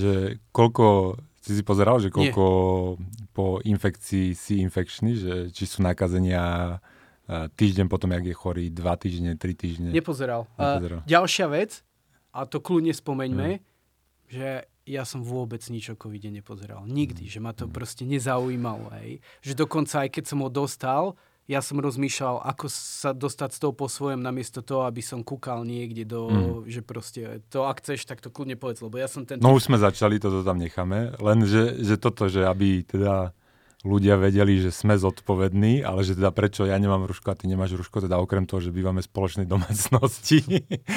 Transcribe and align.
že 0.00 0.14
koľko, 0.56 1.20
si 1.44 1.52
si 1.52 1.62
pozeral, 1.62 2.00
že 2.00 2.08
koľko 2.08 2.44
Nie. 2.96 3.28
po 3.36 3.60
infekcii 3.60 4.32
si 4.32 4.64
infekčný, 4.64 5.12
že 5.20 5.34
či 5.52 5.68
sú 5.68 5.84
nakazenia 5.84 6.80
týždeň 7.30 7.86
potom, 7.86 8.10
jak 8.10 8.26
je 8.26 8.34
chorý, 8.34 8.64
dva 8.74 8.98
týždne, 8.98 9.38
tri 9.38 9.54
týždne. 9.54 9.94
Nepozeral. 9.94 10.50
Nepozeral. 10.58 11.00
Uh, 11.02 11.06
ďalšia 11.06 11.46
vec, 11.46 11.86
a 12.34 12.42
to 12.46 12.58
kľudne 12.58 12.90
spomeňme, 12.90 13.48
mm. 13.58 13.62
že 14.26 14.66
ja 14.90 15.06
som 15.06 15.22
vôbec 15.22 15.62
nič 15.70 15.94
o 15.94 15.96
covide 15.98 16.26
nepozeral. 16.34 16.82
Nikdy, 16.90 17.26
mm. 17.26 17.30
že 17.30 17.38
ma 17.38 17.54
to 17.54 17.70
mm. 17.70 17.72
proste 17.74 18.02
nezaujímalo. 18.02 18.90
Hej. 18.98 19.22
Že 19.46 19.52
dokonca 19.62 20.06
aj 20.06 20.10
keď 20.10 20.24
som 20.26 20.42
ho 20.42 20.50
dostal, 20.50 21.14
ja 21.50 21.58
som 21.58 21.82
rozmýšľal, 21.82 22.46
ako 22.46 22.70
sa 22.70 23.10
dostať 23.10 23.50
z 23.50 23.58
toho 23.58 23.74
po 23.74 23.90
svojom, 23.90 24.22
namiesto 24.22 24.62
toho, 24.62 24.86
aby 24.86 25.02
som 25.02 25.26
kúkal 25.26 25.66
niekde 25.66 26.06
do, 26.06 26.30
mm. 26.30 26.70
že 26.70 26.80
proste, 26.86 27.42
to 27.50 27.66
ak 27.66 27.82
chceš, 27.82 28.06
tak 28.06 28.22
to 28.22 28.30
kľudne 28.30 28.54
povedz, 28.54 28.78
lebo 28.78 28.94
ja 29.02 29.10
som 29.10 29.26
ten... 29.26 29.42
No 29.42 29.58
už 29.58 29.66
sme 29.66 29.82
začali, 29.82 30.22
toto 30.22 30.46
tam 30.46 30.62
necháme, 30.62 31.18
len 31.18 31.38
že, 31.42 31.82
že 31.82 31.98
toto, 31.98 32.30
že 32.30 32.46
aby 32.46 32.86
teda 32.86 33.34
ľudia 33.82 34.14
vedeli, 34.20 34.62
že 34.62 34.70
sme 34.70 34.94
zodpovední, 34.94 35.82
ale 35.82 36.06
že 36.06 36.14
teda 36.14 36.30
prečo 36.30 36.68
ja 36.68 36.76
nemám 36.78 37.08
ruško 37.10 37.32
a 37.32 37.38
ty 37.38 37.50
nemáš 37.50 37.74
ruško, 37.74 38.04
teda 38.06 38.20
okrem 38.20 38.46
toho, 38.46 38.62
že 38.62 38.70
bývame 38.70 39.02
v 39.02 39.10
spoločnej 39.10 39.48
domácnosti, 39.48 40.44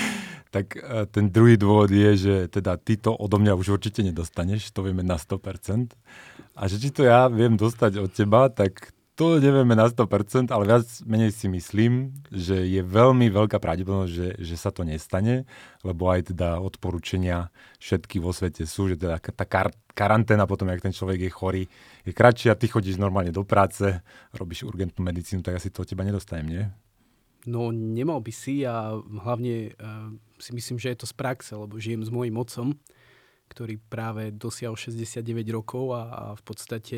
tak 0.55 0.77
e, 0.77 1.09
ten 1.09 1.33
druhý 1.33 1.57
dôvod 1.57 1.89
je, 1.89 2.11
že 2.13 2.35
teda 2.51 2.77
ty 2.77 2.99
to 2.99 3.15
odo 3.15 3.41
mňa 3.41 3.57
už 3.57 3.81
určite 3.81 4.05
nedostaneš, 4.05 4.69
to 4.69 4.85
vieme 4.85 5.01
na 5.01 5.17
100%. 5.17 5.97
A 6.53 6.61
že 6.69 6.77
či 6.77 6.93
to 6.93 7.07
ja 7.07 7.31
viem 7.31 7.57
dostať 7.57 8.03
od 8.03 8.11
teba, 8.13 8.51
tak 8.51 8.93
to 9.13 9.37
nevieme 9.37 9.77
na 9.77 9.85
100%, 9.85 10.49
ale 10.49 10.63
viac 10.65 10.89
menej 11.05 11.29
si 11.29 11.45
myslím, 11.45 12.17
že 12.33 12.65
je 12.65 12.81
veľmi 12.81 13.29
veľká 13.29 13.61
pravdepodobnosť, 13.61 14.09
že, 14.09 14.29
že 14.41 14.55
sa 14.57 14.73
to 14.73 14.81
nestane, 14.81 15.45
lebo 15.85 16.09
aj 16.09 16.33
teda 16.33 16.57
odporúčania 16.57 17.53
všetky 17.77 18.17
vo 18.17 18.33
svete 18.33 18.65
sú, 18.65 18.89
že 18.89 18.97
teda 18.97 19.21
tá 19.21 19.45
kar- 19.45 19.77
karanténa 19.93 20.49
potom, 20.49 20.65
ak 20.73 20.81
ten 20.81 20.95
človek 20.95 21.29
je 21.29 21.31
chorý, 21.31 21.63
je 22.01 22.09
kratšia, 22.09 22.57
ty 22.57 22.65
chodíš 22.65 22.97
normálne 22.97 23.29
do 23.29 23.45
práce, 23.45 24.01
robíš 24.33 24.65
urgentnú 24.65 25.05
medicínu, 25.05 25.45
tak 25.45 25.61
asi 25.61 25.69
to 25.69 25.85
od 25.85 25.89
teba 25.93 26.01
nedostanem, 26.01 26.49
nie? 26.49 26.63
No 27.45 27.69
nemal 27.69 28.17
by 28.23 28.33
si 28.33 28.65
a 28.65 28.97
hlavne 28.97 29.77
uh, 29.77 30.09
si 30.41 30.57
myslím, 30.57 30.81
že 30.81 30.89
je 30.95 31.05
to 31.05 31.07
z 31.07 31.13
praxe, 31.13 31.53
lebo 31.53 31.77
žijem 31.77 32.01
s 32.01 32.09
mojim 32.09 32.33
otcom, 32.39 32.73
ktorý 33.51 33.77
práve 33.77 34.33
dosiahol 34.33 34.73
69 34.73 35.21
rokov 35.53 35.93
a, 35.93 36.01
a 36.09 36.23
v 36.33 36.41
podstate 36.41 36.97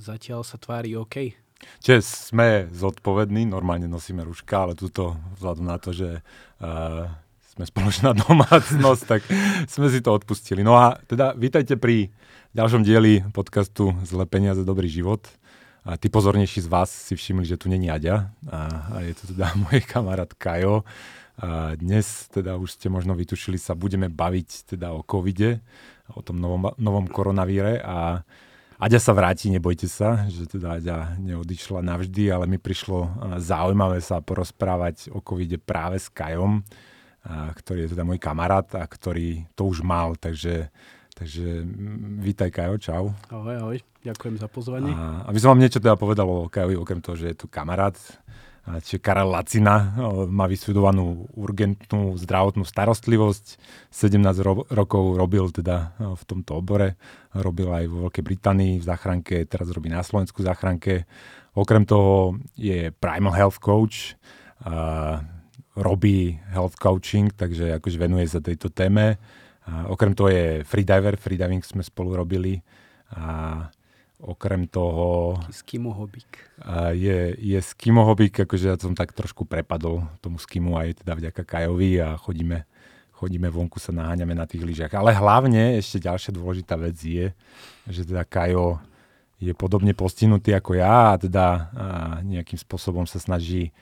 zatiaľ 0.00 0.40
sa 0.42 0.56
tvári 0.56 0.96
OK. 0.96 1.36
Čiže 1.84 2.00
sme 2.32 2.48
zodpovední, 2.72 3.44
normálne 3.44 3.84
nosíme 3.84 4.24
ruška, 4.24 4.64
ale 4.64 4.72
túto 4.72 5.20
vzhľadom 5.36 5.66
na 5.68 5.76
to, 5.76 5.92
že 5.92 6.24
uh, 6.24 7.04
sme 7.52 7.64
spoločná 7.68 8.16
domácnosť, 8.24 9.02
tak 9.04 9.20
sme 9.68 9.92
si 9.92 10.00
to 10.00 10.16
odpustili. 10.16 10.64
No 10.64 10.80
a 10.80 10.96
teda 11.04 11.36
vítajte 11.36 11.76
pri 11.76 12.08
ďalšom 12.56 12.80
dieli 12.80 13.20
podcastu 13.36 13.92
Zle 14.08 14.24
peniaze, 14.24 14.64
dobrý 14.64 14.88
život. 14.88 15.28
A 15.80 15.96
tí 15.96 16.12
pozornejší 16.12 16.64
z 16.64 16.68
vás 16.68 16.92
si 16.92 17.16
všimli, 17.16 17.44
že 17.48 17.56
tu 17.56 17.72
není 17.72 17.88
Aďa 17.88 18.28
a, 18.48 18.58
a 18.92 18.96
je 19.04 19.16
to 19.16 19.36
teda 19.36 19.52
môj 19.64 19.84
kamarát 19.84 20.32
Kajo. 20.32 20.84
A 21.40 21.72
dnes 21.76 22.28
teda 22.28 22.60
už 22.60 22.76
ste 22.76 22.92
možno 22.92 23.16
vytušili 23.16 23.56
sa, 23.56 23.72
budeme 23.72 24.12
baviť 24.12 24.76
teda 24.76 24.92
o 24.92 25.00
covide, 25.00 25.64
o 26.12 26.20
tom 26.20 26.36
novom, 26.36 26.76
novom 26.76 27.08
koronavíre 27.08 27.80
a 27.80 28.20
Aďa 28.80 28.96
sa 28.96 29.12
vráti, 29.12 29.52
nebojte 29.52 29.84
sa, 29.84 30.24
že 30.32 30.48
teda 30.48 30.80
Aďa 30.80 31.12
neodišla 31.20 31.84
navždy, 31.84 32.32
ale 32.32 32.48
mi 32.48 32.56
prišlo 32.56 33.12
zaujímavé 33.36 34.00
sa 34.00 34.24
porozprávať 34.24 35.12
o 35.12 35.20
covide 35.20 35.60
práve 35.60 36.00
s 36.00 36.08
Kajom, 36.08 36.64
a, 37.20 37.52
ktorý 37.52 37.84
je 37.84 37.92
teda 37.92 38.08
môj 38.08 38.16
kamarát 38.16 38.64
a 38.80 38.88
ktorý 38.88 39.44
to 39.52 39.68
už 39.68 39.84
mal, 39.84 40.16
takže, 40.16 40.72
takže 41.12 41.60
vítaj 42.24 42.48
Kajo, 42.48 42.80
čau. 42.80 43.04
Ahoj, 43.28 43.56
ahoj, 43.60 43.78
ďakujem 44.00 44.40
za 44.40 44.48
pozvanie. 44.48 44.96
A, 44.96 45.28
aby 45.28 45.36
som 45.36 45.52
vám 45.52 45.60
niečo 45.60 45.76
teda 45.76 46.00
povedal 46.00 46.24
o 46.24 46.48
Kajovi, 46.48 46.80
okrem 46.80 47.04
toho, 47.04 47.20
že 47.20 47.36
je 47.36 47.44
tu 47.44 47.52
kamarát, 47.52 48.00
čiže 48.78 49.02
Karel 49.02 49.34
Lacina 49.34 49.98
má 50.30 50.46
vysvedovanú 50.46 51.26
urgentnú 51.34 52.14
zdravotnú 52.14 52.62
starostlivosť. 52.62 53.58
17 53.90 54.46
ro- 54.46 54.68
rokov 54.70 55.18
robil 55.18 55.50
teda 55.50 55.98
v 55.98 56.22
tomto 56.22 56.62
obore. 56.62 56.94
Robil 57.34 57.66
aj 57.66 57.84
vo 57.90 58.06
Veľkej 58.06 58.22
Británii 58.22 58.78
v 58.78 58.86
záchranke, 58.86 59.42
teraz 59.50 59.66
robí 59.74 59.90
na 59.90 60.06
Slovensku 60.06 60.46
záchranke. 60.46 61.10
Okrem 61.58 61.82
toho 61.82 62.38
je 62.54 62.94
Primal 62.94 63.34
Health 63.34 63.58
Coach, 63.58 64.14
a 64.60 65.24
robí 65.76 66.36
health 66.52 66.76
coaching, 66.76 67.32
takže 67.32 67.80
akože 67.80 67.96
venuje 67.96 68.28
sa 68.28 68.44
tejto 68.44 68.68
téme. 68.68 69.16
A 69.64 69.88
okrem 69.88 70.12
toho 70.12 70.28
je 70.28 70.66
freediver, 70.66 71.16
freediving 71.16 71.64
sme 71.64 71.80
spolu 71.80 72.12
robili. 72.18 72.60
A 73.16 73.64
Okrem 74.20 74.68
toho... 74.68 75.40
Skimo 75.48 75.96
hobík. 75.96 76.44
Je, 76.92 77.32
je 77.40 77.58
skimo 77.64 78.04
hobík, 78.04 78.44
akože 78.44 78.66
ja 78.68 78.76
som 78.76 78.92
tak 78.92 79.16
trošku 79.16 79.48
prepadol 79.48 80.04
tomu 80.20 80.36
skimu 80.36 80.76
aj 80.76 81.00
teda 81.00 81.16
vďaka 81.16 81.40
Kajovi 81.40 82.04
a 82.04 82.20
chodíme, 82.20 82.68
chodíme 83.16 83.48
vonku, 83.48 83.80
sa 83.80 83.96
naháňame 83.96 84.36
na 84.36 84.44
tých 84.44 84.60
lyžiach. 84.60 84.92
Ale 84.92 85.16
hlavne 85.16 85.80
ešte 85.80 86.04
ďalšia 86.04 86.36
dôležitá 86.36 86.76
vec 86.76 87.00
je, 87.00 87.32
že 87.88 88.02
teda 88.04 88.28
Kajo 88.28 88.76
je 89.40 89.56
podobne 89.56 89.96
postihnutý 89.96 90.52
ako 90.52 90.76
ja 90.76 91.16
a 91.16 91.18
teda 91.18 91.46
a 91.72 91.86
nejakým 92.20 92.60
spôsobom 92.60 93.08
sa 93.08 93.16
snaží 93.16 93.72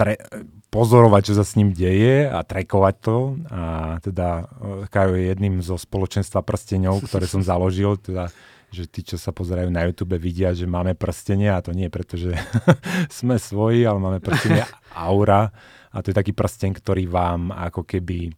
tre- 0.00 0.24
pozorovať, 0.72 1.22
čo 1.28 1.34
sa 1.36 1.44
s 1.44 1.60
ním 1.60 1.76
deje 1.76 2.24
a 2.24 2.40
trekovať 2.40 2.94
to. 3.04 3.16
A 3.52 3.62
teda 4.00 4.28
e, 4.40 4.44
Kajo 4.88 5.12
je 5.12 5.28
jedným 5.28 5.60
zo 5.60 5.76
spoločenstva 5.76 6.40
prsteňov, 6.40 7.04
ktoré 7.04 7.28
som 7.28 7.44
založil. 7.50 8.00
Teda 8.00 8.32
že 8.70 8.86
tí, 8.86 9.02
čo 9.02 9.18
sa 9.18 9.34
pozerajú 9.34 9.66
na 9.66 9.82
YouTube, 9.82 10.14
vidia, 10.14 10.54
že 10.54 10.62
máme 10.62 10.94
prstenie 10.94 11.50
a 11.50 11.58
to 11.58 11.74
nie 11.74 11.90
preto, 11.90 12.14
že 12.14 12.38
sme 13.18 13.34
svoji, 13.34 13.82
ale 13.82 13.98
máme 13.98 14.18
prstenie 14.22 14.62
Aura 14.94 15.50
a 15.90 15.96
to 16.00 16.14
je 16.14 16.16
taký 16.16 16.30
prsteň, 16.30 16.78
ktorý 16.78 17.10
vám 17.10 17.50
ako 17.50 17.82
keby 17.82 18.30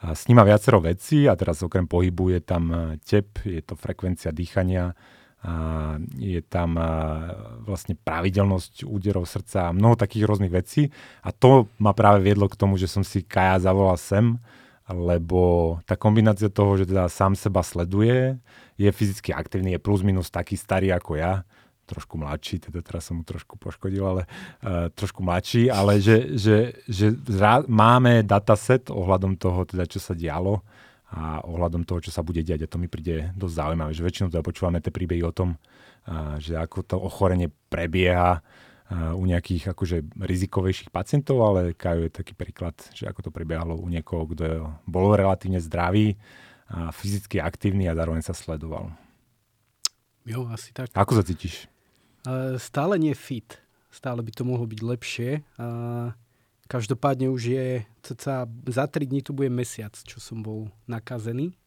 sníma 0.00 0.42
viacero 0.42 0.80
vecí 0.80 1.28
a 1.28 1.36
teraz 1.36 1.60
okrem 1.62 1.84
pohybu 1.84 2.34
je 2.34 2.40
tam 2.42 2.64
e, 2.66 2.76
tep, 2.98 3.46
je 3.46 3.62
to 3.62 3.76
frekvencia 3.76 4.34
dýchania, 4.34 4.90
a 5.40 5.96
je 6.20 6.40
tam 6.44 6.76
vlastne 7.64 7.96
pravidelnosť 7.96 8.84
úderov 8.84 9.24
srdca 9.24 9.72
a 9.72 9.76
mnoho 9.76 9.96
takých 9.96 10.28
rôznych 10.28 10.52
vecí. 10.52 10.92
A 11.24 11.32
to 11.32 11.64
ma 11.80 11.96
práve 11.96 12.20
viedlo 12.20 12.44
k 12.44 12.60
tomu, 12.60 12.76
že 12.76 12.84
som 12.84 13.00
si 13.00 13.24
Kaja 13.24 13.56
zavolal 13.56 13.96
sem, 13.96 14.36
lebo 14.90 15.78
tá 15.88 15.96
kombinácia 15.96 16.52
toho, 16.52 16.76
že 16.76 16.84
teda 16.84 17.08
sám 17.08 17.38
seba 17.38 17.64
sleduje, 17.64 18.36
je 18.76 18.90
fyzicky 18.92 19.32
aktívny, 19.32 19.76
je 19.76 19.80
plus 19.80 20.04
minus 20.04 20.28
taký 20.28 20.60
starý 20.60 20.92
ako 20.92 21.16
ja, 21.16 21.46
trošku 21.88 22.20
mladší, 22.20 22.70
teda 22.70 22.84
teraz 22.84 23.08
som 23.08 23.18
mu 23.18 23.24
trošku 23.26 23.58
poškodil, 23.58 24.04
ale 24.04 24.22
uh, 24.62 24.92
trošku 24.94 25.24
mladší, 25.24 25.72
ale 25.72 25.98
že, 25.98 26.36
že, 26.38 26.58
že 26.86 27.16
zra- 27.26 27.66
máme 27.66 28.22
dataset 28.22 28.92
ohľadom 28.92 29.34
toho, 29.40 29.66
teda, 29.66 29.88
čo 29.88 29.98
sa 29.98 30.14
dialo 30.14 30.62
a 31.10 31.42
ohľadom 31.42 31.82
toho, 31.82 31.98
čo 31.98 32.14
sa 32.14 32.22
bude 32.22 32.40
diať 32.46 32.64
a 32.64 32.70
to 32.70 32.78
mi 32.78 32.86
príde 32.86 33.34
dosť 33.34 33.54
zaujímavé, 33.54 33.90
že 33.90 34.06
väčšinou 34.06 34.30
teda 34.30 34.46
počúvame 34.46 34.78
tie 34.78 34.94
príbehy 34.94 35.26
o 35.26 35.34
tom, 35.34 35.58
že 36.38 36.54
ako 36.54 36.86
to 36.86 36.96
ochorenie 37.02 37.50
prebieha 37.66 38.38
u 38.90 39.22
nejakých 39.26 39.74
akože 39.74 40.06
rizikovejších 40.18 40.94
pacientov, 40.94 41.42
ale 41.42 41.74
Kajo 41.74 42.06
je 42.06 42.14
taký 42.14 42.34
príklad, 42.38 42.78
že 42.94 43.10
ako 43.10 43.26
to 43.26 43.30
prebiehalo 43.34 43.74
u 43.74 43.86
niekoho, 43.90 44.26
kto 44.30 44.70
bol 44.86 45.14
relatívne 45.18 45.58
zdravý, 45.58 46.14
a 46.70 46.94
fyzicky 46.94 47.42
aktívny 47.42 47.90
a 47.90 47.98
zároveň 47.98 48.22
sa 48.22 48.30
sledoval. 48.30 48.94
Jo, 50.22 50.46
asi 50.54 50.70
tak. 50.70 50.94
Ako 50.94 51.18
sa 51.18 51.26
cítiš? 51.26 51.66
Uh, 52.22 52.54
stále 52.62 52.94
nie 52.94 53.10
fit. 53.10 53.58
Stále 53.90 54.22
by 54.22 54.30
to 54.30 54.46
mohlo 54.46 54.70
byť 54.70 54.80
lepšie. 54.86 55.42
Uh, 55.58 56.14
každopádne 56.70 57.26
už 57.34 57.42
je, 57.50 57.66
cca 58.06 58.46
za 58.70 58.84
3 58.86 59.10
dní 59.10 59.26
tu 59.26 59.34
bude 59.34 59.50
mesiac, 59.50 59.90
čo 59.90 60.22
som 60.22 60.38
bol 60.38 60.70
nakazený. 60.86 61.58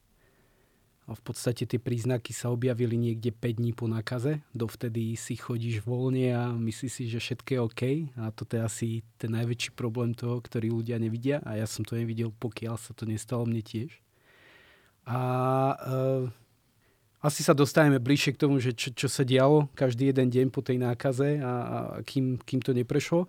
A 1.03 1.11
v 1.11 1.19
podstate 1.19 1.67
tie 1.67 1.75
príznaky 1.75 2.31
sa 2.31 2.47
objavili 2.47 2.95
niekde 2.95 3.35
5 3.35 3.59
dní 3.59 3.75
po 3.75 3.91
nakaze. 3.91 4.39
Dovtedy 4.55 5.19
si 5.19 5.35
chodíš 5.35 5.83
voľne 5.83 6.31
a 6.31 6.43
myslíš 6.55 6.91
si, 6.95 7.03
že 7.11 7.19
všetko 7.19 7.49
je 7.51 7.59
OK. 7.59 7.83
A 8.15 8.31
toto 8.31 8.55
je 8.55 8.63
asi 8.63 8.87
ten 9.19 9.35
najväčší 9.35 9.75
problém 9.75 10.15
toho, 10.15 10.39
ktorý 10.39 10.71
ľudia 10.71 10.95
nevidia. 11.03 11.43
A 11.43 11.59
ja 11.59 11.67
som 11.67 11.83
to 11.83 11.99
nevidel, 11.99 12.31
pokiaľ 12.39 12.79
sa 12.79 12.95
to 12.95 13.03
nestalo 13.03 13.43
mne 13.43 13.59
tiež. 13.59 13.99
A 15.03 15.19
uh, 15.75 16.31
asi 17.19 17.43
sa 17.43 17.51
dostaneme 17.51 17.99
bližšie 17.99 18.39
k 18.39 18.41
tomu, 18.47 18.63
že 18.63 18.71
čo, 18.71 18.95
čo 18.95 19.11
sa 19.11 19.27
dialo 19.27 19.67
každý 19.75 20.07
jeden 20.07 20.31
deň 20.31 20.55
po 20.55 20.63
tej 20.63 20.79
nákaze 20.79 21.43
a, 21.43 21.51
a 21.51 21.77
kým, 22.07 22.39
kým 22.39 22.63
to 22.63 22.71
neprešlo. 22.71 23.27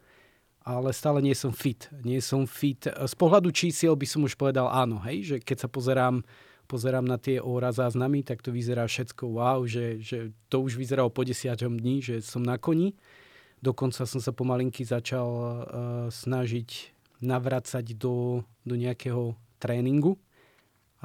Ale 0.65 0.97
stále 0.97 1.21
nie 1.21 1.37
som 1.37 1.53
fit. 1.53 1.93
Nie 2.01 2.25
som 2.25 2.49
fit. 2.49 2.89
Z 2.89 3.15
pohľadu 3.21 3.53
čísiel 3.53 3.93
by 3.93 4.07
som 4.09 4.25
už 4.25 4.33
povedal 4.33 4.65
áno, 4.73 4.97
hej, 5.05 5.21
že 5.23 5.37
keď 5.37 5.57
sa 5.65 5.69
pozerám, 5.69 6.25
pozerám 6.65 7.05
na 7.05 7.21
tie 7.21 7.37
óra 7.37 7.69
záznamy, 7.69 8.25
tak 8.25 8.41
to 8.41 8.49
vyzerá 8.49 8.89
všetko 8.89 9.29
wow, 9.29 9.61
že, 9.69 10.01
že 10.01 10.33
to 10.49 10.65
už 10.65 10.81
vyzeralo 10.81 11.13
po 11.13 11.21
desiatom 11.21 11.77
dní, 11.77 12.01
že 12.01 12.25
som 12.25 12.41
na 12.41 12.57
koni. 12.57 12.97
Dokonca 13.61 14.09
som 14.09 14.21
sa 14.25 14.33
pomalinky 14.33 14.89
začal 14.89 15.29
uh, 15.29 15.55
snažiť 16.09 16.97
navracať 17.21 17.97
do, 17.97 18.45
do 18.65 18.75
nejakého 18.77 19.37
tréningu 19.57 20.21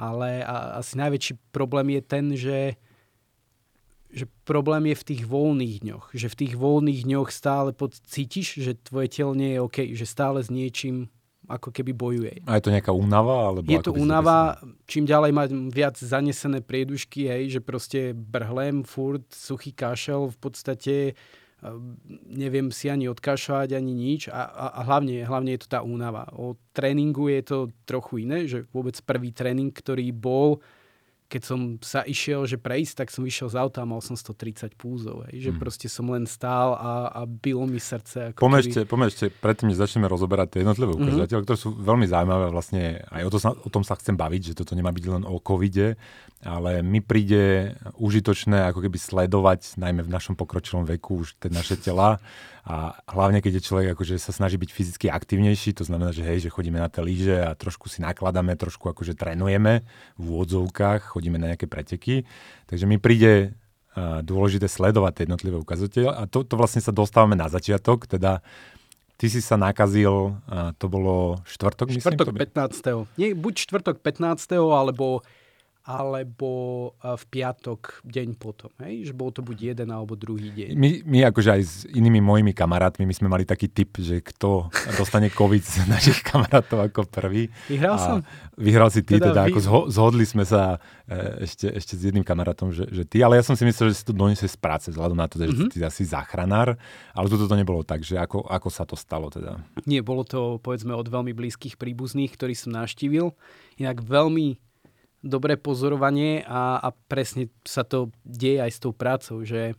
Ale 0.00 0.40
a, 0.40 0.80
asi 0.80 0.96
najväčší 0.96 1.52
problém 1.52 1.96
je 1.96 2.02
ten, 2.04 2.24
že 2.32 2.56
že 4.10 4.26
problém 4.44 4.90
je 4.90 4.96
v 4.98 5.06
tých 5.06 5.22
voľných 5.26 5.76
dňoch. 5.86 6.06
Že 6.14 6.28
v 6.30 6.38
tých 6.38 6.54
voľných 6.58 7.00
dňoch 7.06 7.28
stále 7.30 7.70
cítiš, 8.06 8.58
že 8.58 8.72
tvoje 8.74 9.08
telo 9.10 9.32
nie 9.38 9.54
je 9.54 9.60
OK, 9.62 9.78
že 9.94 10.06
stále 10.06 10.42
s 10.42 10.50
niečím 10.50 11.10
ako 11.50 11.74
keby 11.74 11.90
bojuje. 11.90 12.34
A 12.46 12.58
je 12.58 12.70
to 12.70 12.74
nejaká 12.74 12.94
únava? 12.94 13.50
Alebo 13.50 13.66
je 13.66 13.82
to 13.82 13.90
únava, 13.90 14.62
čím 14.86 15.02
ďalej 15.02 15.30
mám 15.34 15.50
viac 15.74 15.98
zanesené 15.98 16.62
priedušky, 16.62 17.26
hej, 17.26 17.58
že 17.58 17.60
proste 17.60 18.14
brhlem, 18.14 18.86
furt, 18.86 19.26
suchý 19.34 19.74
kašel, 19.74 20.30
v 20.30 20.38
podstate 20.38 20.94
neviem 22.24 22.72
si 22.72 22.88
ani 22.88 23.10
odkašľať, 23.12 23.76
ani 23.76 23.92
nič 23.92 24.32
a, 24.32 24.48
a, 24.48 24.66
a 24.78 24.86
hlavne, 24.88 25.20
hlavne 25.28 25.52
je 25.58 25.60
to 25.60 25.68
tá 25.68 25.80
únava. 25.84 26.24
O 26.32 26.56
tréningu 26.72 27.28
je 27.28 27.42
to 27.44 27.58
trochu 27.84 28.24
iné, 28.24 28.48
že 28.48 28.64
vôbec 28.72 28.96
prvý 29.04 29.28
tréning, 29.34 29.68
ktorý 29.68 30.08
bol, 30.14 30.64
keď 31.30 31.42
som 31.46 31.78
sa 31.78 32.02
išiel, 32.02 32.42
že 32.42 32.58
prejsť, 32.58 33.06
tak 33.06 33.08
som 33.14 33.22
išiel 33.22 33.46
z 33.46 33.56
auta 33.62 33.86
a 33.86 33.86
mal 33.86 34.02
som 34.02 34.18
130 34.18 34.74
púzov. 34.74 35.22
Hej. 35.30 35.46
Že 35.46 35.50
mm. 35.54 35.58
proste 35.62 35.86
som 35.86 36.10
len 36.10 36.26
stál 36.26 36.74
a, 36.74 37.06
a 37.14 37.20
bylo 37.22 37.70
mi 37.70 37.78
srdce. 37.78 38.34
Ako 38.34 38.50
pomežte, 38.50 38.82
keby... 38.82 38.90
pomežte, 38.90 39.24
predtým, 39.30 39.70
než 39.70 39.78
začneme 39.78 40.10
rozoberať 40.10 40.58
tie 40.58 40.60
jednotlivé 40.66 40.90
mhm. 40.90 40.98
ukazovateľe, 40.98 41.30
mm-hmm. 41.30 41.46
ktoré 41.46 41.58
sú 41.62 41.70
veľmi 41.78 42.06
zaujímavé. 42.10 42.46
Vlastne 42.50 42.82
aj 43.14 43.22
o, 43.22 43.30
to 43.30 43.38
sa, 43.38 43.54
o 43.54 43.70
tom 43.70 43.86
sa 43.86 43.94
chcem 43.94 44.18
baviť, 44.18 44.52
že 44.52 44.58
toto 44.58 44.74
nemá 44.74 44.90
byť 44.90 45.04
len 45.06 45.22
o 45.22 45.38
covide, 45.38 45.94
ale 46.40 46.80
mi 46.80 47.04
príde 47.04 47.76
užitočné 48.00 48.72
ako 48.72 48.80
keby 48.88 48.96
sledovať, 48.96 49.76
najmä 49.76 50.00
v 50.00 50.12
našom 50.12 50.40
pokročilom 50.40 50.88
veku, 50.88 51.20
už 51.20 51.36
tie 51.36 51.52
naše 51.52 51.76
tela 51.76 52.16
a 52.64 52.96
hlavne, 53.12 53.44
keď 53.44 53.60
je 53.60 53.66
človek 53.68 53.86
akože 53.92 54.16
sa 54.16 54.32
snaží 54.32 54.56
byť 54.56 54.70
fyzicky 54.72 55.06
aktívnejší, 55.12 55.76
to 55.76 55.84
znamená, 55.84 56.16
že 56.16 56.24
hej, 56.24 56.48
že 56.48 56.52
chodíme 56.52 56.80
na 56.80 56.88
tie 56.88 57.04
lyže 57.04 57.44
a 57.44 57.52
trošku 57.52 57.92
si 57.92 58.00
nakladáme, 58.00 58.56
trošku 58.56 58.88
akože 58.88 59.16
trénujeme 59.16 59.84
v 60.16 60.24
úvodzovkách, 60.24 61.12
chodíme 61.12 61.36
na 61.36 61.52
nejaké 61.52 61.68
preteky. 61.68 62.24
Takže 62.68 62.88
mi 62.88 62.96
príde 62.96 63.52
dôležité 63.98 64.70
sledovať 64.70 65.12
tie 65.12 65.24
jednotlivé 65.28 65.56
ukazovateľe 65.60 66.14
a 66.14 66.24
to, 66.24 66.46
to 66.46 66.54
vlastne 66.56 66.80
sa 66.80 66.94
dostávame 66.94 67.36
na 67.36 67.52
začiatok, 67.52 68.08
teda 68.08 68.40
Ty 69.20 69.28
si 69.28 69.44
sa 69.44 69.60
nakazil, 69.60 70.40
to 70.80 70.86
bolo 70.88 71.44
štvrtok, 71.44 71.92
myslím? 71.92 72.16
Štvrtok 72.16 72.40
15. 72.40 73.20
Nie, 73.20 73.36
buď 73.36 73.68
štvrtok 73.68 74.00
15. 74.00 74.56
alebo 74.56 75.20
alebo 75.90 76.50
v 77.02 77.24
piatok 77.26 78.06
deň 78.06 78.38
potom. 78.38 78.70
Hej? 78.86 79.10
Že 79.10 79.14
bol 79.18 79.30
to 79.34 79.42
buď 79.42 79.74
jeden 79.74 79.88
alebo 79.90 80.14
druhý 80.14 80.54
deň. 80.54 80.78
My, 80.78 81.02
my 81.02 81.18
akože 81.34 81.50
aj 81.50 81.62
s 81.66 81.74
inými 81.90 82.22
mojimi 82.22 82.54
kamarátmi, 82.54 83.02
my 83.02 83.14
sme 83.14 83.26
mali 83.26 83.42
taký 83.42 83.66
typ, 83.66 83.98
že 83.98 84.22
kto 84.22 84.70
dostane 84.94 85.26
COVID 85.34 85.62
z 85.62 85.90
našich 85.90 86.22
kamarátov 86.30 86.86
ako 86.86 87.10
prvý. 87.10 87.50
Vyhral 87.66 87.98
a 87.98 87.98
som? 87.98 88.18
Vyhral 88.54 88.88
si 88.94 89.02
ty, 89.02 89.18
teda, 89.18 89.34
teda 89.34 89.42
vy... 89.48 89.50
ako 89.50 89.58
zhodli 89.90 90.22
sme 90.22 90.46
sa 90.46 90.78
e, 91.10 91.48
ešte, 91.48 91.66
ešte 91.74 91.98
s 91.98 92.02
jedným 92.06 92.22
kamarátom, 92.22 92.70
že, 92.70 92.86
že 92.86 93.02
ty, 93.02 93.26
ale 93.26 93.40
ja 93.40 93.44
som 93.44 93.58
si 93.58 93.66
myslel, 93.66 93.90
že 93.90 93.98
si 93.98 94.04
to 94.06 94.14
doniesie 94.14 94.46
z 94.46 94.58
práce, 94.60 94.94
vzhľadom 94.94 95.18
na 95.18 95.26
to, 95.26 95.42
že 95.42 95.50
mm-hmm. 95.50 95.70
ty 95.74 95.82
asi 95.82 96.06
záchranár, 96.06 96.78
ale 97.10 97.26
toto 97.26 97.50
to 97.50 97.56
nebolo 97.58 97.82
tak, 97.82 98.06
že 98.06 98.14
ako, 98.14 98.46
ako 98.46 98.68
sa 98.70 98.86
to 98.86 98.94
stalo 98.94 99.26
teda? 99.32 99.58
Nie, 99.88 100.06
bolo 100.06 100.22
to 100.22 100.62
povedzme 100.62 100.94
od 100.94 101.08
veľmi 101.10 101.34
blízkych 101.34 101.74
príbuzných, 101.74 102.30
ktorí 102.36 102.54
som 102.54 102.76
navštívil. 102.76 103.34
Inak 103.80 104.04
veľmi 104.04 104.69
dobré 105.20 105.60
pozorovanie 105.60 106.44
a, 106.48 106.80
a 106.80 106.88
presne 107.08 107.52
sa 107.64 107.84
to 107.84 108.08
deje 108.24 108.60
aj 108.60 108.70
s 108.72 108.78
tou 108.80 108.92
prácou, 108.96 109.44
že 109.44 109.76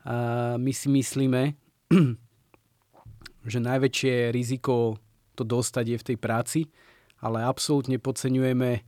a 0.00 0.56
my 0.56 0.72
si 0.72 0.88
myslíme, 0.88 1.42
že 3.52 3.58
najväčšie 3.60 4.32
riziko 4.32 4.96
to 5.36 5.44
dostať 5.44 5.84
je 5.84 5.98
v 6.00 6.06
tej 6.12 6.16
práci, 6.16 6.60
ale 7.20 7.44
absolútne 7.44 8.00
podceňujeme 8.00 8.84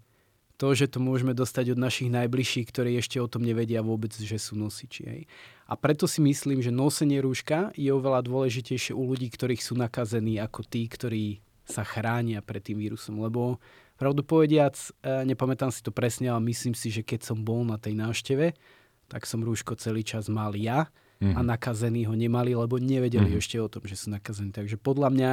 to, 0.57 0.79
že 0.79 0.95
to 0.95 1.03
môžeme 1.03 1.35
dostať 1.35 1.75
od 1.75 1.79
našich 1.83 2.09
najbližších, 2.09 2.71
ktorí 2.71 2.95
ešte 2.97 3.19
o 3.19 3.27
tom 3.27 3.43
nevedia 3.43 3.83
vôbec, 3.83 4.15
že 4.15 4.39
sú 4.39 4.55
nosiči. 4.55 5.03
Hej. 5.03 5.23
A 5.67 5.75
preto 5.75 6.07
si 6.07 6.23
myslím, 6.23 6.63
že 6.63 6.71
nosenie 6.71 7.19
rúška 7.19 7.75
je 7.75 7.91
oveľa 7.91 8.23
dôležitejšie 8.23 8.95
u 8.95 9.03
ľudí, 9.11 9.27
ktorých 9.27 9.59
sú 9.59 9.75
nakazení, 9.75 10.39
ako 10.39 10.63
tí, 10.63 10.87
ktorí 10.87 11.43
sa 11.67 11.83
chránia 11.83 12.45
pred 12.45 12.63
tým 12.63 12.79
vírusom. 12.79 13.19
Lebo 13.19 13.59
Pravdu 14.03 14.27
povediac, 14.27 14.75
e, 15.07 15.23
nepamätám 15.23 15.71
si 15.71 15.79
to 15.79 15.95
presne, 15.95 16.27
ale 16.27 16.43
myslím 16.51 16.75
si, 16.75 16.91
že 16.91 17.07
keď 17.07 17.23
som 17.23 17.47
bol 17.47 17.63
na 17.63 17.79
tej 17.79 17.95
návšteve, 17.95 18.51
tak 19.07 19.31
som 19.31 19.47
rúško 19.47 19.79
celý 19.79 20.03
čas 20.03 20.27
mal 20.27 20.59
ja 20.59 20.91
mm-hmm. 21.23 21.39
a 21.39 21.41
mhm. 21.41 21.47
nakazení 21.47 22.03
ho 22.11 22.15
nemali, 22.19 22.59
lebo 22.59 22.83
nevedeli 22.83 23.31
mm-hmm. 23.31 23.43
ešte 23.47 23.63
o 23.63 23.71
tom, 23.71 23.87
že 23.87 23.95
sú 23.95 24.11
nakazení. 24.11 24.51
Takže 24.51 24.75
podľa 24.75 25.09
mňa 25.15 25.33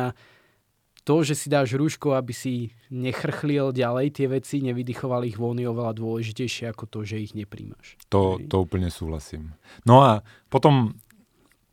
to, 1.01 1.25
že 1.25 1.33
si 1.33 1.48
dáš 1.50 1.74
rúško, 1.74 2.13
aby 2.13 2.30
si 2.30 2.69
nechrchlil 2.94 3.74
ďalej 3.74 4.21
tie 4.21 4.27
veci, 4.30 4.62
nevydychoval 4.62 5.25
ich 5.25 5.42
von, 5.42 5.57
je 5.57 5.66
oveľa 5.66 5.98
dôležitejšie 5.98 6.69
ako 6.69 6.86
to, 6.86 7.00
že 7.01 7.25
ich 7.25 7.33
nepríjmaš. 7.33 7.98
To, 8.13 8.38
to 8.38 8.62
úplne 8.62 8.94
súhlasím. 8.94 9.57
No 9.81 10.06
a 10.06 10.21
potom 10.54 10.94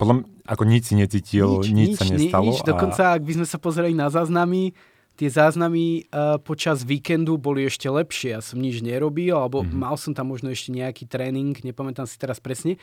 podľa 0.00 0.14
mňa, 0.16 0.24
ako 0.48 0.62
nič 0.64 0.82
si 0.88 0.94
necítil, 0.96 1.60
nič, 1.60 1.68
nič, 1.68 1.88
nič 1.92 1.96
sa 2.00 2.04
nestalo. 2.08 2.48
Nič, 2.48 2.64
dokonca 2.64 3.02
ak 3.12 3.22
by 3.24 3.32
sme 3.36 3.46
sa 3.48 3.60
pozreli 3.60 3.92
na 3.92 4.08
záznamy, 4.08 4.72
tie 5.16 5.32
záznamy 5.32 6.06
uh, 6.12 6.36
počas 6.38 6.84
víkendu 6.84 7.40
boli 7.40 7.64
ešte 7.64 7.88
lepšie. 7.88 8.36
Ja 8.36 8.44
som 8.44 8.60
nič 8.60 8.84
nerobil, 8.84 9.32
alebo 9.32 9.64
mm-hmm. 9.64 9.80
mal 9.80 9.96
som 9.96 10.12
tam 10.12 10.28
možno 10.30 10.52
ešte 10.52 10.70
nejaký 10.70 11.08
tréning, 11.08 11.56
nepamätám 11.64 12.04
si 12.04 12.20
teraz 12.20 12.36
presne, 12.36 12.76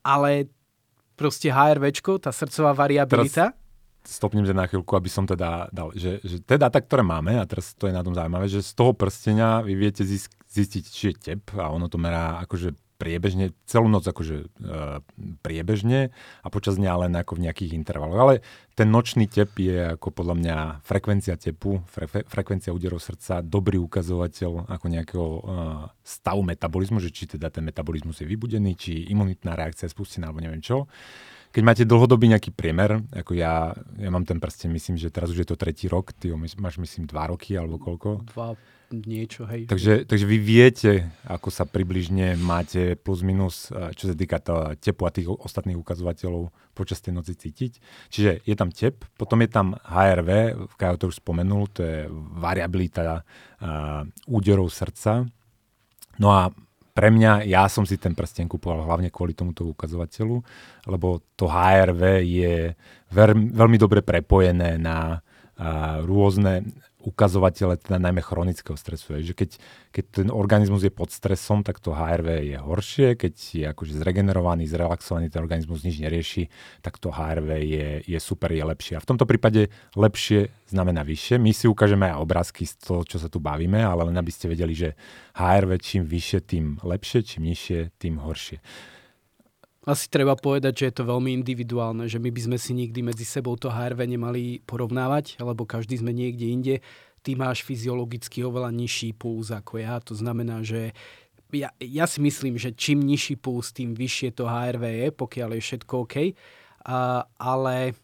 ale 0.00 0.48
proste 1.14 1.52
HRVčko, 1.52 2.20
tá 2.24 2.32
srdcová 2.32 2.72
variabilita. 2.72 3.52
Teraz 3.52 3.64
stopnem 4.06 4.46
na 4.46 4.70
chvíľku, 4.70 4.94
aby 4.94 5.10
som 5.10 5.26
teda 5.26 5.66
dal, 5.74 5.90
že, 5.92 6.22
že 6.22 6.38
tie 6.38 6.56
dáta, 6.56 6.78
ktoré 6.78 7.02
máme, 7.02 7.42
a 7.42 7.44
teraz 7.44 7.74
to 7.74 7.90
je 7.90 7.94
na 7.96 8.06
tom 8.06 8.14
zaujímavé, 8.14 8.46
že 8.46 8.62
z 8.62 8.72
toho 8.72 8.94
prstenia 8.94 9.66
vy 9.66 9.74
viete 9.74 10.06
zistiť, 10.06 10.84
či 10.86 11.04
je 11.10 11.14
tep 11.18 11.42
a 11.58 11.74
ono 11.74 11.90
to 11.90 11.98
merá 11.98 12.38
akože 12.46 12.70
priebežne, 12.96 13.52
celú 13.68 13.86
noc 13.92 14.08
akože 14.08 14.36
e, 14.40 14.46
priebežne 15.44 16.10
a 16.40 16.48
počas 16.48 16.80
dňa 16.80 17.06
len 17.06 17.12
ako 17.16 17.36
v 17.36 17.44
nejakých 17.48 17.76
intervaloch. 17.76 18.16
Ale 18.18 18.34
ten 18.72 18.88
nočný 18.88 19.28
tep 19.28 19.52
je 19.56 19.96
ako 19.96 20.12
podľa 20.12 20.34
mňa 20.36 20.56
frekvencia 20.84 21.36
tepu, 21.36 21.84
fre, 21.86 22.08
frekvencia 22.08 22.72
úderov 22.72 23.00
srdca, 23.00 23.44
dobrý 23.44 23.76
ukazovateľ 23.80 24.72
ako 24.72 24.86
nejakého 24.88 25.28
e, 25.28 25.40
stavu 26.00 26.42
metabolizmu, 26.42 26.98
že 26.98 27.12
či 27.12 27.28
teda 27.36 27.52
ten 27.52 27.62
metabolizmus 27.62 28.20
je 28.20 28.26
vybudený, 28.26 28.72
či 28.74 29.08
imunitná 29.12 29.52
reakcia 29.54 29.86
je 29.86 29.94
spustená, 29.94 30.32
alebo 30.32 30.42
neviem 30.42 30.64
čo. 30.64 30.88
Keď 31.54 31.62
máte 31.64 31.88
dlhodobý 31.88 32.28
nejaký 32.28 32.52
priemer, 32.52 33.00
ako 33.16 33.32
ja, 33.32 33.72
ja 33.96 34.10
mám 34.12 34.28
ten 34.28 34.36
prsten, 34.36 34.68
myslím, 34.76 35.00
že 35.00 35.08
teraz 35.08 35.32
už 35.32 35.40
je 35.40 35.48
to 35.48 35.56
tretí 35.56 35.88
rok, 35.88 36.12
ty 36.12 36.28
ho 36.28 36.36
máš 36.36 36.76
myslím 36.76 37.08
dva 37.08 37.32
roky 37.32 37.56
alebo 37.56 37.80
koľko? 37.80 38.28
Dva 38.28 38.52
niečo, 38.92 39.46
hej. 39.50 39.66
Takže, 39.66 40.06
takže 40.06 40.26
vy 40.26 40.38
viete, 40.38 40.92
ako 41.26 41.50
sa 41.50 41.66
približne 41.66 42.38
máte 42.38 42.94
plus 42.94 43.22
minus, 43.26 43.70
čo 43.70 44.04
sa 44.10 44.14
týka 44.14 44.38
tepu 44.78 45.02
a 45.06 45.14
tých 45.14 45.26
ostatných 45.30 45.78
ukazovateľov 45.78 46.54
počas 46.76 47.00
tej 47.00 47.16
noci 47.16 47.34
cítiť. 47.34 47.72
Čiže 48.12 48.30
je 48.44 48.54
tam 48.54 48.70
tep, 48.70 49.02
potom 49.16 49.40
je 49.42 49.50
tam 49.50 49.72
HRV, 49.80 50.30
Kajo 50.76 50.96
to 51.00 51.08
už 51.08 51.24
spomenul, 51.24 51.72
to 51.72 51.80
je 51.80 51.98
variabilita 52.36 53.24
uh, 53.24 54.04
úderov 54.28 54.68
srdca. 54.68 55.24
No 56.20 56.28
a 56.36 56.52
pre 56.96 57.12
mňa, 57.12 57.44
ja 57.44 57.68
som 57.68 57.84
si 57.84 58.00
ten 58.00 58.16
prsten 58.16 58.48
kupoval 58.48 58.88
hlavne 58.88 59.12
kvôli 59.12 59.36
tomuto 59.36 59.68
ukazovateľu, 59.68 60.40
lebo 60.88 61.20
to 61.36 61.44
HRV 61.44 62.24
je 62.24 62.72
veľmi, 63.12 63.76
dobre 63.76 64.00
prepojené 64.00 64.80
na 64.80 65.20
a, 65.56 66.00
rôzne 66.00 66.64
ukazovatele 67.06 67.78
teda 67.78 68.02
najmä 68.02 68.18
chronického 68.18 68.74
stresu. 68.74 69.14
Je, 69.14 69.30
že 69.30 69.34
keď, 69.38 69.50
keď 69.94 70.04
ten 70.10 70.28
organizmus 70.34 70.82
je 70.82 70.90
pod 70.90 71.14
stresom, 71.14 71.62
tak 71.62 71.78
to 71.78 71.94
HRV 71.94 72.42
je 72.42 72.58
horšie, 72.58 73.14
keď 73.14 73.34
je 73.54 73.64
akože 73.70 73.94
zregenerovaný, 73.94 74.66
zrelaxovaný, 74.66 75.30
ten 75.30 75.38
organizmus 75.38 75.86
nič 75.86 76.02
nerieši, 76.02 76.50
tak 76.82 76.98
to 76.98 77.14
HRV 77.14 77.62
je, 77.62 77.88
je 78.02 78.18
super, 78.18 78.50
je 78.50 78.66
lepšie. 78.66 78.98
A 78.98 79.04
v 79.04 79.08
tomto 79.14 79.22
prípade 79.22 79.70
lepšie 79.94 80.50
znamená 80.66 81.06
vyššie. 81.06 81.38
My 81.38 81.54
si 81.54 81.70
ukážeme 81.70 82.10
aj 82.10 82.18
obrázky 82.18 82.66
z 82.66 82.74
toho, 82.82 83.06
čo 83.06 83.22
sa 83.22 83.30
tu 83.30 83.38
bavíme, 83.38 83.78
ale 83.78 84.10
len 84.10 84.18
aby 84.18 84.34
ste 84.34 84.50
vedeli, 84.50 84.74
že 84.74 84.98
HRV 85.38 85.78
čím 85.78 86.02
vyššie, 86.02 86.38
tým 86.42 86.82
lepšie, 86.82 87.22
čím 87.22 87.46
nižšie, 87.46 87.94
tým 88.02 88.18
horšie. 88.18 88.58
Asi 89.86 90.10
treba 90.10 90.34
povedať, 90.34 90.82
že 90.82 90.84
je 90.90 90.94
to 90.98 91.04
veľmi 91.06 91.30
individuálne, 91.30 92.10
že 92.10 92.18
my 92.18 92.34
by 92.34 92.40
sme 92.42 92.58
si 92.58 92.74
nikdy 92.74 93.06
medzi 93.06 93.22
sebou 93.22 93.54
to 93.54 93.70
HRV 93.70 94.02
nemali 94.02 94.58
porovnávať, 94.66 95.38
lebo 95.38 95.62
každý 95.62 96.02
sme 96.02 96.10
niekde 96.10 96.46
inde. 96.50 96.74
Ty 97.22 97.38
máš 97.38 97.62
fyziologicky 97.62 98.42
oveľa 98.42 98.74
nižší 98.74 99.14
puls 99.14 99.54
ako 99.54 99.78
ja, 99.78 100.02
to 100.02 100.18
znamená, 100.18 100.66
že 100.66 100.90
ja, 101.54 101.70
ja 101.78 102.04
si 102.10 102.18
myslím, 102.18 102.58
že 102.58 102.74
čím 102.74 103.06
nižší 103.06 103.38
puls, 103.38 103.70
tým 103.70 103.94
vyššie 103.94 104.34
to 104.34 104.50
HRV 104.50 104.82
je, 104.82 105.08
pokiaľ 105.14 105.54
je 105.54 105.62
všetko 105.62 105.92
OK. 106.02 106.16
A, 106.86 107.22
ale 107.38 107.94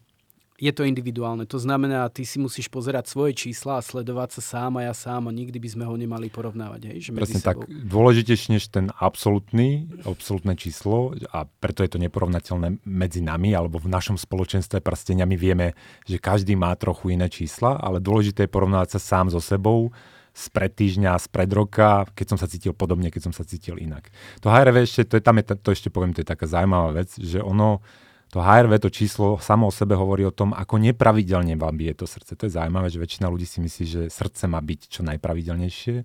je 0.61 0.71
to 0.71 0.85
individuálne. 0.85 1.49
To 1.49 1.57
znamená, 1.57 2.05
ty 2.13 2.23
si 2.23 2.37
musíš 2.37 2.69
pozerať 2.69 3.09
svoje 3.09 3.33
čísla 3.33 3.81
a 3.81 3.85
sledovať 3.85 4.37
sa 4.37 4.41
sám 4.41 4.77
a 4.77 4.85
ja 4.85 4.93
sám 4.93 5.25
a 5.25 5.31
nikdy 5.33 5.57
by 5.57 5.69
sme 5.69 5.83
ho 5.89 5.95
nemali 5.97 6.29
porovnávať. 6.29 6.93
Hej, 6.93 7.09
že 7.09 7.09
Presne 7.11 7.41
tak. 7.41 7.65
Dôležitejšie 7.67 8.49
než 8.53 8.69
ten 8.69 8.93
absolútny, 8.93 9.89
absolútne 10.05 10.53
číslo 10.53 11.17
a 11.33 11.49
preto 11.49 11.81
je 11.81 11.97
to 11.97 11.99
neporovnateľné 11.99 12.85
medzi 12.85 13.25
nami 13.25 13.57
alebo 13.57 13.81
v 13.81 13.89
našom 13.89 14.15
spoločenstve 14.15 14.79
prstenia. 14.85 15.25
My 15.25 15.35
vieme, 15.35 15.73
že 16.05 16.21
každý 16.21 16.53
má 16.53 16.69
trochu 16.77 17.17
iné 17.17 17.27
čísla, 17.33 17.81
ale 17.81 17.97
dôležité 17.97 18.45
je 18.45 18.53
porovnávať 18.53 18.97
sa 18.97 18.99
sám 19.01 19.33
so 19.33 19.41
sebou, 19.41 19.89
spred 20.33 20.73
týždňa, 20.73 21.13
spred 21.21 21.49
roka, 21.53 22.09
keď 22.17 22.25
som 22.33 22.37
sa 22.41 22.49
cítil 22.49 22.73
podobne, 22.73 23.13
keď 23.13 23.29
som 23.29 23.33
sa 23.33 23.45
cítil 23.45 23.77
inak. 23.77 24.09
To 24.41 24.49
HRV 24.49 24.81
ešte, 24.81 25.01
to 25.05 25.13
je, 25.17 25.23
tam 25.23 25.37
je, 25.37 25.45
to 25.45 25.69
ešte 25.69 25.93
poviem, 25.93 26.09
to 26.13 26.25
je 26.25 26.29
taká 26.29 26.49
zaujímavá 26.49 27.05
vec, 27.05 27.13
že 27.21 27.37
ono, 27.37 27.85
to 28.33 28.41
HRV, 28.41 28.81
to 28.81 28.89
číslo 28.89 29.37
samo 29.37 29.69
o 29.69 29.73
sebe 29.73 29.93
hovorí 29.93 30.25
o 30.25 30.33
tom, 30.33 30.57
ako 30.57 30.81
nepravidelne 30.81 31.53
vám 31.53 31.77
bije 31.77 32.01
to 32.01 32.09
srdce. 32.09 32.33
To 32.33 32.49
je 32.49 32.57
zaujímavé, 32.57 32.89
že 32.89 32.97
väčšina 32.97 33.29
ľudí 33.29 33.45
si 33.45 33.61
myslí, 33.61 33.85
že 33.85 34.01
srdce 34.09 34.49
má 34.49 34.57
byť 34.57 34.79
čo 34.89 35.05
najpravidelnejšie, 35.05 35.95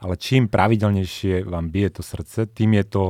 ale 0.00 0.14
čím 0.16 0.48
pravidelnejšie 0.48 1.44
vám 1.44 1.68
bije 1.68 2.00
to 2.00 2.02
srdce, 2.02 2.48
tým 2.56 2.80
je 2.80 2.84
to 2.88 3.04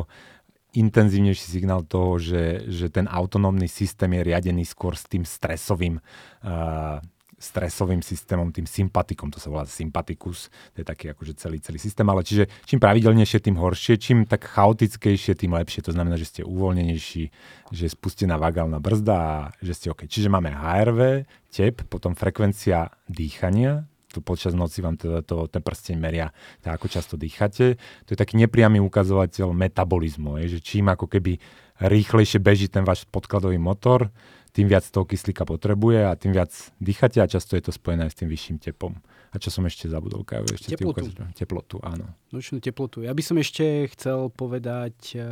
intenzívnejší 0.75 1.47
signál 1.55 1.87
toho, 1.87 2.19
že, 2.19 2.67
že 2.67 2.91
ten 2.91 3.07
autonómny 3.07 3.71
systém 3.71 4.11
je 4.11 4.27
riadený 4.27 4.67
skôr 4.67 4.99
s 4.99 5.07
tým 5.07 5.23
stresovým 5.23 6.03
uh, 6.03 6.99
stresovým 7.45 8.01
systémom, 8.01 8.49
tým 8.49 8.65
sympatikom, 8.65 9.29
to 9.29 9.37
sa 9.37 9.53
volá 9.53 9.69
sympatikus, 9.69 10.49
to 10.73 10.81
je 10.81 10.87
taký 10.89 11.13
akože 11.13 11.37
celý, 11.37 11.61
celý 11.61 11.77
systém, 11.77 12.09
ale 12.09 12.25
čiže 12.25 12.49
čím 12.65 12.81
pravidelnejšie, 12.81 13.45
tým 13.45 13.61
horšie, 13.61 14.01
čím 14.01 14.25
tak 14.25 14.49
chaotickejšie, 14.49 15.37
tým 15.37 15.53
lepšie, 15.53 15.85
to 15.85 15.93
znamená, 15.93 16.17
že 16.17 16.33
ste 16.33 16.41
uvoľnenejší, 16.41 17.23
že 17.69 17.87
spustená 17.93 18.41
vagálna 18.41 18.81
brzda 18.81 19.17
a 19.17 19.35
že 19.61 19.77
ste 19.77 19.87
OK. 19.93 20.09
Čiže 20.09 20.33
máme 20.33 20.49
HRV, 20.49 21.29
tep, 21.53 21.85
potom 21.93 22.17
frekvencia 22.17 22.89
dýchania, 23.07 23.85
tu 24.15 24.23
počas 24.23 24.55
noci 24.55 24.79
vám 24.79 24.95
teda 24.95 25.27
to, 25.27 25.51
ten 25.51 25.59
prsteň 25.59 25.99
meria, 25.99 26.31
tak 26.63 26.79
ako 26.79 26.87
často 26.87 27.19
dýchate. 27.19 27.75
To 28.07 28.11
je 28.15 28.19
taký 28.19 28.39
nepriamy 28.39 28.79
ukazovateľ 28.79 29.51
metabolizmu, 29.51 30.39
je, 30.47 30.59
že 30.59 30.61
čím 30.63 30.87
ako 30.87 31.11
keby 31.11 31.43
rýchlejšie 31.83 32.39
beží 32.39 32.71
ten 32.71 32.87
váš 32.87 33.03
podkladový 33.11 33.59
motor, 33.59 34.15
tým 34.55 34.71
viac 34.71 34.87
toho 34.87 35.03
kyslíka 35.03 35.43
potrebuje 35.43 36.07
a 36.07 36.15
tým 36.15 36.31
viac 36.31 36.55
dýchate 36.79 37.19
a 37.19 37.27
často 37.27 37.59
je 37.59 37.67
to 37.67 37.73
spojené 37.75 38.07
s 38.07 38.15
tým 38.15 38.31
vyšším 38.31 38.63
tepom. 38.63 38.95
A 39.35 39.43
čo 39.43 39.51
som 39.51 39.67
ešte 39.67 39.91
zabudol, 39.91 40.23
Kajo? 40.23 40.47
Ešte 40.47 40.79
teplotu. 40.79 41.11
Ukážu, 41.11 41.27
teplotu, 41.35 41.77
áno. 41.83 42.07
Nočnú 42.31 42.63
teplotu. 42.63 43.03
Ja 43.03 43.11
by 43.11 43.23
som 43.27 43.35
ešte 43.43 43.91
chcel 43.91 44.31
povedať 44.31 45.19
e, 45.19 45.27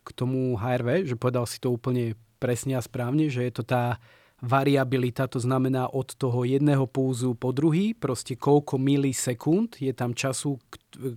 k 0.00 0.08
tomu 0.16 0.56
HRV, 0.56 1.04
že 1.04 1.20
povedal 1.20 1.44
si 1.44 1.60
to 1.60 1.68
úplne 1.68 2.16
presne 2.40 2.80
a 2.80 2.82
správne, 2.82 3.28
že 3.28 3.44
je 3.44 3.52
to 3.60 3.68
tá 3.68 4.00
variabilita, 4.40 5.28
to 5.28 5.42
znamená 5.42 5.90
od 5.90 6.14
toho 6.14 6.46
jedného 6.48 6.86
púzu 6.86 7.34
po 7.34 7.50
druhý, 7.50 7.92
proste 7.92 8.38
koľko 8.38 8.78
milisekúnd 8.78 9.82
je 9.82 9.90
tam 9.92 10.14
času, 10.14 10.56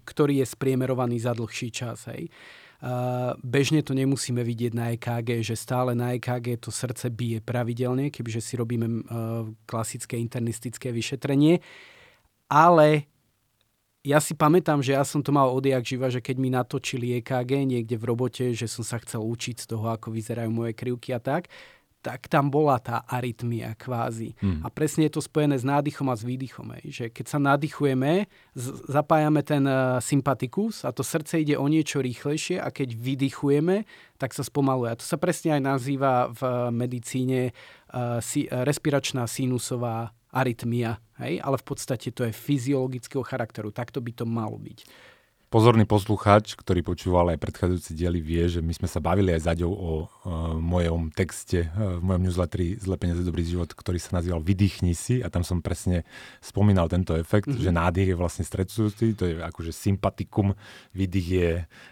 ktorý 0.04 0.42
je 0.44 0.48
spriemerovaný 0.50 1.22
za 1.22 1.32
dlhší 1.38 1.70
čas. 1.70 2.10
Hej. 2.12 2.34
Bežne 3.46 3.86
to 3.86 3.94
nemusíme 3.94 4.42
vidieť 4.42 4.74
na 4.74 4.90
EKG, 4.98 5.46
že 5.46 5.54
stále 5.54 5.94
na 5.94 6.18
EKG 6.18 6.58
to 6.58 6.74
srdce 6.74 7.14
bije 7.14 7.38
pravidelne, 7.38 8.10
kebyže 8.10 8.42
si 8.42 8.58
robíme 8.58 8.88
e, 8.90 9.02
klasické 9.70 10.18
internistické 10.18 10.90
vyšetrenie. 10.90 11.62
Ale 12.50 13.06
ja 14.02 14.18
si 14.18 14.34
pamätám, 14.34 14.82
že 14.82 14.98
ja 14.98 15.06
som 15.06 15.22
to 15.22 15.30
mal 15.30 15.54
odjak 15.54 15.86
živa, 15.86 16.10
že 16.10 16.26
keď 16.26 16.36
mi 16.42 16.50
natočili 16.50 17.22
EKG 17.22 17.70
niekde 17.70 18.02
v 18.02 18.08
robote, 18.10 18.50
že 18.58 18.66
som 18.66 18.82
sa 18.82 18.98
chcel 18.98 19.22
učiť 19.22 19.62
z 19.62 19.66
toho, 19.70 19.86
ako 19.94 20.10
vyzerajú 20.10 20.50
moje 20.50 20.74
krivky 20.74 21.14
a 21.14 21.22
tak, 21.22 21.54
tak 22.02 22.26
tam 22.26 22.50
bola 22.50 22.82
tá 22.82 23.06
arytmia 23.06 23.78
kvázi. 23.78 24.34
Hmm. 24.42 24.66
A 24.66 24.74
presne 24.74 25.06
je 25.06 25.14
to 25.16 25.22
spojené 25.22 25.54
s 25.54 25.66
nádychom 25.66 26.10
a 26.10 26.18
s 26.18 26.26
výdychom. 26.26 26.74
Ej. 26.82 26.86
Že 26.90 27.06
keď 27.14 27.26
sa 27.30 27.38
nadýchujeme, 27.38 28.26
zapájame 28.90 29.42
ten 29.46 29.64
uh, 29.70 30.02
sympatikus 30.02 30.82
a 30.82 30.90
to 30.90 31.06
srdce 31.06 31.46
ide 31.46 31.54
o 31.56 31.66
niečo 31.70 32.02
rýchlejšie 32.02 32.58
a 32.58 32.74
keď 32.74 32.98
vydychujeme, 32.98 33.86
tak 34.18 34.34
sa 34.34 34.42
spomaluje. 34.42 34.90
A 34.90 35.00
to 35.00 35.06
sa 35.06 35.22
presne 35.22 35.56
aj 35.56 35.62
nazýva 35.62 36.34
v 36.34 36.42
medicíne 36.74 37.54
uh, 37.54 38.18
si- 38.18 38.50
respiračná 38.50 39.30
sinusová 39.30 40.10
arytmia. 40.34 40.98
Hej? 41.22 41.38
Ale 41.46 41.62
v 41.62 41.66
podstate 41.70 42.10
to 42.10 42.26
je 42.26 42.34
fyziologického 42.34 43.22
charakteru. 43.22 43.70
Takto 43.70 44.02
by 44.02 44.12
to 44.18 44.26
malo 44.26 44.58
byť 44.58 45.11
pozorný 45.52 45.84
poslucháč, 45.84 46.56
ktorý 46.56 46.80
počúval 46.80 47.36
aj 47.36 47.44
predchádzajúci 47.44 47.92
diely, 47.92 48.24
vie, 48.24 48.48
že 48.48 48.64
my 48.64 48.72
sme 48.72 48.88
sa 48.88 49.04
bavili 49.04 49.36
aj 49.36 49.52
zaďou 49.52 49.72
o 49.76 49.92
uh, 50.08 50.56
mojom 50.56 51.12
texte, 51.12 51.68
uh, 51.68 52.00
v 52.00 52.04
mojom 52.08 52.24
newsletteri 52.24 52.80
Zle 52.80 52.96
peniaze, 52.96 53.20
dobrý 53.20 53.44
život, 53.44 53.68
ktorý 53.68 54.00
sa 54.00 54.16
nazýval 54.16 54.40
Vydýchni 54.40 54.96
si 54.96 55.20
a 55.20 55.28
tam 55.28 55.44
som 55.44 55.60
presne 55.60 56.08
spomínal 56.40 56.88
tento 56.88 57.20
efekt, 57.20 57.52
mm-hmm. 57.52 57.68
že 57.68 57.76
nádych 57.76 58.08
je 58.10 58.16
vlastne 58.16 58.48
stresujúci, 58.48 59.12
to 59.20 59.28
je 59.28 59.34
akože 59.44 59.76
sympatikum, 59.76 60.56
výdych 60.96 61.28
je 61.28 61.50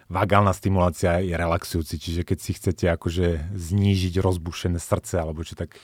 vagálna 0.08 0.56
stimulácia, 0.56 1.20
je 1.20 1.36
relaxujúci, 1.36 2.00
čiže 2.00 2.22
keď 2.24 2.38
si 2.40 2.56
chcete 2.56 2.88
akože 2.96 3.52
znížiť 3.52 4.24
rozbušené 4.24 4.80
srdce 4.80 5.20
alebo 5.20 5.44
čo 5.44 5.52
tak 5.52 5.76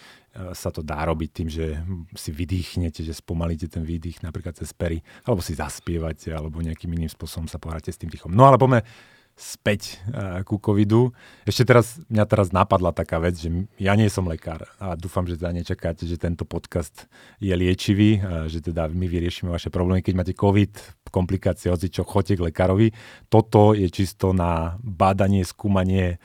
sa 0.53 0.69
to 0.69 0.85
dá 0.85 1.01
robiť 1.09 1.31
tým, 1.33 1.49
že 1.49 1.81
si 2.13 2.31
vydýchnete, 2.33 3.01
že 3.01 3.17
spomalíte 3.17 3.69
ten 3.73 3.83
výdych 3.83 4.21
napríklad 4.21 4.57
cez 4.57 4.73
pery, 4.77 5.01
alebo 5.25 5.41
si 5.41 5.57
zaspievate, 5.57 6.33
alebo 6.33 6.61
nejakým 6.61 6.93
iným 6.93 7.09
spôsobom 7.09 7.49
sa 7.49 7.57
pohráte 7.57 7.89
s 7.89 8.01
tým 8.01 8.13
dýchom. 8.13 8.33
No 8.33 8.45
ale 8.45 8.61
poďme 8.61 8.85
späť 9.37 10.01
uh, 10.09 10.41
ku 10.49 10.57
covidu. 10.57 11.13
Ešte 11.45 11.69
teraz, 11.69 12.01
mňa 12.09 12.25
teraz 12.25 12.57
napadla 12.57 12.89
taká 12.97 13.21
vec, 13.21 13.37
že 13.37 13.53
ja 13.77 13.93
nie 13.93 14.09
som 14.09 14.25
lekár 14.25 14.65
a 14.81 14.97
dúfam, 14.97 15.29
že 15.29 15.37
teda 15.37 15.53
nečakáte, 15.53 16.09
že 16.09 16.17
tento 16.17 16.49
podcast 16.49 17.05
je 17.37 17.53
liečivý, 17.53 18.17
uh, 18.17 18.49
že 18.49 18.65
teda 18.65 18.89
my 18.89 19.05
vyriešime 19.05 19.53
vaše 19.53 19.69
problémy. 19.69 20.01
Keď 20.01 20.15
máte 20.17 20.33
covid, 20.33 20.73
komplikácie, 21.13 21.69
hoci 21.69 21.93
čo, 21.93 22.09
choďte 22.09 22.41
k 22.41 22.45
lekárovi. 22.49 22.89
Toto 23.29 23.77
je 23.77 23.93
čisto 23.93 24.33
na 24.33 24.81
bádanie, 24.81 25.45
skúmanie 25.45 26.17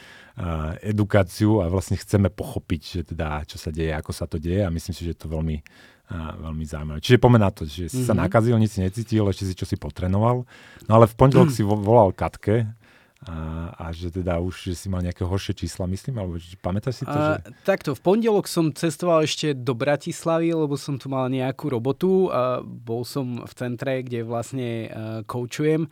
edukáciu 0.82 1.62
a 1.62 1.70
vlastne 1.70 2.00
chceme 2.00 2.34
pochopiť, 2.34 2.82
že 2.82 3.02
teda, 3.14 3.46
čo 3.46 3.62
sa 3.62 3.70
deje, 3.70 3.94
ako 3.94 4.12
sa 4.12 4.26
to 4.26 4.42
deje 4.42 4.66
a 4.66 4.74
myslím 4.74 4.94
si, 4.96 5.06
že 5.06 5.14
je 5.14 5.20
to 5.22 5.30
veľmi, 5.30 5.62
a, 6.10 6.34
veľmi 6.40 6.64
zaujímavé. 6.66 7.00
Čiže 7.04 7.22
pomená 7.22 7.54
to, 7.54 7.70
že 7.70 7.92
si 7.92 8.02
mm-hmm. 8.02 8.10
sa 8.10 8.14
mhm. 8.18 8.22
nakazil, 8.26 8.56
nič 8.58 8.72
si 8.78 8.82
necítil, 8.82 9.28
ešte 9.30 9.46
si 9.46 9.54
čo 9.54 9.66
si 9.70 9.78
potrenoval, 9.78 10.48
no 10.88 10.92
ale 10.92 11.06
v 11.06 11.16
pondelok 11.16 11.54
mm. 11.54 11.56
si 11.56 11.62
volal 11.62 12.10
Katke 12.16 12.74
a, 13.22 13.70
a 13.78 13.86
že 13.94 14.10
teda 14.10 14.42
už 14.42 14.74
že 14.74 14.74
si 14.74 14.88
mal 14.90 15.06
nejaké 15.06 15.22
horšie 15.22 15.54
čísla, 15.54 15.86
myslím, 15.86 16.18
alebo 16.18 16.42
či, 16.42 16.58
pamätáš 16.58 17.02
si 17.02 17.06
to? 17.06 17.14
A, 17.14 17.38
že... 17.38 17.54
Takto, 17.62 17.94
v 17.94 18.02
pondelok 18.02 18.50
som 18.50 18.74
cestoval 18.74 19.30
ešte 19.30 19.54
do 19.54 19.78
Bratislavy, 19.78 20.58
lebo 20.58 20.74
som 20.74 20.98
tu 20.98 21.06
mal 21.06 21.30
nejakú 21.30 21.70
robotu 21.70 22.34
a 22.34 22.66
bol 22.66 23.06
som 23.06 23.46
v 23.46 23.54
centre, 23.54 24.02
kde 24.02 24.26
vlastne 24.26 24.90
uh, 24.90 25.22
koučujem 25.30 25.86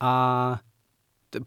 a 0.00 0.14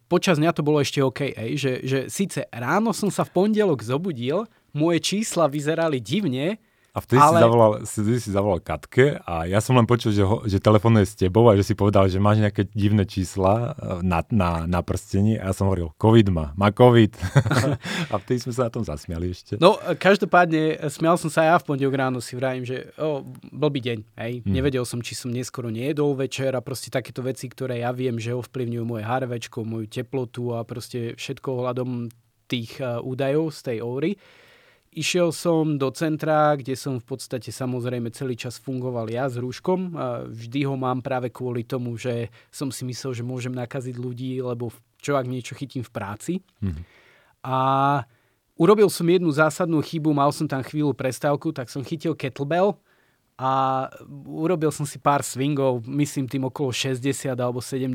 počas 0.10 0.42
dňa 0.42 0.52
to 0.56 0.66
bolo 0.66 0.82
ešte 0.82 1.04
OK, 1.04 1.36
ej, 1.36 1.52
že, 1.60 1.72
že 1.86 2.00
síce 2.10 2.50
ráno 2.50 2.96
som 2.96 3.14
sa 3.14 3.22
v 3.28 3.34
pondelok 3.36 3.86
zobudil, 3.86 4.50
moje 4.74 5.00
čísla 5.04 5.46
vyzerali 5.46 6.02
divne, 6.02 6.58
a 6.96 7.04
vtedy, 7.04 7.20
ale... 7.20 7.36
si 7.36 7.44
zavolal, 7.44 7.72
vtedy 7.84 8.20
si 8.24 8.30
zavolal 8.32 8.60
Katke 8.64 9.20
a 9.28 9.44
ja 9.44 9.60
som 9.60 9.76
len 9.76 9.84
počul, 9.84 10.16
že, 10.16 10.24
ho, 10.24 10.48
že 10.48 10.64
telefonuje 10.64 11.04
s 11.04 11.20
tebou 11.20 11.44
a 11.52 11.60
že 11.60 11.68
si 11.68 11.76
povedal, 11.76 12.08
že 12.08 12.24
máš 12.24 12.40
nejaké 12.40 12.72
divné 12.72 13.04
čísla 13.04 13.76
e, 13.76 14.00
na, 14.00 14.24
na, 14.32 14.64
na 14.64 14.80
prstení 14.80 15.36
a 15.36 15.52
ja 15.52 15.54
som 15.54 15.68
hovoril, 15.68 15.92
COVID 16.00 16.32
má, 16.32 16.56
má 16.56 16.72
COVID. 16.72 17.20
a 18.12 18.16
vtedy 18.16 18.48
sme 18.48 18.56
sa 18.56 18.72
na 18.72 18.72
tom 18.72 18.88
zasmiali 18.88 19.36
ešte. 19.36 19.60
No, 19.60 19.76
každopádne, 20.00 20.88
smial 20.88 21.20
som 21.20 21.28
sa 21.28 21.44
ja 21.44 21.60
v 21.60 21.68
pondelok 21.68 22.00
ráno, 22.00 22.24
si 22.24 22.40
vravím, 22.40 22.64
že 22.64 22.96
o, 22.96 23.28
blbý 23.52 23.84
deň, 23.84 24.00
hej. 24.16 24.34
Hmm. 24.48 24.56
Nevedel 24.56 24.88
som, 24.88 25.04
či 25.04 25.20
som 25.20 25.36
neskoro 25.36 25.68
nejedol 25.68 26.16
večer 26.16 26.56
a 26.56 26.64
proste 26.64 26.88
takéto 26.88 27.20
veci, 27.20 27.52
ktoré 27.52 27.84
ja 27.84 27.92
viem, 27.92 28.16
že 28.16 28.32
ovplyvňujú 28.32 28.84
moje 28.88 29.04
HRVčko, 29.04 29.68
moju 29.68 29.92
teplotu 29.92 30.56
a 30.56 30.64
proste 30.64 31.20
všetko 31.20 31.60
ohľadom 31.60 32.08
tých 32.48 32.80
uh, 32.80 33.04
údajov 33.04 33.52
z 33.52 33.60
tej 33.62 33.78
óry. 33.84 34.12
Išiel 34.96 35.36
som 35.36 35.76
do 35.76 35.92
centra, 35.92 36.56
kde 36.56 36.72
som 36.80 37.04
v 37.04 37.04
podstate 37.04 37.52
samozrejme 37.52 38.16
celý 38.16 38.40
čas 38.40 38.56
fungoval 38.64 39.12
ja 39.12 39.28
s 39.28 39.36
rúškom. 39.36 39.92
Vždy 40.32 40.64
ho 40.64 40.80
mám 40.80 41.04
práve 41.04 41.28
kvôli 41.28 41.68
tomu, 41.68 42.00
že 42.00 42.32
som 42.48 42.72
si 42.72 42.88
myslel, 42.88 43.12
že 43.12 43.28
môžem 43.28 43.52
nakaziť 43.52 43.92
ľudí, 44.00 44.40
lebo 44.40 44.72
čo 45.04 45.20
ak 45.20 45.28
niečo 45.28 45.52
chytím 45.52 45.84
v 45.84 45.92
práci. 45.92 46.34
Mm-hmm. 46.64 46.84
A 47.44 47.58
urobil 48.56 48.88
som 48.88 49.04
jednu 49.04 49.36
zásadnú 49.36 49.84
chybu, 49.84 50.16
mal 50.16 50.32
som 50.32 50.48
tam 50.48 50.64
chvíľu 50.64 50.96
prestávku, 50.96 51.52
tak 51.52 51.68
som 51.68 51.84
chytil 51.84 52.16
kettlebell 52.16 52.80
a 53.36 53.86
urobil 54.24 54.72
som 54.72 54.88
si 54.88 54.96
pár 54.96 55.28
swingov, 55.28 55.84
myslím 55.92 56.32
tým 56.32 56.48
okolo 56.48 56.72
60 56.72 57.36
alebo 57.36 57.60
70. 57.60 57.92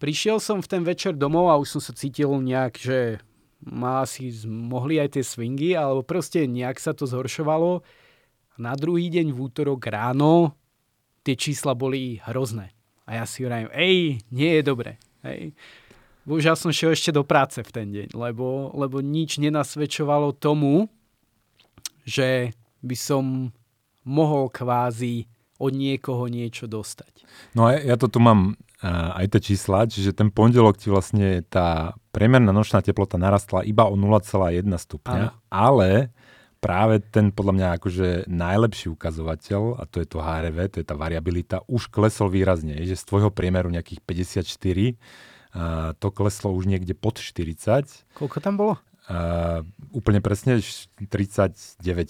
Prišiel 0.00 0.40
som 0.40 0.64
v 0.64 0.66
ten 0.66 0.80
večer 0.80 1.12
domov 1.12 1.52
a 1.52 1.60
už 1.60 1.76
som 1.76 1.80
sa 1.84 1.92
cítil 1.92 2.32
nejak, 2.32 2.80
že 2.80 3.20
ma 3.64 4.04
asi 4.04 4.28
mohli 4.46 5.00
aj 5.00 5.16
tie 5.16 5.24
swingy, 5.24 5.72
alebo 5.72 6.04
proste 6.04 6.44
nejak 6.44 6.76
sa 6.76 6.92
to 6.92 7.08
zhoršovalo. 7.08 7.80
Na 8.60 8.76
druhý 8.76 9.10
deň 9.10 9.34
v 9.34 9.38
útorok 9.40 9.88
ráno 9.88 10.54
tie 11.24 11.34
čísla 11.34 11.72
boli 11.72 12.20
hrozné. 12.28 12.70
A 13.08 13.20
ja 13.20 13.24
si 13.24 13.44
hovorím, 13.44 13.72
ej, 13.72 14.20
nie 14.32 14.50
je 14.60 14.62
dobre. 14.64 15.00
Hej. 15.24 15.56
Bohužiaľ 16.24 16.56
som 16.56 16.72
šiel 16.72 16.96
ešte 16.96 17.12
do 17.12 17.20
práce 17.20 17.60
v 17.60 17.70
ten 17.72 17.88
deň, 17.92 18.16
lebo, 18.16 18.72
lebo 18.72 19.04
nič 19.04 19.36
nenasvedčovalo 19.36 20.32
tomu, 20.36 20.88
že 22.08 22.56
by 22.80 22.96
som 22.96 23.52
mohol 24.04 24.48
kvázi 24.48 25.28
od 25.60 25.72
niekoho 25.72 26.28
niečo 26.28 26.64
dostať. 26.68 27.24
No 27.56 27.68
a 27.68 27.76
ja 27.76 27.96
to 28.00 28.08
tu 28.08 28.20
mám 28.20 28.56
aj 28.82 29.26
tie 29.30 29.54
čísla, 29.54 29.86
čiže 29.86 30.16
ten 30.16 30.28
pondelok 30.34 30.76
ti 30.76 30.90
vlastne 30.90 31.46
tá 31.46 31.94
priemerná 32.10 32.50
nočná 32.50 32.82
teplota 32.82 33.16
narastla 33.16 33.62
iba 33.62 33.86
o 33.86 33.94
0,1 33.94 34.66
stupňa, 34.66 35.24
Aha. 35.30 35.38
ale 35.48 36.10
práve 36.58 37.04
ten 37.04 37.28
podľa 37.28 37.52
mňa 37.60 37.68
akože 37.76 38.08
najlepší 38.24 38.88
ukazovateľ, 38.92 39.78
a 39.78 39.82
to 39.84 40.00
je 40.00 40.08
to 40.08 40.18
HRV, 40.20 40.58
to 40.72 40.76
je 40.80 40.86
tá 40.88 40.96
variabilita, 40.96 41.60
už 41.68 41.92
klesol 41.92 42.32
výrazne, 42.32 42.80
že 42.82 42.96
z 42.96 43.04
tvojho 43.04 43.28
priemeru 43.28 43.68
nejakých 43.68 44.00
54, 44.00 44.96
a 45.54 45.94
to 46.02 46.08
kleslo 46.10 46.50
už 46.50 46.66
niekde 46.66 46.98
pod 46.98 47.22
40. 47.22 47.86
Koľko 48.18 48.38
tam 48.42 48.58
bolo? 48.58 48.74
Uh, 49.04 49.60
úplne 49.92 50.24
presne 50.24 50.64
39, 51.04 51.04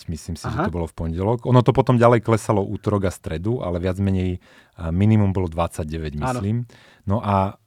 myslím 0.06 0.34
si, 0.38 0.46
Aha. 0.46 0.54
že 0.54 0.58
to 0.70 0.74
bolo 0.78 0.86
v 0.86 0.94
pondelok. 0.94 1.42
Ono 1.42 1.58
to 1.66 1.74
potom 1.74 1.98
ďalej 1.98 2.22
klesalo 2.22 2.62
útorok 2.62 3.10
a 3.10 3.12
stredu, 3.12 3.66
ale 3.66 3.82
viac 3.82 3.98
menej 3.98 4.38
uh, 4.78 4.94
minimum 4.94 5.34
bolo 5.34 5.50
29, 5.50 5.90
myslím. 6.14 6.62
Áno. 6.62 6.70
No 7.02 7.16
a 7.18 7.58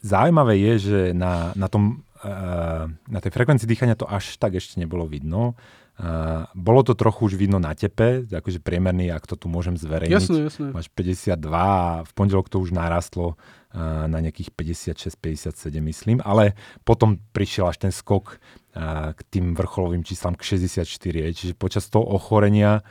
zaujímavé 0.00 0.56
je, 0.56 0.72
že 0.80 1.00
na, 1.12 1.52
na, 1.52 1.68
tom, 1.68 2.08
uh, 2.24 2.88
na 2.88 3.18
tej 3.20 3.36
frekvencii 3.36 3.68
dýchania 3.68 4.00
to 4.00 4.08
až 4.08 4.40
tak 4.40 4.56
ešte 4.56 4.80
nebolo 4.80 5.04
vidno. 5.04 5.60
Uh, 5.94 6.50
bolo 6.58 6.82
to 6.82 6.98
trochu 6.98 7.30
už 7.30 7.34
vidno 7.38 7.62
na 7.62 7.70
tepe, 7.70 8.26
akože 8.26 8.58
priemerný, 8.58 9.14
ak 9.14 9.30
to 9.30 9.38
tu 9.38 9.46
môžem 9.46 9.78
zverejniť. 9.78 10.10
Jasné, 10.10 10.38
jasné. 10.50 10.66
Máš 10.74 10.90
52 10.90 11.38
a 11.54 12.02
v 12.02 12.10
pondelok 12.18 12.50
to 12.50 12.58
už 12.58 12.74
narastlo 12.74 13.38
uh, 13.38 14.10
na 14.10 14.18
nejakých 14.18 14.50
56-57, 14.58 15.70
myslím, 15.70 16.18
ale 16.26 16.58
potom 16.82 17.22
prišiel 17.30 17.70
až 17.70 17.86
ten 17.86 17.92
skok 17.94 18.42
uh, 18.74 19.14
k 19.14 19.20
tým 19.30 19.54
vrcholovým 19.54 20.02
číslam 20.02 20.34
k 20.34 20.58
64, 20.58 20.82
čiže 21.30 21.54
počas 21.54 21.86
toho 21.86 22.02
ochorenia 22.02 22.82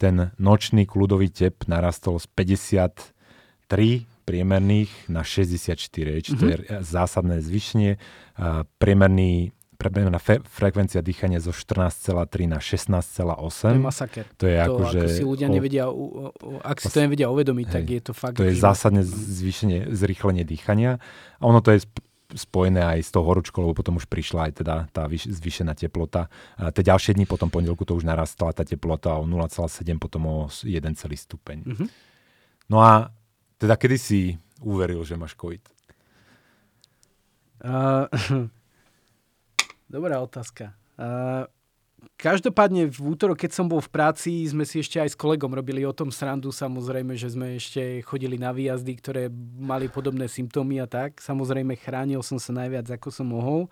ten 0.00 0.32
nočný 0.40 0.88
kľudový 0.88 1.28
tep 1.28 1.68
narastol 1.68 2.16
z 2.16 2.24
53 2.40 4.08
priemerných 4.24 5.12
na 5.12 5.20
64, 5.20 5.76
čiže 5.76 6.00
mm-hmm. 6.00 6.40
to 6.40 6.44
je 6.48 6.56
mhm. 6.56 6.80
zásadné 6.80 7.36
zvýšenie. 7.44 8.00
Uh, 8.40 8.64
priemerný 8.80 9.55
prebená 9.76 10.18
fe- 10.18 10.42
frekvencia 10.42 11.04
dýchania 11.04 11.38
zo 11.38 11.52
14,3 11.52 12.48
na 12.48 12.58
16,8. 12.58 13.36
To 13.36 13.68
je 13.70 13.84
masaker. 13.84 14.24
To 14.40 14.44
je 14.48 14.56
to, 14.56 14.64
ako, 14.64 14.82
že... 14.90 15.00
si 15.12 15.22
ľudia 15.22 15.48
nevedia, 15.52 15.84
o, 15.86 16.32
o, 16.32 16.58
ak 16.64 16.80
si 16.80 16.88
to 16.88 17.04
nevedia 17.04 17.28
uvedomiť, 17.28 17.66
hej, 17.68 17.74
tak 17.76 17.84
je 17.86 18.00
to 18.02 18.12
fakt... 18.16 18.36
To 18.40 18.48
je 18.48 18.56
zásadne 18.56 19.04
zvýšenie, 19.04 19.92
zrýchlenie 19.92 20.42
dýchania. 20.42 20.98
A 21.38 21.42
ono 21.44 21.60
to 21.60 21.76
je 21.76 21.84
spojené 22.34 22.82
aj 22.82 23.06
s 23.06 23.10
tou 23.14 23.22
horúčkou, 23.22 23.62
lebo 23.62 23.78
potom 23.78 24.02
už 24.02 24.10
prišla 24.10 24.50
aj 24.50 24.52
teda 24.64 24.74
tá 24.90 25.06
zvýšená 25.06 25.78
teplota. 25.78 26.26
A 26.58 26.74
tie 26.74 26.82
ďalšie 26.82 27.14
dni 27.14 27.28
potom 27.28 27.46
pondelku 27.46 27.86
to 27.86 27.94
už 27.94 28.02
narastala 28.02 28.50
tá 28.50 28.66
teplota 28.66 29.14
o 29.14 29.22
0,7, 29.22 29.86
potom 30.02 30.22
o 30.26 30.36
1 30.50 30.66
celý 30.98 31.14
stupeň. 31.14 31.62
Mm-hmm. 31.62 31.88
No 32.66 32.82
a 32.82 33.14
teda 33.62 33.78
kedy 33.78 33.96
si 33.96 34.20
uveril, 34.58 35.06
že 35.06 35.14
máš 35.14 35.38
COVID? 35.38 35.62
Uh, 37.62 38.10
Dobrá 39.86 40.18
otázka. 40.18 40.74
Uh, 40.98 41.46
každopádne 42.18 42.90
v 42.90 42.98
útorok, 43.14 43.38
keď 43.38 43.54
som 43.54 43.70
bol 43.70 43.78
v 43.78 43.86
práci, 43.86 44.42
sme 44.50 44.66
si 44.66 44.82
ešte 44.82 44.98
aj 44.98 45.14
s 45.14 45.16
kolegom 45.18 45.54
robili 45.54 45.86
o 45.86 45.94
tom 45.94 46.10
srandu. 46.10 46.50
Samozrejme, 46.50 47.14
že 47.14 47.30
sme 47.30 47.54
ešte 47.54 48.02
chodili 48.02 48.34
na 48.34 48.50
výjazdy, 48.50 48.92
ktoré 48.98 49.22
mali 49.58 49.86
podobné 49.86 50.26
symptómy 50.26 50.82
a 50.82 50.90
tak. 50.90 51.22
Samozrejme, 51.22 51.78
chránil 51.78 52.18
som 52.26 52.42
sa 52.42 52.50
najviac, 52.50 52.90
ako 52.98 53.14
som 53.14 53.30
mohol. 53.30 53.70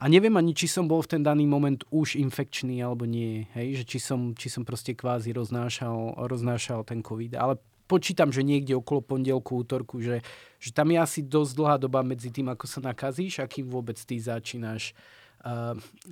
A 0.00 0.08
neviem 0.08 0.32
ani, 0.32 0.56
či 0.56 0.64
som 0.64 0.88
bol 0.88 1.04
v 1.04 1.12
ten 1.12 1.20
daný 1.20 1.44
moment 1.44 1.84
už 1.92 2.16
infekčný 2.16 2.80
alebo 2.80 3.04
nie. 3.04 3.44
Hej? 3.52 3.84
Že 3.84 3.84
či, 3.84 3.98
som, 4.00 4.20
či 4.32 4.48
som 4.48 4.64
proste 4.64 4.96
kvázi 4.96 5.36
roznášal, 5.36 6.24
roznášal 6.24 6.88
ten 6.88 7.04
COVID. 7.04 7.36
Ale 7.36 7.60
počítam, 7.84 8.32
že 8.32 8.40
niekde 8.40 8.72
okolo 8.80 9.04
pondelku, 9.04 9.60
útorku, 9.60 10.00
že, 10.00 10.24
že 10.56 10.72
tam 10.72 10.88
je 10.88 10.98
asi 11.04 11.20
dosť 11.20 11.52
dlhá 11.52 11.76
doba 11.76 12.00
medzi 12.00 12.32
tým, 12.32 12.48
ako 12.48 12.64
sa 12.64 12.80
nakazíš 12.80 13.44
a 13.44 13.50
kým 13.50 13.68
vôbec 13.68 14.00
ty 14.00 14.16
začínaš 14.16 14.96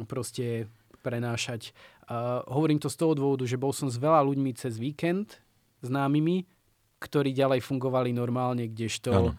proste 0.09 0.69
prenášať. 1.05 1.73
Hovorím 2.49 2.81
to 2.81 2.88
z 2.88 2.97
toho 2.97 3.12
dôvodu, 3.12 3.45
že 3.45 3.61
bol 3.61 3.73
som 3.77 3.93
s 3.93 4.01
veľa 4.01 4.25
ľuďmi 4.25 4.51
cez 4.57 4.81
víkend, 4.81 5.38
známymi, 5.85 6.49
ktorí 6.99 7.31
ďalej 7.37 7.62
fungovali 7.62 8.11
normálne, 8.17 8.67
kdežto... 8.67 9.12
Ano. 9.12 9.33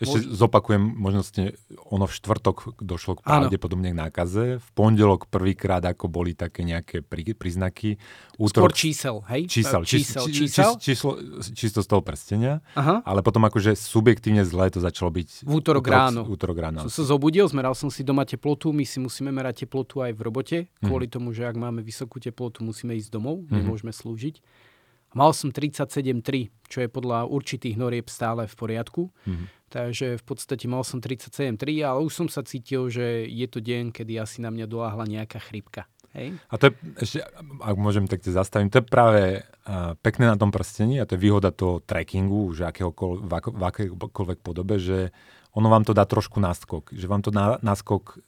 Ešte 0.00 0.32
Mož... 0.32 0.32
zopakujem, 0.32 0.80
možno 0.80 1.20
ste, 1.20 1.60
ono 1.92 2.08
v 2.08 2.12
štvrtok 2.16 2.80
došlo 2.80 3.20
k 3.20 3.20
pravdepodobne 3.20 3.92
k 3.92 3.96
nákaze. 4.00 4.44
V 4.56 4.68
pondelok 4.72 5.28
prvýkrát 5.28 5.84
ako 5.84 6.08
boli 6.08 6.32
také 6.32 6.64
nejaké 6.64 7.04
prí, 7.04 7.36
príznaky. 7.36 8.00
Útorok, 8.40 8.72
Skôr 8.72 8.80
čísel, 8.80 9.20
hej? 9.28 9.44
Čísel, 9.44 9.84
čísel, 9.84 10.24
čísel, 10.24 10.32
čísel? 10.32 10.70
Číslo, 10.80 11.10
čisto 11.52 11.84
z 11.84 11.88
toho 11.92 12.00
prstenia. 12.00 12.64
Aha. 12.72 13.04
Ale 13.04 13.20
potom 13.20 13.44
akože 13.44 13.76
subjektívne 13.76 14.40
zle 14.48 14.72
to 14.72 14.80
začalo 14.80 15.12
byť... 15.12 15.44
V 15.44 15.52
útorok, 15.52 15.84
útorok 15.84 15.92
ráno. 15.92 16.20
Útorok 16.24 16.56
ráno. 16.56 16.78
Som 16.88 17.04
sa 17.04 17.04
zobudil, 17.04 17.44
zmeral 17.52 17.76
som 17.76 17.92
si 17.92 18.00
doma 18.00 18.24
teplotu. 18.24 18.72
My 18.72 18.88
si 18.88 19.04
musíme 19.04 19.28
merať 19.28 19.68
teplotu 19.68 20.00
aj 20.00 20.16
v 20.16 20.20
robote. 20.24 20.58
Kvôli 20.80 21.06
mm. 21.08 21.12
tomu, 21.12 21.36
že 21.36 21.44
ak 21.44 21.60
máme 21.60 21.84
vysokú 21.84 22.16
teplotu, 22.16 22.64
musíme 22.64 22.96
ísť 22.96 23.12
domov. 23.12 23.44
Mm. 23.52 23.60
Nemôžeme 23.60 23.92
slúžiť. 23.92 24.40
Mal 25.10 25.34
som 25.34 25.50
37,3, 25.50 26.54
čo 26.70 26.78
je 26.86 26.88
podľa 26.88 27.26
určitých 27.26 27.74
norieb 27.74 28.06
stále 28.06 28.46
v 28.46 28.54
poriadku. 28.54 29.10
Mm-hmm. 29.26 29.46
Takže 29.70 30.18
v 30.18 30.24
podstate 30.26 30.66
mal 30.66 30.82
som 30.82 30.98
37,3, 30.98 31.54
ale 31.86 32.02
už 32.02 32.10
som 32.10 32.26
sa 32.26 32.42
cítil, 32.42 32.90
že 32.90 33.22
je 33.30 33.46
to 33.46 33.62
deň, 33.62 33.94
kedy 33.94 34.18
asi 34.18 34.42
na 34.42 34.50
mňa 34.50 34.66
doláhla 34.66 35.06
nejaká 35.06 35.38
chrypka. 35.38 35.86
Hej? 36.10 36.34
A 36.50 36.54
to 36.58 36.68
je, 36.68 36.72
ešte, 36.98 37.18
ak 37.62 37.76
môžem 37.78 38.10
tak 38.10 38.18
te 38.18 38.34
zastaviť, 38.34 38.66
to 38.66 38.78
je 38.82 38.86
práve 38.90 39.22
uh, 39.46 39.94
pekné 40.02 40.26
na 40.26 40.34
tom 40.34 40.50
prstení 40.50 40.98
a 40.98 41.06
to 41.06 41.14
je 41.14 41.22
výhoda 41.22 41.54
toho 41.54 41.78
trackingu, 41.78 42.50
že 42.50 42.66
akéhokoľvek, 42.66 43.22
v, 43.22 43.32
ako, 43.32 43.48
v 43.54 43.62
akékoľvek 43.62 44.38
podobe, 44.42 44.82
že 44.82 45.14
ono 45.54 45.70
vám 45.70 45.86
to 45.86 45.94
dá 45.94 46.02
trošku 46.02 46.42
náskok. 46.42 46.90
Že 46.90 47.06
vám 47.06 47.22
to 47.22 47.30
dá 47.30 47.62
náskok 47.62 48.18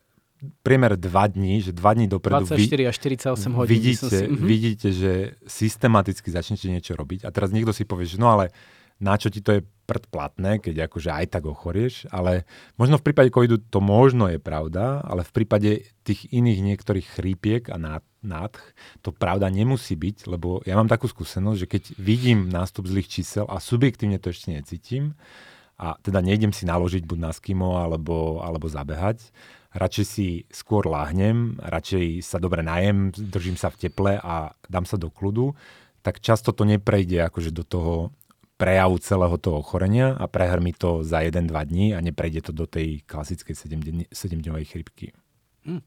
priemer 0.63 0.99
2 0.99 1.35
dní, 1.39 1.63
že 1.63 1.71
2 1.75 1.83
dní 1.95 2.07
dopredu 2.11 2.47
24 2.47 2.59
vy, 2.59 2.87
až 2.87 2.97
48 2.99 3.55
hodín. 3.55 3.71
Vidíte, 3.71 4.07
si, 4.11 4.23
mm-hmm. 4.27 4.47
vidíte, 4.47 4.89
že 4.91 5.13
systematicky 5.47 6.29
začnete 6.35 6.67
niečo 6.67 6.99
robiť 6.99 7.27
a 7.27 7.31
teraz 7.31 7.55
niekto 7.55 7.71
si 7.71 7.87
povie, 7.87 8.11
že 8.11 8.19
no 8.19 8.31
ale 8.31 8.51
na 8.99 9.15
čo 9.15 9.31
ti 9.31 9.39
to 9.39 9.59
je 9.59 9.61
predplatné, 9.93 10.65
keď 10.65 10.89
akože 10.89 11.13
aj 11.13 11.27
tak 11.29 11.45
ochorieš, 11.45 12.09
ale 12.09 12.49
možno 12.81 12.97
v 12.97 13.13
prípade 13.13 13.29
covidu 13.29 13.61
to 13.61 13.85
možno 13.85 14.33
je 14.33 14.41
pravda, 14.41 15.05
ale 15.05 15.21
v 15.21 15.33
prípade 15.37 15.71
tých 16.01 16.33
iných 16.33 16.65
niektorých 16.65 17.07
chrípiek 17.13 17.69
a 17.69 17.77
nádch 18.25 18.73
to 19.05 19.13
pravda 19.13 19.53
nemusí 19.53 19.93
byť, 19.93 20.25
lebo 20.33 20.65
ja 20.65 20.81
mám 20.81 20.89
takú 20.89 21.13
skúsenosť, 21.13 21.59
že 21.61 21.69
keď 21.69 21.83
vidím 22.01 22.49
nástup 22.49 22.89
zlých 22.89 23.13
čísel 23.13 23.45
a 23.53 23.61
subjektívne 23.61 24.17
to 24.17 24.33
ešte 24.33 24.49
necítim, 24.49 25.13
a 25.83 25.99
teda 25.99 26.23
nejdem 26.23 26.55
si 26.55 26.63
naložiť 26.63 27.03
buď 27.03 27.19
na 27.19 27.35
skimo 27.35 27.83
alebo, 27.83 28.39
alebo 28.39 28.71
zabehať, 28.71 29.19
radšej 29.75 30.07
si 30.07 30.27
skôr 30.53 30.87
láhnem, 30.87 31.59
radšej 31.59 32.23
sa 32.23 32.39
dobre 32.39 32.63
najem, 32.63 33.11
držím 33.11 33.59
sa 33.59 33.67
v 33.73 33.89
teple 33.89 34.15
a 34.15 34.55
dám 34.71 34.87
sa 34.87 34.95
do 34.95 35.11
kľudu, 35.11 35.59
tak 36.03 36.19
často 36.19 36.51
to 36.51 36.67
neprejde 36.67 37.31
akože 37.31 37.55
do 37.55 37.63
toho 37.63 37.95
prejavu 38.63 38.95
celého 39.03 39.35
toho 39.43 39.59
ochorenia 39.59 40.15
a 40.15 40.31
prehrmí 40.31 40.71
to 40.71 41.03
za 41.03 41.19
1-2 41.19 41.51
dní 41.51 41.99
a 41.99 41.99
neprejde 41.99 42.47
to 42.47 42.53
do 42.55 42.71
tej 42.71 43.03
klasickej 43.11 43.59
7-dňovej 44.15 44.65
chrypky. 44.71 45.11
Hm. 45.67 45.83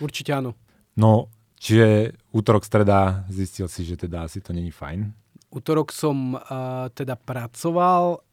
Určite 0.00 0.32
áno. 0.32 0.56
No, 0.96 1.28
čiže 1.60 2.16
útorok, 2.32 2.64
streda 2.64 3.28
zistil 3.28 3.68
si, 3.68 3.84
že 3.84 4.00
teda 4.00 4.24
asi 4.24 4.40
to 4.40 4.56
není 4.56 4.72
fajn? 4.72 5.12
Útorok 5.52 5.92
som 5.92 6.40
uh, 6.40 6.88
teda 6.96 7.12
pracoval, 7.12 8.24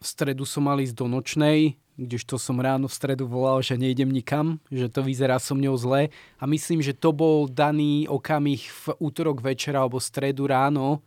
v 0.00 0.06
stredu 0.08 0.48
som 0.48 0.64
mal 0.64 0.80
ísť 0.80 0.96
do 0.96 1.04
nočnej, 1.04 1.76
kdežto 2.00 2.40
som 2.40 2.56
ráno 2.60 2.88
v 2.88 2.96
stredu 2.96 3.28
volal, 3.28 3.60
že 3.60 3.76
nejdem 3.76 4.08
nikam, 4.08 4.56
že 4.72 4.88
to 4.88 5.04
vyzerá 5.04 5.36
so 5.36 5.52
mňou 5.52 5.76
zle. 5.76 6.08
A 6.40 6.44
myslím, 6.48 6.80
že 6.80 6.96
to 6.96 7.12
bol 7.12 7.44
daný 7.48 8.08
okamih 8.08 8.60
v 8.60 8.84
útorok 9.04 9.44
večera 9.44 9.84
alebo 9.84 10.00
stredu 10.00 10.48
ráno, 10.48 11.04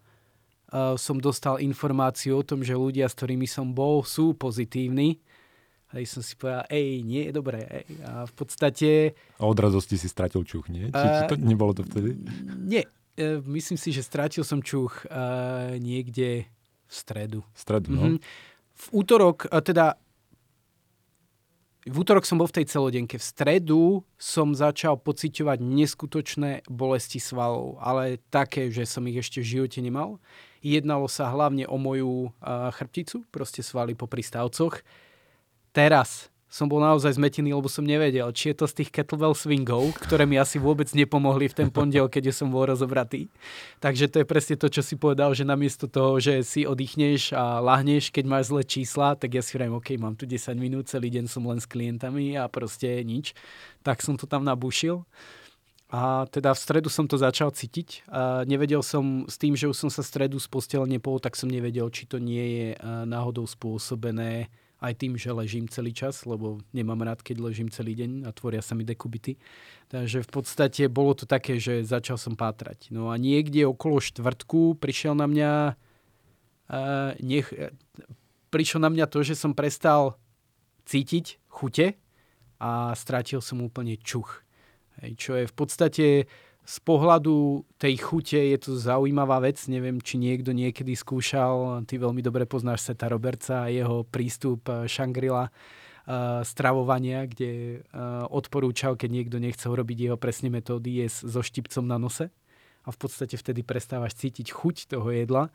som 0.97 1.17
dostal 1.17 1.57
informáciu 1.59 2.39
o 2.39 2.45
tom, 2.45 2.61
že 2.61 2.77
ľudia, 2.77 3.09
s 3.09 3.17
ktorými 3.17 3.49
som 3.49 3.73
bol, 3.73 4.05
sú 4.05 4.37
pozitívni. 4.37 5.17
A 5.89 5.97
som 6.05 6.21
si 6.21 6.37
povedal, 6.37 6.69
ej, 6.69 7.01
nie 7.01 7.25
je 7.25 7.33
dobré. 7.33 7.65
Ej. 7.81 7.85
A 8.05 8.29
v 8.29 8.33
podstate... 8.37 9.17
A 9.41 9.43
od 9.49 9.57
radosti 9.57 9.97
si 9.97 10.05
stratil 10.05 10.45
čuch, 10.45 10.69
nie? 10.69 10.93
Či, 10.93 11.05
či 11.17 11.23
to 11.25 11.35
nebolo 11.41 11.73
to 11.73 11.81
vtedy? 11.81 12.13
Nie. 12.61 12.85
Uh, 13.17 13.41
myslím 13.49 13.73
si, 13.73 13.89
že 13.89 14.05
strátil 14.05 14.45
som 14.45 14.61
čuch 14.61 15.09
uh, 15.09 15.73
niekde 15.81 16.45
v 16.85 16.93
stredu. 16.93 17.41
V 17.41 17.57
stredu, 17.57 17.89
no. 17.89 18.01
Mm-hmm. 18.05 18.19
V 18.79 18.85
útorok, 18.93 19.49
teda 19.65 19.97
v 21.89 21.95
útorok 21.97 22.21
som 22.21 22.37
bol 22.37 22.45
v 22.45 22.61
tej 22.61 22.69
celodenke. 22.69 23.17
V 23.17 23.25
stredu 23.25 24.05
som 24.19 24.53
začal 24.53 24.93
pociťovať 25.01 25.57
neskutočné 25.57 26.69
bolesti 26.69 27.17
svalov, 27.17 27.81
ale 27.81 28.21
také, 28.29 28.69
že 28.69 28.85
som 28.85 29.01
ich 29.09 29.17
ešte 29.17 29.41
v 29.41 29.57
živote 29.57 29.81
nemal. 29.81 30.21
Jednalo 30.59 31.07
sa 31.07 31.31
hlavne 31.31 31.63
o 31.67 31.79
moju 31.79 32.35
chrbticu, 32.75 33.23
proste 33.31 33.63
svaly 33.63 33.95
po 33.95 34.07
pristavcoch. 34.07 34.83
Teraz 35.71 36.27
som 36.49 36.65
bol 36.65 36.81
naozaj 36.81 37.13
zmetený, 37.13 37.53
lebo 37.53 37.69
som 37.69 37.85
nevedel, 37.85 38.25
či 38.33 38.49
je 38.49 38.57
to 38.57 38.65
z 38.65 38.81
tých 38.81 38.89
kettlebell 38.89 39.37
swingov, 39.37 39.93
ktoré 40.01 40.25
mi 40.25 40.33
asi 40.33 40.57
vôbec 40.57 40.89
nepomohli 40.97 41.45
v 41.45 41.53
ten 41.53 41.69
pondiel, 41.69 42.09
keď 42.09 42.33
som 42.33 42.49
bol 42.49 42.65
rozobratý. 42.65 43.29
Takže 43.77 44.09
to 44.09 44.17
je 44.17 44.25
presne 44.25 44.57
to, 44.57 44.65
čo 44.65 44.81
si 44.81 44.97
povedal, 44.97 45.29
že 45.37 45.45
namiesto 45.45 45.85
toho, 45.85 46.17
že 46.17 46.41
si 46.41 46.65
oddychneš 46.65 47.37
a 47.37 47.61
lahneš, 47.61 48.09
keď 48.09 48.25
máš 48.25 48.49
zlé 48.49 48.65
čísla, 48.65 49.13
tak 49.13 49.37
ja 49.37 49.45
si 49.45 49.53
hovorím, 49.53 49.77
OK, 49.77 49.93
mám 50.01 50.17
tu 50.17 50.25
10 50.25 50.57
minút, 50.57 50.89
celý 50.89 51.13
deň 51.13 51.29
som 51.29 51.45
len 51.45 51.61
s 51.61 51.69
klientami 51.69 52.33
a 52.33 52.49
proste 52.49 52.97
nič. 53.05 53.37
Tak 53.85 54.01
som 54.01 54.17
to 54.17 54.25
tam 54.25 54.41
nabušil. 54.41 55.05
A 55.89 56.29
teda 56.29 56.53
v 56.53 56.61
stredu 56.61 56.89
som 56.89 57.09
to 57.09 57.17
začal 57.17 57.49
cítiť. 57.49 58.05
A 58.13 58.45
nevedel 58.45 58.85
som 58.85 59.25
s 59.25 59.41
tým, 59.41 59.57
že 59.57 59.65
už 59.65 59.73
som 59.73 59.89
sa 59.89 60.05
stredu 60.05 60.37
z 60.37 60.45
postele 60.45 60.85
nepol, 60.85 61.17
tak 61.17 61.33
som 61.33 61.49
nevedel, 61.49 61.89
či 61.89 62.05
to 62.05 62.21
nie 62.21 62.45
je 62.45 62.67
náhodou 63.09 63.49
spôsobené 63.49 64.53
aj 64.79 64.93
tým, 64.95 65.19
že 65.19 65.35
ležím 65.35 65.67
celý 65.67 65.91
čas, 65.91 66.23
lebo 66.23 66.63
nemám 66.71 67.03
rád, 67.03 67.19
keď 67.19 67.51
ležím 67.51 67.67
celý 67.67 67.99
deň 67.99 68.23
a 68.23 68.31
tvoria 68.31 68.63
sa 68.63 68.79
mi 68.79 68.87
dekubity. 68.87 69.35
Takže 69.91 70.23
v 70.23 70.29
podstate 70.29 70.87
bolo 70.87 71.11
to 71.17 71.27
také, 71.27 71.59
že 71.59 71.83
začal 71.83 72.15
som 72.15 72.39
pátrať. 72.39 72.87
No 72.93 73.11
a 73.11 73.19
niekde 73.19 73.67
okolo 73.67 73.99
štvrtku 73.99 74.79
prišiel 74.79 75.19
na 75.19 75.27
mňa 75.27 75.51
uh, 75.73 77.11
nech, 77.19 77.51
prišlo 78.53 78.79
na 78.79 78.89
mňa 78.93 79.05
to, 79.11 79.19
že 79.19 79.35
som 79.35 79.51
prestal 79.51 80.15
cítiť 80.87 81.43
chute 81.51 81.99
a 82.61 82.95
strátil 82.95 83.43
som 83.43 83.59
úplne 83.59 83.99
čuch. 83.99 84.47
Čo 85.15 85.39
je 85.39 85.45
v 85.47 85.55
podstate 85.55 86.05
z 86.69 86.77
pohľadu 86.85 87.65
tej 87.81 87.97
chute 87.97 88.37
je 88.37 88.57
to 88.61 88.77
zaujímavá 88.77 89.41
vec. 89.41 89.57
Neviem, 89.65 89.97
či 89.97 90.21
niekto 90.21 90.53
niekedy 90.53 90.93
skúšal, 90.93 91.81
ty 91.89 91.97
veľmi 91.97 92.21
dobre 92.21 92.45
poznáš 92.45 92.85
Seta 92.85 93.09
Robertsa 93.09 93.65
a 93.65 93.73
jeho 93.73 94.05
prístup 94.05 94.69
eh, 94.69 94.85
Shangri-La 94.85 95.49
uh, 95.49 96.45
stravovania, 96.45 97.25
kde 97.25 97.81
uh, 97.81 98.29
odporúčal, 98.29 98.93
keď 98.93 99.09
niekto 99.09 99.37
nechce 99.41 99.65
robiť 99.65 99.97
jeho 99.97 100.17
presne 100.21 100.53
metódy, 100.53 101.05
je 101.05 101.07
so 101.09 101.41
štipcom 101.41 101.89
na 101.89 101.97
nose 101.97 102.29
a 102.85 102.89
v 102.93 102.97
podstate 103.01 103.33
vtedy 103.33 103.65
prestávaš 103.65 104.13
cítiť 104.21 104.53
chuť 104.53 104.93
toho 104.93 105.09
jedla. 105.09 105.49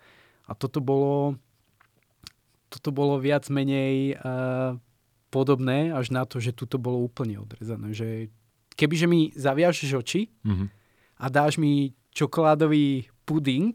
A 0.50 0.52
toto 0.58 0.82
bolo, 0.82 1.38
toto 2.68 2.90
bolo 2.90 3.16
viac 3.16 3.48
menej 3.48 4.20
podobné 5.32 5.90
až 5.90 6.12
na 6.12 6.28
to, 6.28 6.38
že 6.38 6.52
tuto 6.52 6.76
bolo 6.76 7.00
úplne 7.00 7.40
odrezané. 7.40 7.96
Že 7.96 8.28
kebyže 8.74 9.06
mi 9.06 9.30
zaviažeš 9.34 9.90
oči 9.94 10.20
mm-hmm. 10.42 10.68
a 11.18 11.26
dáš 11.30 11.58
mi 11.58 11.94
čokoládový 12.14 13.10
puding 13.26 13.74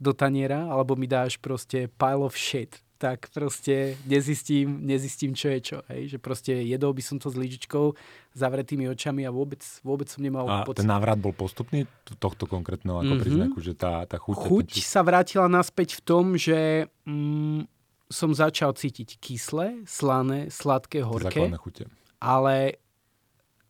do 0.00 0.12
taniera, 0.12 0.68
alebo 0.68 0.96
mi 0.96 1.08
dáš 1.08 1.40
proste 1.40 1.88
pile 1.96 2.24
of 2.24 2.36
shit, 2.36 2.84
tak 2.98 3.28
proste 3.34 4.00
nezistím, 4.08 4.80
nezistím 4.86 5.36
čo 5.36 5.52
je 5.52 5.60
čo. 5.60 5.78
Hej? 5.92 6.16
Že 6.16 6.18
proste 6.24 6.52
jedol 6.64 6.96
by 6.96 7.02
som 7.04 7.16
to 7.20 7.28
s 7.28 7.36
lyžičkou, 7.36 7.92
zavretými 8.32 8.88
očami 8.88 9.28
a 9.28 9.30
vôbec, 9.34 9.60
vôbec 9.84 10.08
som 10.08 10.24
nemal 10.24 10.48
a 10.48 10.64
pocit. 10.64 10.80
ten 10.80 10.88
návrat 10.88 11.20
bol 11.20 11.36
postupný 11.36 11.84
tohto 12.16 12.48
konkrétneho 12.48 13.00
ako 13.00 13.04
mm-hmm. 13.04 13.20
príznaku, 13.22 13.58
že 13.60 13.76
tá, 13.76 14.08
tá 14.08 14.16
chuť... 14.16 14.34
Chuť 14.34 14.68
ten... 14.80 14.84
sa 14.84 15.00
vrátila 15.04 15.46
naspäť 15.50 16.00
v 16.00 16.02
tom, 16.06 16.24
že 16.38 16.88
mm, 17.04 17.68
som 18.08 18.30
začal 18.32 18.72
cítiť 18.72 19.20
kyslé, 19.20 19.84
slané, 19.84 20.48
sladké, 20.48 21.02
horké. 21.04 21.50
chute. 21.60 21.84
Ale 22.24 22.80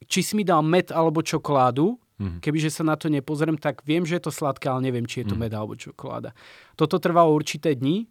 či 0.07 0.21
si 0.23 0.33
mi 0.39 0.45
dal 0.45 0.63
med 0.65 0.93
alebo 0.93 1.21
čokoládu, 1.21 1.99
mm-hmm. 2.21 2.41
kebyže 2.41 2.71
sa 2.71 2.83
na 2.87 2.95
to 2.95 3.11
nepozriem, 3.11 3.59
tak 3.59 3.83
viem, 3.83 4.07
že 4.07 4.19
je 4.19 4.29
to 4.29 4.33
sladké, 4.33 4.71
ale 4.71 4.91
neviem, 4.91 5.05
či 5.05 5.23
je 5.23 5.33
to 5.33 5.37
mm-hmm. 5.37 5.51
med 5.51 5.53
alebo 5.53 5.75
čokoláda. 5.75 6.33
Toto 6.79 6.99
trvalo 6.99 7.35
určité 7.35 7.75
dni. 7.75 8.07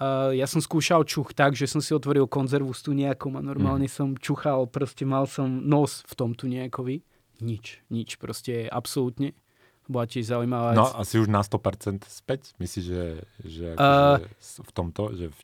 Uh, 0.00 0.32
ja 0.32 0.48
som 0.48 0.64
skúšal 0.64 1.04
čuch 1.04 1.36
tak, 1.36 1.52
že 1.52 1.68
som 1.68 1.84
si 1.84 1.92
otvoril 1.92 2.24
konzervu 2.24 2.72
s 2.72 2.80
tu 2.80 2.96
nejakom 2.96 3.36
a 3.36 3.44
normálne 3.44 3.84
mm-hmm. 3.84 4.16
som 4.16 4.16
čuchal, 4.16 4.64
proste 4.64 5.04
mal 5.04 5.28
som 5.28 5.48
nos 5.48 6.00
v 6.08 6.14
tom 6.16 6.32
tu 6.32 6.48
nejakovi. 6.48 7.04
Nič, 7.44 7.84
nič, 7.92 8.16
proste 8.16 8.68
absolútne. 8.68 9.36
Bola 9.90 10.06
tiež 10.06 10.30
zaujímavá 10.30 10.70
No 10.76 10.86
asi 10.86 11.18
už 11.18 11.26
na 11.26 11.42
100% 11.42 12.06
späť? 12.06 12.54
Myslíš, 12.62 12.84
že, 12.84 13.04
že 13.42 13.68
uh, 13.74 14.22
v 14.38 14.70
tomto, 14.70 15.10
že 15.18 15.34
v, 15.34 15.38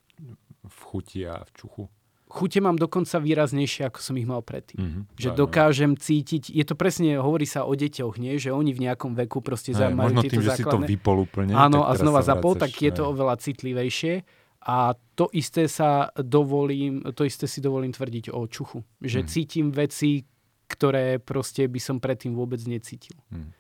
v 0.70 0.79
chuti 0.87 1.27
a 1.27 1.42
v 1.42 1.51
čuchu? 1.51 1.90
Chute 2.37 2.61
mám 2.61 2.77
dokonca 2.77 3.16
výraznejšie, 3.16 3.88
ako 3.88 3.99
som 4.05 4.14
ich 4.20 4.29
mal 4.29 4.44
predtým. 4.44 4.77
Mm-hmm, 4.77 5.03
že 5.16 5.29
aj, 5.33 5.37
dokážem 5.40 5.92
aj. 5.96 6.01
cítiť, 6.05 6.53
je 6.53 6.64
to 6.68 6.77
presne, 6.77 7.16
hovorí 7.16 7.49
sa 7.49 7.64
o 7.64 7.72
deťoch, 7.72 8.20
nie? 8.20 8.37
že 8.37 8.53
oni 8.53 8.77
v 8.77 8.85
nejakom 8.85 9.16
veku 9.16 9.40
proste 9.40 9.72
aj, 9.72 9.96
majú 9.96 10.20
tieto 10.20 10.37
tým, 10.37 10.44
základné... 10.44 10.53
že 10.53 10.61
si 10.61 10.64
to 10.68 10.79
vypol 10.85 11.16
úplne. 11.25 11.57
Áno, 11.57 11.88
a 11.88 11.96
znova 11.96 12.20
zapol, 12.20 12.53
tak 12.61 12.77
je 12.77 12.92
to 12.92 13.09
oveľa 13.09 13.40
citlivejšie. 13.40 14.29
A 14.66 14.99
to 15.14 15.31
isté 15.31 15.70
sa 15.70 16.11
dovolím, 16.18 17.01
to 17.14 17.22
isté 17.22 17.46
si 17.46 17.62
dovolím 17.62 17.94
tvrdiť 17.94 18.35
o 18.35 18.51
čuchu. 18.51 18.83
Že 18.99 19.22
mm. 19.22 19.29
cítim 19.31 19.66
veci, 19.70 20.27
ktoré 20.66 21.22
proste 21.22 21.70
by 21.70 21.79
som 21.79 21.96
predtým 22.03 22.35
vôbec 22.35 22.59
necítil. 22.66 23.14
Mm. 23.31 23.55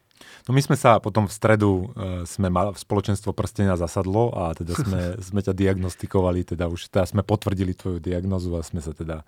No 0.46 0.54
my 0.54 0.62
sme 0.62 0.78
sa 0.78 1.02
potom 1.02 1.26
v 1.26 1.32
stredu, 1.34 1.90
uh, 1.92 2.22
sme 2.24 2.48
mal, 2.48 2.72
v 2.72 2.78
spoločenstvo 2.78 3.34
prstenia 3.34 3.74
zasadlo 3.74 4.30
a 4.32 4.54
teda 4.54 4.78
sme, 4.78 5.00
sme 5.28 5.40
ťa 5.42 5.52
diagnostikovali, 5.52 6.46
teda 6.46 6.70
už 6.70 6.88
teda 6.88 7.04
sme 7.06 7.22
potvrdili 7.26 7.74
tvoju 7.74 7.98
diagnozu 7.98 8.54
a 8.54 8.62
sme 8.62 8.78
sa 8.78 8.94
teda 8.94 9.26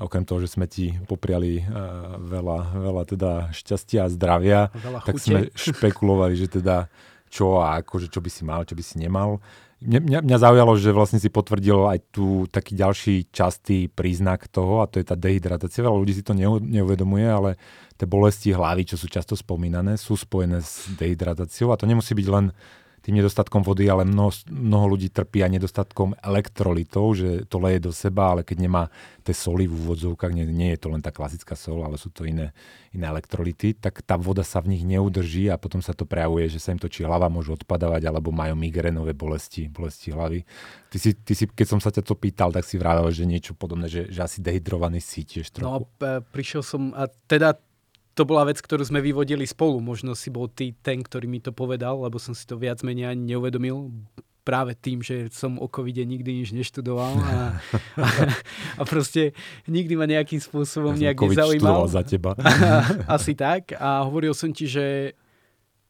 okrem 0.00 0.24
toho, 0.24 0.40
že 0.40 0.56
sme 0.56 0.64
ti 0.64 0.96
popriali 1.04 1.60
uh, 1.60 2.16
veľa, 2.16 2.58
veľa 2.76 3.02
teda 3.04 3.30
šťastia 3.52 4.08
a 4.08 4.12
zdravia, 4.12 4.60
veľa 4.72 5.00
tak 5.04 5.20
sme 5.20 5.52
špekulovali, 5.52 6.34
že 6.36 6.48
teda 6.48 6.88
čo 7.30 7.62
a 7.62 7.78
akože 7.80 8.10
čo 8.10 8.18
by 8.18 8.30
si 8.32 8.42
mal, 8.42 8.66
čo 8.66 8.74
by 8.74 8.82
si 8.82 8.96
nemal. 8.98 9.38
Mňa, 9.80 10.20
mňa, 10.20 10.36
zaujalo, 10.36 10.76
že 10.76 10.92
vlastne 10.92 11.16
si 11.16 11.32
potvrdil 11.32 11.88
aj 11.88 12.12
tu 12.12 12.44
taký 12.52 12.76
ďalší 12.76 13.32
častý 13.32 13.88
príznak 13.88 14.44
toho 14.52 14.84
a 14.84 14.88
to 14.88 15.00
je 15.00 15.08
tá 15.08 15.16
dehydratácia. 15.16 15.80
Veľa 15.80 15.96
ľudí 15.96 16.20
si 16.20 16.20
to 16.20 16.36
neuvedomuje, 16.36 17.24
ale 17.24 17.56
tie 17.96 18.04
bolesti 18.04 18.52
hlavy, 18.52 18.92
čo 18.92 19.00
sú 19.00 19.08
často 19.08 19.32
spomínané, 19.32 19.96
sú 19.96 20.20
spojené 20.20 20.60
s 20.60 20.84
dehydratáciou 21.00 21.72
a 21.72 21.80
to 21.80 21.88
nemusí 21.88 22.12
byť 22.12 22.28
len 22.28 22.52
tým 23.00 23.16
nedostatkom 23.16 23.64
vody, 23.64 23.88
ale 23.88 24.04
mnoho, 24.04 24.28
mnoho 24.52 24.96
ľudí 24.96 25.08
trpí 25.08 25.40
aj 25.40 25.56
nedostatkom 25.56 26.20
elektrolitov, 26.20 27.16
že 27.16 27.28
to 27.48 27.56
leje 27.56 27.80
do 27.88 27.92
seba, 27.92 28.36
ale 28.36 28.44
keď 28.44 28.56
nemá 28.60 28.82
tie 29.24 29.32
soli 29.32 29.64
v 29.64 29.72
úvodzovkách, 29.72 30.32
nie, 30.36 30.44
nie 30.44 30.76
je 30.76 30.80
to 30.84 30.88
len 30.92 31.00
tá 31.00 31.08
klasická 31.08 31.56
sol, 31.56 31.80
ale 31.80 31.96
sú 31.96 32.12
to 32.12 32.28
iné, 32.28 32.52
iné 32.92 33.08
elektrolity, 33.08 33.72
tak 33.72 34.04
tá 34.04 34.20
voda 34.20 34.44
sa 34.44 34.60
v 34.60 34.76
nich 34.76 34.84
neudrží 34.84 35.48
a 35.48 35.56
potom 35.56 35.80
sa 35.80 35.96
to 35.96 36.04
prejavuje, 36.04 36.52
že 36.52 36.60
sa 36.60 36.76
im 36.76 36.80
točí 36.80 37.00
hlava, 37.00 37.32
môžu 37.32 37.56
odpadávať, 37.56 38.04
alebo 38.04 38.28
majú 38.32 38.52
migrénové 38.52 39.16
bolesti, 39.16 39.72
bolesti 39.72 40.12
hlavy. 40.12 40.44
Ty 40.92 40.98
si, 41.00 41.10
ty 41.16 41.32
si, 41.32 41.48
keď 41.48 41.66
som 41.66 41.80
sa 41.80 41.88
ťa 41.88 42.04
to 42.04 42.18
pýtal, 42.18 42.52
tak 42.52 42.68
si 42.68 42.76
vravel, 42.76 43.08
že 43.08 43.24
niečo 43.24 43.56
podobné, 43.56 43.88
že, 43.88 44.12
že 44.12 44.20
asi 44.20 44.44
dehydrovaný 44.44 45.00
si 45.00 45.24
tiež 45.24 45.48
trochu. 45.56 45.88
No, 45.88 45.88
prišiel 46.34 46.60
som, 46.60 46.92
a 46.92 47.08
teda 47.28 47.56
to 48.20 48.28
bola 48.28 48.44
vec, 48.44 48.60
ktorú 48.60 48.84
sme 48.84 49.00
vyvodili 49.00 49.48
spolu. 49.48 49.80
Možno 49.80 50.12
si 50.12 50.28
bol 50.28 50.44
ty 50.52 50.76
ten, 50.84 51.00
ktorý 51.00 51.24
mi 51.24 51.40
to 51.40 51.56
povedal, 51.56 52.04
lebo 52.04 52.20
som 52.20 52.36
si 52.36 52.44
to 52.44 52.60
viac 52.60 52.84
menej 52.84 53.16
ani 53.16 53.32
neuvedomil 53.32 53.88
práve 54.44 54.76
tým, 54.76 55.00
že 55.00 55.32
som 55.32 55.56
o 55.56 55.68
covide 55.72 56.04
nikdy 56.04 56.44
nič 56.44 56.52
neštudoval 56.52 57.16
a, 57.16 57.36
a, 57.96 58.06
a 58.80 58.82
proste 58.84 59.32
nikdy 59.64 59.96
ma 59.96 60.04
nejakým 60.04 60.40
spôsobom 60.40 60.96
ja 61.00 61.12
nejak 61.12 61.32
nezaujímal. 61.32 61.88
za 61.88 62.04
teba. 62.04 62.36
Asi 63.16 63.32
tak. 63.32 63.72
A 63.80 64.04
hovoril 64.04 64.36
som 64.36 64.52
ti, 64.52 64.68
že 64.68 65.16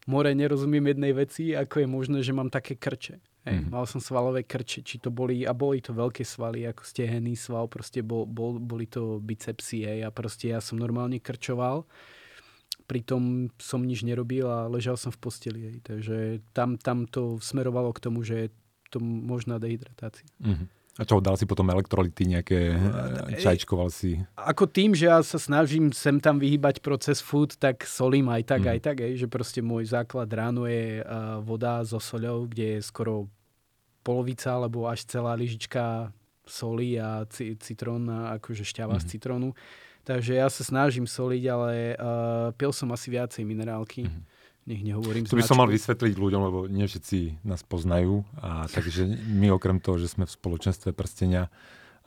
more 0.06 0.30
nerozumiem 0.30 0.94
jednej 0.94 1.10
veci, 1.10 1.50
ako 1.50 1.82
je 1.82 1.88
možné, 1.90 2.18
že 2.22 2.30
mám 2.30 2.50
také 2.50 2.78
krče. 2.78 3.18
Hej, 3.48 3.64
mm-hmm. 3.64 3.72
Mal 3.72 3.84
som 3.88 3.98
svalové 3.98 4.44
krče, 4.44 4.84
či 4.84 5.00
to 5.00 5.08
boli, 5.08 5.48
a 5.48 5.56
boli 5.56 5.80
to 5.80 5.96
veľké 5.96 6.22
svaly, 6.22 6.68
ako 6.68 6.84
stehený 6.84 7.34
sval, 7.34 7.66
proste 7.72 8.04
bol, 8.04 8.28
bol, 8.28 8.60
boli 8.60 8.84
to 8.84 9.16
bicepsy, 9.18 9.88
hej, 9.88 10.04
a 10.04 10.12
proste 10.12 10.52
ja 10.52 10.60
som 10.60 10.76
normálne 10.76 11.16
krčoval 11.16 11.88
pritom 12.90 13.46
som 13.62 13.78
nič 13.86 14.02
nerobil 14.02 14.50
a 14.50 14.66
ležal 14.66 14.98
som 14.98 15.14
v 15.14 15.22
posteli. 15.22 15.60
Hej. 15.70 15.76
Takže 15.86 16.16
tam, 16.50 16.74
tam 16.74 17.06
to 17.06 17.38
smerovalo 17.38 17.94
k 17.94 18.02
tomu, 18.02 18.26
že 18.26 18.34
je 18.34 18.48
to 18.90 18.98
možná 18.98 19.62
dehydratácia. 19.62 20.26
Uh-huh. 20.42 20.66
A 20.98 21.06
čo, 21.06 21.22
dal 21.22 21.38
si 21.38 21.46
potom 21.46 21.70
elektrolity 21.70 22.26
nejaké, 22.26 22.74
no, 22.74 23.30
čajčkoval 23.38 23.94
si? 23.94 24.18
Ako 24.34 24.66
tým, 24.66 24.98
že 24.98 25.06
ja 25.06 25.22
sa 25.22 25.38
snažím 25.38 25.94
sem 25.94 26.18
tam 26.18 26.42
vyhýbať 26.42 26.82
proces 26.82 27.22
food, 27.22 27.54
tak 27.54 27.86
solím 27.86 28.26
aj 28.26 28.42
tak, 28.50 28.66
uh-huh. 28.66 28.74
aj 28.74 28.80
tak, 28.82 28.96
hej, 29.06 29.14
že 29.22 29.30
proste 29.30 29.62
môj 29.62 29.86
základ 29.86 30.26
ráno 30.26 30.66
je 30.66 31.06
uh, 31.06 31.38
voda 31.38 31.86
so 31.86 32.02
soľou, 32.02 32.50
kde 32.50 32.82
je 32.82 32.90
skoro 32.90 33.30
polovica 34.02 34.50
alebo 34.50 34.90
až 34.90 35.06
celá 35.06 35.38
lyžička 35.38 36.10
soli 36.50 36.98
a 36.98 37.24
c- 37.30 37.54
citrón, 37.62 38.10
akože 38.10 38.66
šťava 38.66 38.98
uh-huh. 38.98 39.06
z 39.06 39.10
citrónu. 39.16 39.54
Takže 40.04 40.36
ja 40.36 40.50
sa 40.50 40.66
snažím 40.66 41.06
soliť, 41.06 41.42
ale 41.46 41.94
uh, 41.94 42.50
pil 42.56 42.74
som 42.74 42.90
asi 42.90 43.12
viacej 43.12 43.46
minerálky. 43.46 44.08
Mm-hmm. 44.08 44.22
Nech 44.68 44.82
nehovorím 44.84 45.24
To 45.28 45.38
by 45.38 45.46
som 45.46 45.60
mal 45.60 45.70
vysvetliť 45.70 46.14
ľuďom, 46.16 46.42
lebo 46.44 46.58
nie 46.66 46.84
všetci 46.84 47.46
nás 47.46 47.62
poznajú. 47.62 48.26
A 48.40 48.64
takže 48.74 49.06
my 49.28 49.54
okrem 49.54 49.78
toho, 49.78 50.00
že 50.00 50.10
sme 50.10 50.26
v 50.26 50.32
spoločenstve 50.34 50.90
prstenia, 50.96 51.52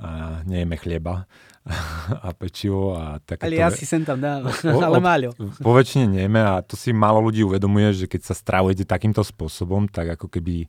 a 0.02 0.42
nejeme 0.44 0.76
chleba 0.76 1.30
a 2.26 2.34
pečivo 2.34 2.98
a 2.98 3.22
takéto... 3.24 3.48
Ale 3.48 3.62
ja 3.62 3.70
si 3.70 3.86
sem 3.86 4.04
tam 4.04 4.20
dám, 4.20 4.50
ale 4.88 5.00
máľo. 5.00 5.38
Po 5.62 5.72
väčšine 5.72 6.20
nejeme 6.20 6.42
a 6.42 6.60
to 6.60 6.76
si 6.76 6.92
málo 6.92 7.24
ľudí 7.24 7.46
uvedomuje, 7.46 8.04
že 8.04 8.06
keď 8.10 8.34
sa 8.34 8.36
stravujete 8.36 8.84
takýmto 8.84 9.24
spôsobom, 9.24 9.88
tak 9.88 10.20
ako 10.20 10.28
keby 10.28 10.68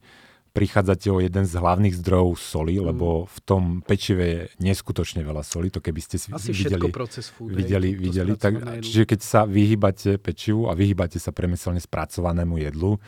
prichádzate 0.55 1.11
o 1.11 1.19
jeden 1.19 1.45
z 1.51 1.59
hlavných 1.59 1.99
zdrojov 1.99 2.39
soli, 2.39 2.79
mm. 2.79 2.85
lebo 2.95 3.27
v 3.27 3.39
tom 3.43 3.63
pečive 3.83 4.23
je 4.23 4.41
neskutočne 4.63 5.27
veľa 5.27 5.43
soli, 5.43 5.69
to 5.69 5.83
keby 5.83 5.99
ste 5.99 6.17
si 6.17 6.31
Asi 6.31 6.55
videli, 6.55 6.95
proces 6.95 7.27
food, 7.27 7.59
videli, 7.59 7.91
to, 7.91 7.99
videli 7.99 8.33
tak, 8.39 8.63
čiže 8.79 9.03
keď 9.03 9.21
sa 9.21 9.51
vyhýbate 9.51 10.23
pečivu 10.23 10.71
a 10.71 10.79
vyhýbate 10.79 11.19
sa 11.19 11.35
premyselne 11.35 11.83
spracovanému 11.83 12.63
jedlu, 12.63 13.03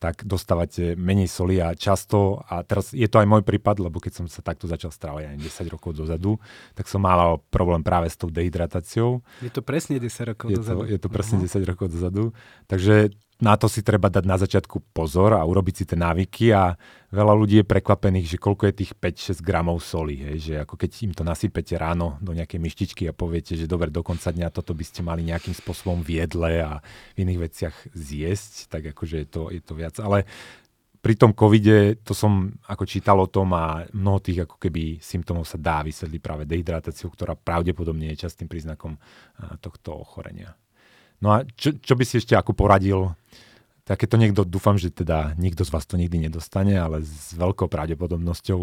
tak 0.00 0.24
dostávate 0.24 0.96
menej 0.96 1.28
soli 1.28 1.60
a 1.60 1.76
často, 1.76 2.40
a 2.48 2.64
teraz 2.64 2.96
je 2.96 3.04
to 3.04 3.20
aj 3.20 3.28
môj 3.28 3.44
prípad, 3.44 3.84
lebo 3.84 4.00
keď 4.00 4.24
som 4.24 4.26
sa 4.32 4.40
takto 4.40 4.64
začal 4.64 4.88
stravovať 4.88 5.36
aj 5.36 5.38
10 5.44 5.72
rokov 5.76 5.92
dozadu, 5.92 6.40
tak 6.72 6.88
som 6.88 7.04
mal 7.04 7.36
problém 7.52 7.84
práve 7.84 8.08
s 8.08 8.16
tou 8.16 8.32
dehydratáciou. 8.32 9.20
Je 9.44 9.52
to 9.52 9.60
presne 9.60 10.00
10 10.00 10.32
rokov 10.32 10.48
je 10.48 10.56
dozadu. 10.56 10.80
To, 10.80 10.84
je 10.88 10.98
to 11.00 11.08
presne 11.12 11.36
uh-huh. 11.44 11.52
10 11.64 11.68
rokov 11.68 11.86
dozadu. 11.92 12.32
Takže 12.64 13.12
na 13.40 13.56
to 13.56 13.72
si 13.72 13.80
treba 13.80 14.12
dať 14.12 14.24
na 14.28 14.36
začiatku 14.36 14.92
pozor 14.92 15.32
a 15.32 15.42
urobiť 15.42 15.74
si 15.74 15.84
tie 15.88 15.96
návyky 15.96 16.52
a 16.52 16.76
veľa 17.08 17.32
ľudí 17.32 17.64
je 17.64 17.66
prekvapených, 17.66 18.36
že 18.36 18.38
koľko 18.38 18.68
je 18.68 18.84
tých 18.84 18.92
5-6 18.94 19.40
gramov 19.40 19.80
soli, 19.80 20.20
hej, 20.20 20.38
že 20.38 20.54
ako 20.60 20.76
keď 20.76 20.90
im 21.08 21.12
to 21.16 21.24
nasypete 21.24 21.72
ráno 21.80 22.20
do 22.20 22.36
nejakej 22.36 22.60
myštičky 22.60 23.02
a 23.08 23.16
poviete, 23.16 23.56
že 23.56 23.64
dobre, 23.64 23.88
do 23.88 24.04
konca 24.04 24.28
dňa 24.28 24.52
toto 24.52 24.76
by 24.76 24.84
ste 24.84 25.00
mali 25.00 25.24
nejakým 25.24 25.56
spôsobom 25.56 26.04
v 26.04 26.20
jedle 26.20 26.60
a 26.60 26.84
v 27.16 27.24
iných 27.24 27.40
veciach 27.40 27.76
zjesť, 27.96 28.68
tak 28.68 28.92
akože 28.92 29.24
je 29.24 29.28
to, 29.32 29.42
je 29.48 29.60
to 29.64 29.72
viac. 29.72 29.96
Ale 30.04 30.28
pri 31.00 31.16
tom 31.16 31.32
covide, 31.32 31.96
to 32.04 32.12
som 32.12 32.52
ako 32.68 32.84
čítal 32.84 33.16
o 33.16 33.24
tom 33.24 33.56
a 33.56 33.88
mnoho 33.96 34.20
tých 34.20 34.44
ako 34.44 34.60
keby 34.60 35.00
symptómov 35.00 35.48
sa 35.48 35.56
dá 35.56 35.80
vysvetliť 35.80 36.20
práve 36.20 36.44
dehydratáciou, 36.44 37.08
ktorá 37.08 37.32
pravdepodobne 37.40 38.12
je 38.12 38.28
častým 38.28 38.52
príznakom 38.52 39.00
tohto 39.64 39.96
ochorenia. 39.96 40.52
No 41.20 41.28
a 41.36 41.44
čo, 41.56 41.76
čo 41.76 41.94
by 41.96 42.04
si 42.04 42.20
ešte 42.20 42.32
ako 42.32 42.56
poradil? 42.56 43.12
Takéto 43.84 44.14
niekto, 44.16 44.46
dúfam, 44.46 44.78
že 44.78 44.92
teda 44.92 45.34
nikto 45.36 45.66
z 45.66 45.72
vás 45.74 45.84
to 45.84 45.98
nikdy 45.98 46.16
nedostane, 46.16 46.78
ale 46.78 47.02
s 47.02 47.34
veľkou 47.34 47.66
pravdepodobnosťou 47.66 48.60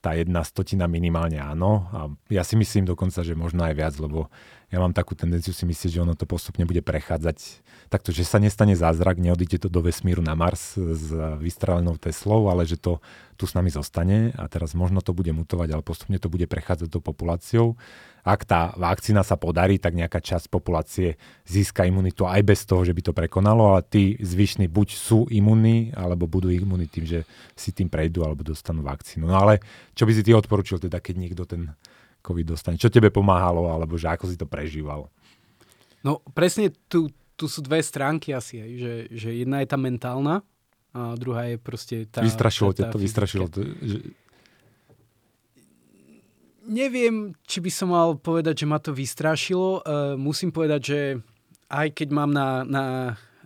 tá 0.00 0.16
jedna 0.16 0.40
stotina 0.46 0.88
minimálne 0.88 1.36
áno. 1.36 1.90
A 1.92 2.00
ja 2.32 2.40
si 2.46 2.56
myslím 2.56 2.88
dokonca, 2.88 3.20
že 3.20 3.36
možno 3.36 3.66
aj 3.66 3.74
viac, 3.76 3.94
lebo 4.00 4.32
ja 4.70 4.78
mám 4.78 4.94
takú 4.94 5.18
tendenciu 5.18 5.50
si 5.50 5.66
myslieť, 5.66 5.98
že 5.98 6.02
ono 6.06 6.14
to 6.14 6.30
postupne 6.30 6.62
bude 6.62 6.78
prechádzať 6.78 7.66
takto, 7.90 8.14
že 8.14 8.22
sa 8.22 8.38
nestane 8.38 8.78
zázrak, 8.78 9.18
neodíde 9.18 9.58
to 9.58 9.66
do 9.66 9.82
vesmíru 9.82 10.22
na 10.22 10.38
Mars 10.38 10.78
s 10.78 11.10
vystrelenou 11.42 11.98
Teslou, 11.98 12.46
ale 12.46 12.62
že 12.62 12.78
to 12.78 13.02
tu 13.34 13.50
s 13.50 13.56
nami 13.58 13.72
zostane 13.72 14.30
a 14.38 14.46
teraz 14.46 14.78
možno 14.78 15.02
to 15.02 15.10
bude 15.10 15.34
mutovať, 15.34 15.74
ale 15.74 15.82
postupne 15.82 16.22
to 16.22 16.30
bude 16.30 16.46
prechádzať 16.46 16.86
do 16.86 17.02
populáciou. 17.02 17.74
Ak 18.22 18.46
tá 18.46 18.76
vakcína 18.76 19.26
sa 19.26 19.34
podarí, 19.34 19.80
tak 19.80 19.96
nejaká 19.96 20.22
časť 20.22 20.52
populácie 20.52 21.18
získa 21.48 21.88
imunitu 21.88 22.28
aj 22.28 22.44
bez 22.44 22.62
toho, 22.68 22.84
že 22.84 22.94
by 22.94 23.02
to 23.10 23.16
prekonalo, 23.16 23.74
ale 23.74 23.82
tí 23.82 24.20
zvyšní 24.22 24.70
buď 24.70 24.88
sú 24.94 25.24
imunní, 25.32 25.90
alebo 25.96 26.30
budú 26.30 26.52
imunní 26.52 26.86
tým, 26.86 27.08
že 27.08 27.20
si 27.56 27.74
tým 27.74 27.90
prejdú 27.90 28.22
alebo 28.22 28.46
dostanú 28.46 28.86
vakcínu. 28.86 29.26
No 29.26 29.34
ale 29.34 29.64
čo 29.96 30.04
by 30.06 30.12
si 30.14 30.22
ty 30.22 30.30
odporučil 30.36 30.78
teda, 30.78 31.00
keď 31.00 31.14
niekto 31.16 31.42
ten 31.48 31.74
COVID 32.20 32.46
dostane? 32.56 32.76
Čo 32.76 32.92
tebe 32.92 33.08
pomáhalo, 33.08 33.72
alebo 33.72 33.96
že 33.96 34.08
ako 34.12 34.28
si 34.28 34.36
to 34.36 34.44
prežíval? 34.44 35.08
No 36.00 36.24
presne 36.32 36.72
tu, 36.88 37.12
tu 37.36 37.44
sú 37.48 37.60
dve 37.60 37.80
stránky 37.80 38.32
asi, 38.32 38.60
aj, 38.60 38.70
že, 38.76 38.92
že 39.12 39.28
jedna 39.44 39.60
je 39.64 39.68
tá 39.68 39.76
mentálna 39.80 40.44
a 40.90 41.14
druhá 41.14 41.48
je 41.48 41.56
proste 41.56 41.96
tá... 42.08 42.24
Vystrašilo 42.24 42.74
ťa 42.74 42.84
to, 42.90 42.98
vystrašilo 42.98 43.46
to. 43.46 43.62
Že... 43.62 43.98
Neviem, 46.70 47.34
či 47.46 47.58
by 47.62 47.70
som 47.70 47.88
mal 47.94 48.18
povedať, 48.18 48.62
že 48.62 48.66
ma 48.66 48.78
to 48.82 48.90
vystrašilo. 48.90 49.80
Uh, 49.80 50.14
musím 50.18 50.50
povedať, 50.50 50.80
že 50.82 51.00
aj 51.70 51.88
keď 51.94 52.08
mám 52.10 52.30
na, 52.34 52.66
na 52.66 52.84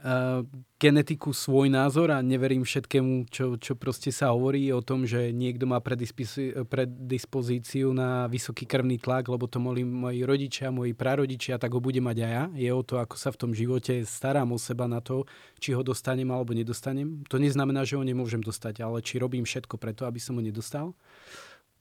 uh, 0.02 0.40
genetiku 0.84 1.32
svoj 1.32 1.72
názor 1.72 2.12
a 2.12 2.20
neverím 2.20 2.60
všetkému, 2.60 3.32
čo, 3.32 3.56
čo 3.56 3.72
proste 3.72 4.12
sa 4.12 4.36
hovorí 4.36 4.68
o 4.68 4.84
tom, 4.84 5.08
že 5.08 5.32
niekto 5.32 5.64
má 5.64 5.80
predispozíciu 5.80 7.88
na 7.96 8.28
vysoký 8.28 8.68
krvný 8.68 9.00
tlak, 9.00 9.32
lebo 9.32 9.48
to 9.48 9.64
mali 9.64 9.80
moji 9.80 10.28
rodičia, 10.28 10.68
moji 10.68 10.92
prarodičia, 10.92 11.56
tak 11.56 11.72
ho 11.72 11.80
bude 11.80 12.04
mať 12.04 12.16
aj 12.20 12.32
ja. 12.36 12.44
Je 12.52 12.68
o 12.68 12.84
to, 12.84 13.00
ako 13.00 13.16
sa 13.16 13.32
v 13.32 13.40
tom 13.40 13.56
živote 13.56 14.04
starám 14.04 14.52
o 14.52 14.60
seba 14.60 14.84
na 14.84 15.00
to, 15.00 15.24
či 15.56 15.72
ho 15.72 15.80
dostanem 15.80 16.28
alebo 16.28 16.52
nedostanem. 16.52 17.24
To 17.32 17.40
neznamená, 17.40 17.88
že 17.88 17.96
ho 17.96 18.04
nemôžem 18.04 18.44
dostať, 18.44 18.84
ale 18.84 19.00
či 19.00 19.16
robím 19.16 19.48
všetko 19.48 19.80
preto, 19.80 20.04
aby 20.04 20.20
som 20.20 20.36
ho 20.36 20.44
nedostal. 20.44 20.92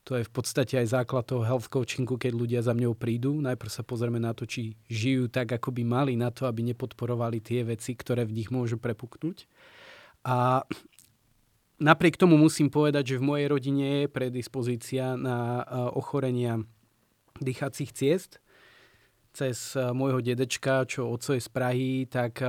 To 0.04 0.20
je 0.20 0.28
v 0.28 0.32
podstate 0.36 0.76
aj 0.84 1.00
základ 1.00 1.24
toho 1.24 1.48
health 1.48 1.72
coachingu, 1.72 2.20
keď 2.20 2.32
ľudia 2.36 2.60
za 2.60 2.76
mňou 2.76 2.92
prídu. 2.92 3.40
Najprv 3.40 3.72
sa 3.72 3.88
pozrieme 3.88 4.20
na 4.20 4.36
to, 4.36 4.44
či 4.44 4.76
žijú 4.92 5.32
tak, 5.32 5.56
ako 5.56 5.72
by 5.72 5.84
mali 5.88 6.20
na 6.20 6.28
to, 6.28 6.44
aby 6.44 6.60
nepodporovali 6.60 7.40
tie 7.40 7.64
veci, 7.64 7.96
ktoré 7.96 8.28
v 8.28 8.36
nich 8.36 8.52
môžu 8.52 8.76
prepuknúť. 8.76 9.48
A 10.28 10.68
napriek 11.80 12.20
tomu 12.20 12.36
musím 12.36 12.68
povedať, 12.68 13.16
že 13.16 13.20
v 13.24 13.28
mojej 13.32 13.48
rodine 13.48 13.86
je 14.04 14.12
predispozícia 14.12 15.16
na 15.16 15.64
ochorenia 15.96 16.60
dýchacích 17.40 17.96
ciest. 17.96 18.44
Cez 19.34 19.74
môjho 19.74 20.22
dedečka, 20.22 20.86
čo 20.86 21.10
oco 21.10 21.34
je 21.34 21.42
z 21.42 21.50
Prahy, 21.50 22.06
tak 22.12 22.44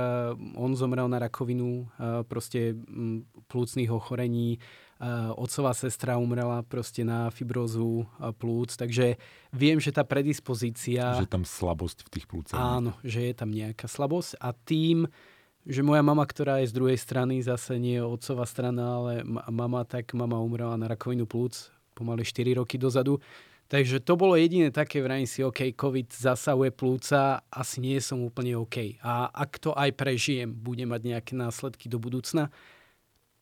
on 0.59 0.75
zomrel 0.75 1.07
na 1.07 1.23
rakovinu 1.23 1.87
proste 2.27 2.75
plúcných 3.47 3.89
ochorení 3.89 4.59
otcová 5.35 5.75
sestra 5.75 6.15
umrela 6.15 6.63
proste 6.63 7.03
na 7.03 7.27
fibrozu 7.27 8.07
plúc, 8.39 8.79
takže 8.79 9.19
viem, 9.51 9.75
že 9.79 9.91
tá 9.91 10.07
predispozícia... 10.07 11.19
Že 11.19 11.27
tam 11.27 11.43
slabosť 11.43 12.07
v 12.07 12.09
tých 12.15 12.25
plúcach. 12.31 12.55
Áno, 12.55 12.95
že 13.03 13.27
je 13.27 13.33
tam 13.35 13.51
nejaká 13.51 13.91
slabosť 13.91 14.39
a 14.39 14.55
tým, 14.55 15.11
že 15.65 15.81
moja 15.81 16.05
mama, 16.05 16.23
ktorá 16.23 16.61
je 16.61 16.71
z 16.71 16.77
druhej 16.77 16.95
strany, 16.95 17.41
zase 17.41 17.75
nie 17.75 17.97
je 17.99 18.05
otcová 18.05 18.45
strana, 18.47 19.01
ale 19.01 19.11
mama, 19.51 19.81
tak 19.83 20.13
mama 20.13 20.39
umrela 20.39 20.77
na 20.77 20.87
rakovinu 20.87 21.25
plúc 21.27 21.73
pomaly 21.97 22.23
4 22.23 22.61
roky 22.61 22.77
dozadu. 22.77 23.19
Takže 23.65 23.97
to 23.97 24.13
bolo 24.13 24.37
jediné 24.37 24.69
také, 24.69 25.01
vrajím 25.01 25.25
si, 25.25 25.41
OK, 25.41 25.73
COVID 25.73 26.13
zasahuje 26.13 26.69
plúca, 26.69 27.41
asi 27.49 27.81
nie 27.81 27.97
som 27.97 28.21
úplne 28.21 28.53
OK. 28.61 29.01
A 29.01 29.25
ak 29.33 29.57
to 29.57 29.73
aj 29.73 29.89
prežijem, 29.97 30.53
bude 30.53 30.85
mať 30.85 31.01
nejaké 31.01 31.33
následky 31.33 31.89
do 31.89 31.97
budúcna, 31.97 32.53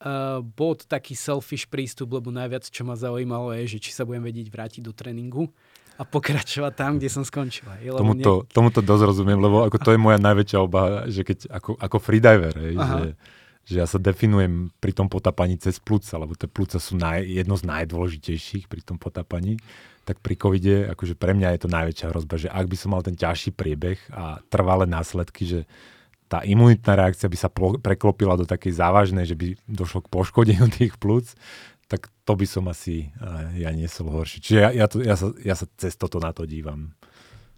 uh, 0.03 0.43
bol 0.43 0.75
to 0.75 0.85
taký 0.85 1.15
selfish 1.15 1.65
prístup, 1.65 2.13
lebo 2.13 2.29
najviac, 2.29 2.67
čo 2.67 2.83
ma 2.83 2.93
zaujímalo, 2.99 3.55
je, 3.57 3.79
že 3.79 3.89
či 3.89 3.91
sa 3.95 4.03
budem 4.03 4.23
vedieť 4.23 4.51
vrátiť 4.51 4.81
do 4.83 4.91
tréningu 4.91 5.49
a 5.97 6.03
pokračovať 6.03 6.73
tam, 6.73 6.91
kde 6.97 7.09
som 7.09 7.23
skončil. 7.23 7.69
Tomuto, 7.93 8.43
ne... 8.43 8.49
tomuto 8.49 8.79
dosť 8.81 9.03
rozumiem, 9.07 9.39
lebo 9.39 9.63
ako 9.63 9.77
to 9.77 9.89
je 9.93 9.99
moja 10.01 10.17
najväčšia 10.19 10.59
obava, 10.59 11.05
že 11.07 11.21
keď 11.21 11.53
ako, 11.53 11.77
ako 11.77 11.97
freediver, 12.01 12.53
hej, 12.57 12.75
že, 12.75 13.01
že 13.63 13.75
ja 13.77 13.85
sa 13.85 14.01
definujem 14.01 14.73
pri 14.81 14.91
tom 14.91 15.05
potapaní 15.05 15.55
cez 15.61 15.77
plúca, 15.77 16.17
lebo 16.17 16.33
tie 16.33 16.49
plúca 16.49 16.81
sú 16.81 16.97
naj, 16.97 17.23
jedno 17.23 17.55
z 17.55 17.63
najdôležitejších 17.69 18.65
pri 18.65 18.81
tom 18.81 18.97
potapaní, 18.97 19.61
tak 20.03 20.19
pri 20.19 20.35
covide, 20.35 20.89
akože 20.91 21.15
pre 21.15 21.31
mňa 21.31 21.55
je 21.55 21.59
to 21.63 21.69
najväčšia 21.71 22.09
hrozba, 22.11 22.35
že 22.35 22.49
ak 22.51 22.65
by 22.67 22.75
som 22.75 22.89
mal 22.91 23.05
ten 23.05 23.15
ťažší 23.15 23.55
priebeh 23.55 24.01
a 24.11 24.41
trvalé 24.51 24.83
následky, 24.89 25.47
že 25.47 25.59
tá 26.33 26.41
imunitná 26.41 26.97
reakcia 26.97 27.29
by 27.29 27.37
sa 27.37 27.53
preklopila 27.77 28.33
do 28.33 28.49
takej 28.49 28.81
závažnej, 28.81 29.29
že 29.29 29.37
by 29.37 29.53
došlo 29.69 30.01
k 30.01 30.09
poškodeniu 30.09 30.65
tých 30.73 30.97
plúc, 30.97 31.37
tak 31.85 32.09
to 32.25 32.33
by 32.33 32.49
som 32.49 32.65
asi 32.65 33.13
ja 33.53 33.69
niesol 33.69 34.09
horšie. 34.09 34.41
Čiže 34.41 34.57
ja, 34.57 34.69
ja, 34.73 34.85
to, 34.89 34.97
ja, 35.05 35.13
sa, 35.13 35.29
ja 35.37 35.53
sa 35.53 35.69
cez 35.77 35.93
toto 35.93 36.17
na 36.17 36.33
to 36.33 36.49
dívam. 36.49 36.97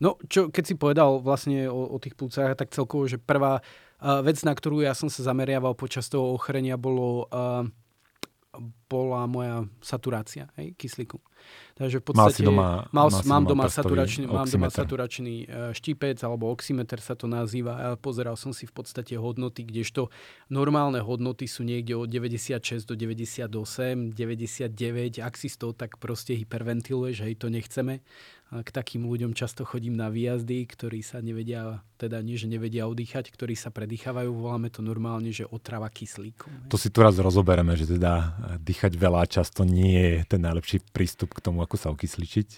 No, 0.04 0.20
čo, 0.28 0.52
keď 0.52 0.64
si 0.68 0.76
povedal 0.76 1.24
vlastne 1.24 1.72
o, 1.72 1.96
o 1.96 1.98
tých 2.04 2.20
plúcach, 2.20 2.52
tak 2.60 2.76
celkovo, 2.76 3.08
že 3.08 3.16
prvá 3.16 3.64
uh, 3.64 4.20
vec, 4.20 4.36
na 4.44 4.52
ktorú 4.52 4.84
ja 4.84 4.92
som 4.92 5.08
sa 5.08 5.24
zameriaval 5.24 5.72
počas 5.80 6.12
toho 6.12 6.36
ochorenia, 6.36 6.76
bolo, 6.76 7.32
uh, 7.32 7.64
bola 8.86 9.26
moja 9.26 9.66
saturácia 9.82 10.48
hej, 10.62 10.78
kyslíku. 10.78 11.18
Takže 11.76 12.00
v 12.00 12.04
podstate... 12.06 12.42
Mal 12.42 12.50
doma, 12.50 12.70
mal, 12.90 13.08
mal 13.12 13.24
mám, 13.26 13.44
doma 13.46 13.66
saturačný, 13.68 14.24
mám 14.30 14.48
doma 14.48 14.70
saturačný 14.72 15.36
štípec, 15.76 16.18
alebo 16.24 16.50
oximeter 16.50 17.02
sa 17.02 17.14
to 17.18 17.28
nazýva. 17.28 17.74
A 17.76 17.88
pozeral 18.00 18.40
som 18.40 18.56
si 18.56 18.64
v 18.66 18.74
podstate 18.74 19.18
hodnoty, 19.20 19.66
kdežto 19.68 20.10
normálne 20.48 21.02
hodnoty 21.02 21.46
sú 21.50 21.68
niekde 21.68 21.98
od 21.98 22.08
96 22.08 22.88
do 22.88 22.96
98, 22.96 24.16
99. 24.16 25.20
Ak 25.22 25.36
si 25.36 25.52
z 25.52 25.58
toho 25.60 25.74
tak 25.76 25.98
proste 26.00 26.38
hyperventiluješ, 26.38 27.26
hej, 27.26 27.34
to 27.36 27.52
nechceme 27.52 28.00
k 28.54 28.70
takým 28.70 29.10
ľuďom 29.10 29.34
často 29.34 29.66
chodím 29.66 29.98
na 29.98 30.14
výjazdy, 30.14 30.70
ktorí 30.70 31.02
sa 31.02 31.18
nevedia, 31.20 31.82
teda 31.98 32.22
nie, 32.22 32.38
že 32.38 32.46
nevedia 32.46 32.86
oddychať, 32.86 33.34
ktorí 33.34 33.58
sa 33.58 33.74
predýchávajú, 33.74 34.30
voláme 34.32 34.70
to 34.70 34.86
normálne, 34.86 35.34
že 35.34 35.50
otrava 35.50 35.90
kyslíkom. 35.90 36.70
To 36.70 36.78
si 36.78 36.94
tu 36.94 37.02
raz 37.02 37.18
rozobereme, 37.18 37.74
že 37.74 37.90
teda 37.90 38.38
dýchať 38.62 38.94
veľa 38.96 39.26
často 39.26 39.66
nie 39.66 40.22
je 40.22 40.30
ten 40.30 40.46
najlepší 40.46 40.86
prístup 40.94 41.34
k 41.34 41.42
tomu, 41.42 41.66
ako 41.66 41.76
sa 41.76 41.90
okysličiť. 41.90 42.50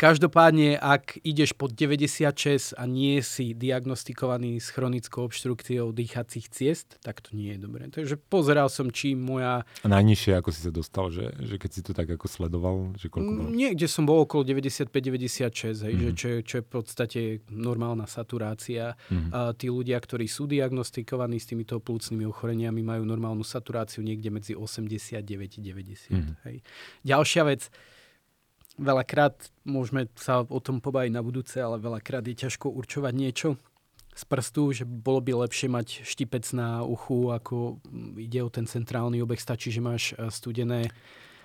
Každopádne, 0.00 0.80
ak 0.80 1.20
ideš 1.28 1.52
pod 1.52 1.76
96 1.76 2.72
a 2.72 2.88
nie 2.88 3.20
si 3.20 3.52
diagnostikovaný 3.52 4.56
s 4.56 4.72
chronickou 4.72 5.28
obštrukciou 5.28 5.92
dýchacích 5.92 6.48
ciest, 6.48 6.96
tak 7.04 7.20
to 7.20 7.36
nie 7.36 7.52
je 7.52 7.58
dobré. 7.60 7.84
Takže 7.92 8.16
pozeral 8.16 8.72
som, 8.72 8.88
či 8.88 9.12
moja... 9.12 9.68
A 9.84 9.88
najnižšie, 9.92 10.40
ako 10.40 10.56
si 10.56 10.64
sa 10.64 10.72
dostal, 10.72 11.12
že, 11.12 11.36
že 11.44 11.60
keď 11.60 11.70
si 11.70 11.80
to 11.84 11.92
tak 11.92 12.08
ako 12.16 12.32
sledoval, 12.32 12.96
že 12.96 13.12
koľko 13.12 13.28
bolo? 13.28 13.52
Niekde 13.52 13.84
som 13.92 14.08
bol 14.08 14.24
okolo 14.24 14.40
95-96, 14.48 15.84
hej, 15.84 15.92
mm-hmm. 15.92 16.00
že 16.00 16.10
čo, 16.16 16.28
čo 16.48 16.54
je 16.56 16.64
v 16.64 16.70
podstate 16.72 17.20
normálna 17.52 18.08
saturácia. 18.08 18.96
Mm-hmm. 19.12 19.30
A 19.36 19.52
tí 19.52 19.68
ľudia, 19.68 20.00
ktorí 20.00 20.24
sú 20.32 20.48
diagnostikovaní 20.48 21.36
s 21.36 21.52
týmito 21.52 21.76
plúcnymi 21.76 22.24
ochoreniami, 22.24 22.80
majú 22.80 23.04
normálnu 23.04 23.44
saturáciu 23.44 24.00
niekde 24.00 24.32
medzi 24.32 24.56
89 24.56 25.60
90. 25.60 25.60
Mm-hmm. 25.60 26.34
Hej. 26.48 26.56
Ďalšia 27.04 27.44
vec, 27.44 27.68
veľakrát 28.80 29.52
môžeme 29.68 30.08
sa 30.16 30.40
o 30.40 30.60
tom 30.64 30.80
pobaviť 30.80 31.12
na 31.12 31.20
budúce, 31.20 31.60
ale 31.60 31.76
veľakrát 31.76 32.24
je 32.24 32.48
ťažko 32.48 32.72
určovať 32.72 33.12
niečo. 33.12 33.48
z 34.10 34.24
prstu, 34.26 34.74
že 34.74 34.84
bolo 34.84 35.22
by 35.22 35.46
lepšie 35.46 35.70
mať 35.70 36.02
štipec 36.02 36.44
na 36.52 36.82
uchu, 36.82 37.30
ako 37.30 37.78
ide 38.18 38.42
o 38.42 38.50
ten 38.50 38.66
centrálny 38.66 39.22
obeh, 39.22 39.38
stačí, 39.38 39.70
že 39.70 39.80
máš 39.80 40.12
e, 40.12 40.28
studené 40.34 40.90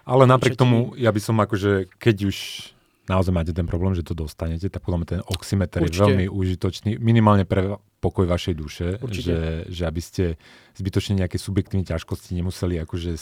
ale 0.06 0.30
napriek 0.30 0.54
tomu, 0.54 0.94
ja 1.02 1.10
by 1.10 1.18
som 1.18 1.34
akože, 1.42 1.90
keď 1.98 2.30
už 2.30 2.38
naozaj 3.10 3.34
máte 3.34 3.54
ten 3.58 3.66
problém, 3.66 3.98
že 3.98 4.06
to 4.06 4.14
dostanete, 4.14 4.70
tak 4.70 4.86
podľa 4.86 4.98
mňa 5.02 5.10
ten 5.10 5.22
oximeter 5.26 5.82
Určite. 5.82 5.98
je 5.98 6.02
veľmi 6.06 6.26
užitočný, 6.30 6.92
minimálne 7.02 7.46
pre 7.46 7.82
pokoj 7.98 8.30
vašej 8.30 8.54
duše, 8.54 8.88
že, 9.10 9.66
že 9.66 9.84
aby 9.90 10.02
ste 10.02 10.24
zbytočne 10.78 11.18
nejaké 11.18 11.42
subjektívne 11.42 11.82
ťažkosti 11.90 12.38
nemuseli 12.38 12.78
akože 12.86 13.18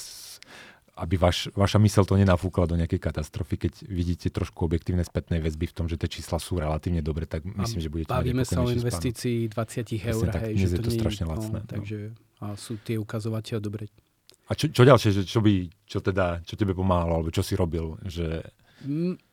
aby 0.93 1.17
vaš, 1.17 1.49
vaša 1.57 1.81
mysel 1.81 2.05
to 2.05 2.13
nenafúkla 2.13 2.69
do 2.69 2.77
nejakej 2.77 3.01
katastrofy, 3.01 3.65
keď 3.65 3.73
vidíte 3.89 4.29
trošku 4.29 4.69
objektívne 4.69 5.01
spätnej 5.01 5.41
väzby 5.41 5.65
v 5.65 5.73
tom, 5.73 5.85
že 5.89 5.97
tie 5.97 6.05
čísla 6.05 6.37
sú 6.37 6.61
relatívne 6.61 7.01
dobre, 7.01 7.25
tak 7.25 7.41
myslím, 7.41 7.81
že 7.81 7.89
budete 7.89 8.13
Bavíme 8.13 8.45
sa 8.45 8.61
o 8.61 8.69
investícii 8.69 9.49
20 9.49 9.89
eur, 10.05 10.25
hej, 10.45 10.53
že 10.53 10.77
to, 10.77 10.85
to 10.85 10.89
je 10.93 10.97
strašne 11.01 11.25
no, 11.25 11.33
lacné. 11.33 11.59
No, 11.65 11.69
takže 11.69 11.97
a 12.43 12.53
sú 12.53 12.77
tie 12.85 13.01
ukazovateľe 13.01 13.59
dobre. 13.63 13.89
A 14.45 14.53
čo, 14.53 14.69
čo 14.69 14.83
ďalšie, 14.85 15.09
že 15.17 15.23
čo 15.25 15.41
by, 15.41 15.71
čo 15.87 16.03
teda, 16.03 16.45
čo 16.45 16.53
tebe 16.53 16.77
pomáhalo, 16.77 17.23
alebo 17.23 17.33
čo 17.33 17.41
si 17.41 17.57
robil? 17.57 17.97
Že... 18.05 18.43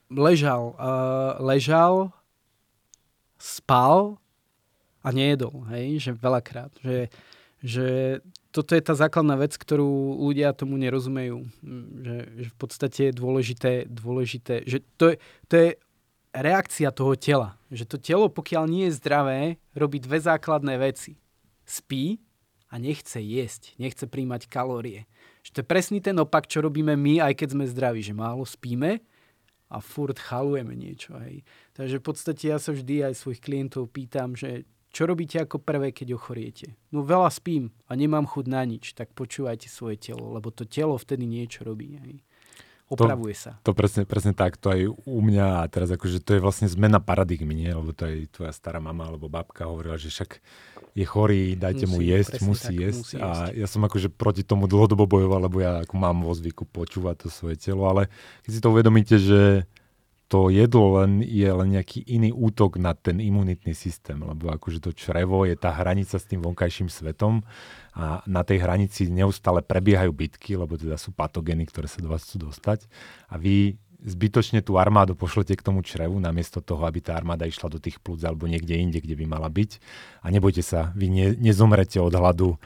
Ležal, 0.08 0.78
uh, 0.78 1.36
ležal, 1.42 2.14
spal 3.36 4.16
a 5.04 5.08
nejedol, 5.12 5.66
hej, 5.74 6.08
že 6.08 6.10
veľakrát, 6.16 6.72
že, 6.80 7.10
že 7.60 7.88
toto 8.50 8.74
je 8.74 8.82
tá 8.82 8.98
základná 8.98 9.38
vec, 9.38 9.54
ktorú 9.54 10.18
ľudia 10.26 10.50
tomu 10.50 10.74
nerozumejú, 10.74 11.46
že, 12.02 12.16
že 12.34 12.48
v 12.50 12.56
podstate 12.58 13.00
je 13.10 13.12
dôležité, 13.14 13.72
dôležité 13.86 14.66
že 14.66 14.82
to 14.98 15.14
je, 15.14 15.16
to 15.46 15.54
je 15.54 15.68
reakcia 16.34 16.90
toho 16.90 17.14
tela, 17.14 17.58
že 17.70 17.86
to 17.86 17.98
telo, 17.98 18.26
pokiaľ 18.30 18.64
nie 18.66 18.84
je 18.90 18.98
zdravé, 18.98 19.58
robí 19.74 20.02
dve 20.02 20.18
základné 20.18 20.78
veci. 20.78 21.18
Spí 21.66 22.18
a 22.70 22.78
nechce 22.78 23.18
jesť, 23.18 23.74
nechce 23.78 24.06
príjmať 24.06 24.46
kalórie. 24.50 25.06
Že 25.46 25.50
to 25.50 25.58
je 25.62 25.70
presný 25.70 25.98
ten 26.02 26.18
opak, 26.18 26.46
čo 26.46 26.62
robíme 26.62 26.94
my, 26.94 27.22
aj 27.22 27.34
keď 27.38 27.48
sme 27.54 27.70
zdraví, 27.70 28.02
že 28.02 28.14
málo 28.14 28.42
spíme 28.46 29.02
a 29.70 29.78
furt 29.78 30.18
chalujeme 30.18 30.74
niečo. 30.74 31.14
Hej. 31.22 31.46
Takže 31.74 32.02
v 32.02 32.04
podstate 32.04 32.44
ja 32.50 32.58
sa 32.58 32.74
vždy 32.74 33.10
aj 33.10 33.14
svojich 33.14 33.42
klientov 33.42 33.90
pýtam, 33.90 34.34
že 34.34 34.66
čo 34.90 35.06
robíte 35.06 35.38
ako 35.38 35.62
prvé, 35.62 35.94
keď 35.94 36.18
ochoriete? 36.18 36.74
No 36.90 37.06
veľa 37.06 37.30
spím 37.30 37.70
a 37.86 37.94
nemám 37.94 38.26
chud 38.26 38.50
na 38.50 38.66
nič, 38.66 38.92
tak 38.98 39.14
počúvajte 39.14 39.70
svoje 39.70 39.96
telo, 39.98 40.34
lebo 40.34 40.50
to 40.50 40.66
telo 40.66 40.98
vtedy 40.98 41.30
niečo 41.30 41.62
robí. 41.62 41.94
Hej. 42.02 42.26
Opravuje 42.90 43.38
to, 43.38 43.42
sa. 43.46 43.52
To 43.62 43.70
presne, 43.70 44.02
presne 44.02 44.34
tak, 44.34 44.58
to 44.58 44.74
aj 44.74 44.90
u 44.90 45.20
mňa 45.22 45.62
a 45.62 45.64
teraz 45.70 45.94
akože 45.94 46.18
to 46.26 46.34
je 46.34 46.42
vlastne 46.42 46.66
zmena 46.66 46.98
paradigmy, 46.98 47.54
nie? 47.54 47.70
Lebo 47.70 47.94
to 47.94 48.02
aj 48.02 48.34
tvoja 48.34 48.50
stará 48.50 48.82
mama 48.82 49.06
alebo 49.06 49.30
babka 49.30 49.70
hovorila, 49.70 49.94
že 49.94 50.10
však 50.10 50.42
je 50.98 51.06
chorý, 51.06 51.54
dajte 51.54 51.86
musí, 51.86 51.94
mu 51.94 51.98
jesť, 52.02 52.34
musí 52.42 52.74
tak, 52.74 52.82
jesť. 52.82 52.98
Musí 52.98 53.16
a 53.22 53.28
jesť. 53.30 53.62
ja 53.62 53.66
som 53.70 53.82
akože 53.86 54.10
proti 54.10 54.42
tomu 54.42 54.66
dlhodobo 54.66 55.06
bojoval, 55.06 55.46
lebo 55.46 55.62
ja 55.62 55.86
ako 55.86 55.94
mám 55.94 56.18
vo 56.26 56.34
zvyku 56.34 56.66
počúvať 56.66 57.14
to 57.22 57.28
svoje 57.30 57.62
telo, 57.62 57.86
ale 57.86 58.10
keď 58.42 58.50
si 58.50 58.60
to 58.60 58.74
uvedomíte, 58.74 59.16
že 59.22 59.70
to 60.30 60.46
jedlo 60.46 61.02
len 61.02 61.26
je 61.26 61.50
len 61.50 61.74
nejaký 61.74 62.06
iný 62.06 62.30
útok 62.30 62.78
na 62.78 62.94
ten 62.94 63.18
imunitný 63.18 63.74
systém, 63.74 64.14
lebo 64.14 64.54
akože 64.54 64.78
to 64.78 64.94
črevo 64.94 65.42
je 65.42 65.58
tá 65.58 65.74
hranica 65.74 66.14
s 66.14 66.30
tým 66.30 66.38
vonkajším 66.38 66.86
svetom 66.86 67.42
a 67.98 68.22
na 68.30 68.46
tej 68.46 68.62
hranici 68.62 69.10
neustále 69.10 69.58
prebiehajú 69.58 70.14
bitky, 70.14 70.54
lebo 70.54 70.78
teda 70.78 70.94
sú 70.94 71.10
patogény, 71.10 71.66
ktoré 71.66 71.90
sa 71.90 71.98
do 71.98 72.14
vás 72.14 72.22
chcú 72.22 72.46
dostať. 72.46 72.86
A 73.26 73.42
vy 73.42 73.74
zbytočne 74.00 74.64
tú 74.64 74.80
armádu 74.80 75.12
pošlete 75.12 75.52
k 75.56 75.64
tomu 75.64 75.84
črevu, 75.84 76.16
namiesto 76.16 76.64
toho, 76.64 76.84
aby 76.88 77.04
tá 77.04 77.16
armáda 77.16 77.44
išla 77.44 77.68
do 77.68 77.76
tých 77.76 78.00
plúc 78.00 78.24
alebo 78.24 78.48
niekde 78.48 78.76
inde, 78.76 78.98
kde 79.00 79.16
by 79.16 79.24
mala 79.28 79.52
byť. 79.52 79.80
A 80.24 80.32
nebojte 80.32 80.64
sa, 80.64 80.92
vy 80.96 81.06
ne, 81.12 81.26
nezomrete 81.36 82.00
od 82.00 82.12
hladu 82.12 82.56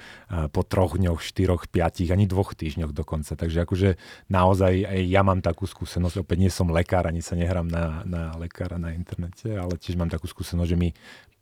po 0.50 0.62
troch 0.62 0.98
dňoch, 0.98 1.22
štyroch, 1.22 1.66
piatich, 1.66 2.10
ani 2.14 2.30
dvoch 2.30 2.54
týždňoch 2.54 2.94
dokonca. 2.94 3.34
Takže 3.34 3.66
akože 3.66 3.88
naozaj 4.30 4.86
aj 4.86 5.00
ja 5.06 5.22
mám 5.26 5.42
takú 5.42 5.66
skúsenosť, 5.66 6.22
opäť 6.22 6.38
nie 6.38 6.52
som 6.52 6.70
lekár, 6.70 7.06
ani 7.10 7.22
sa 7.22 7.34
nehrám 7.34 7.66
na, 7.66 8.06
na 8.06 8.22
lekára 8.38 8.78
na 8.78 8.94
internete, 8.94 9.50
ale 9.54 9.74
tiež 9.78 9.98
mám 9.98 10.10
takú 10.10 10.30
skúsenosť, 10.30 10.70
že 10.70 10.78
mi 10.78 10.90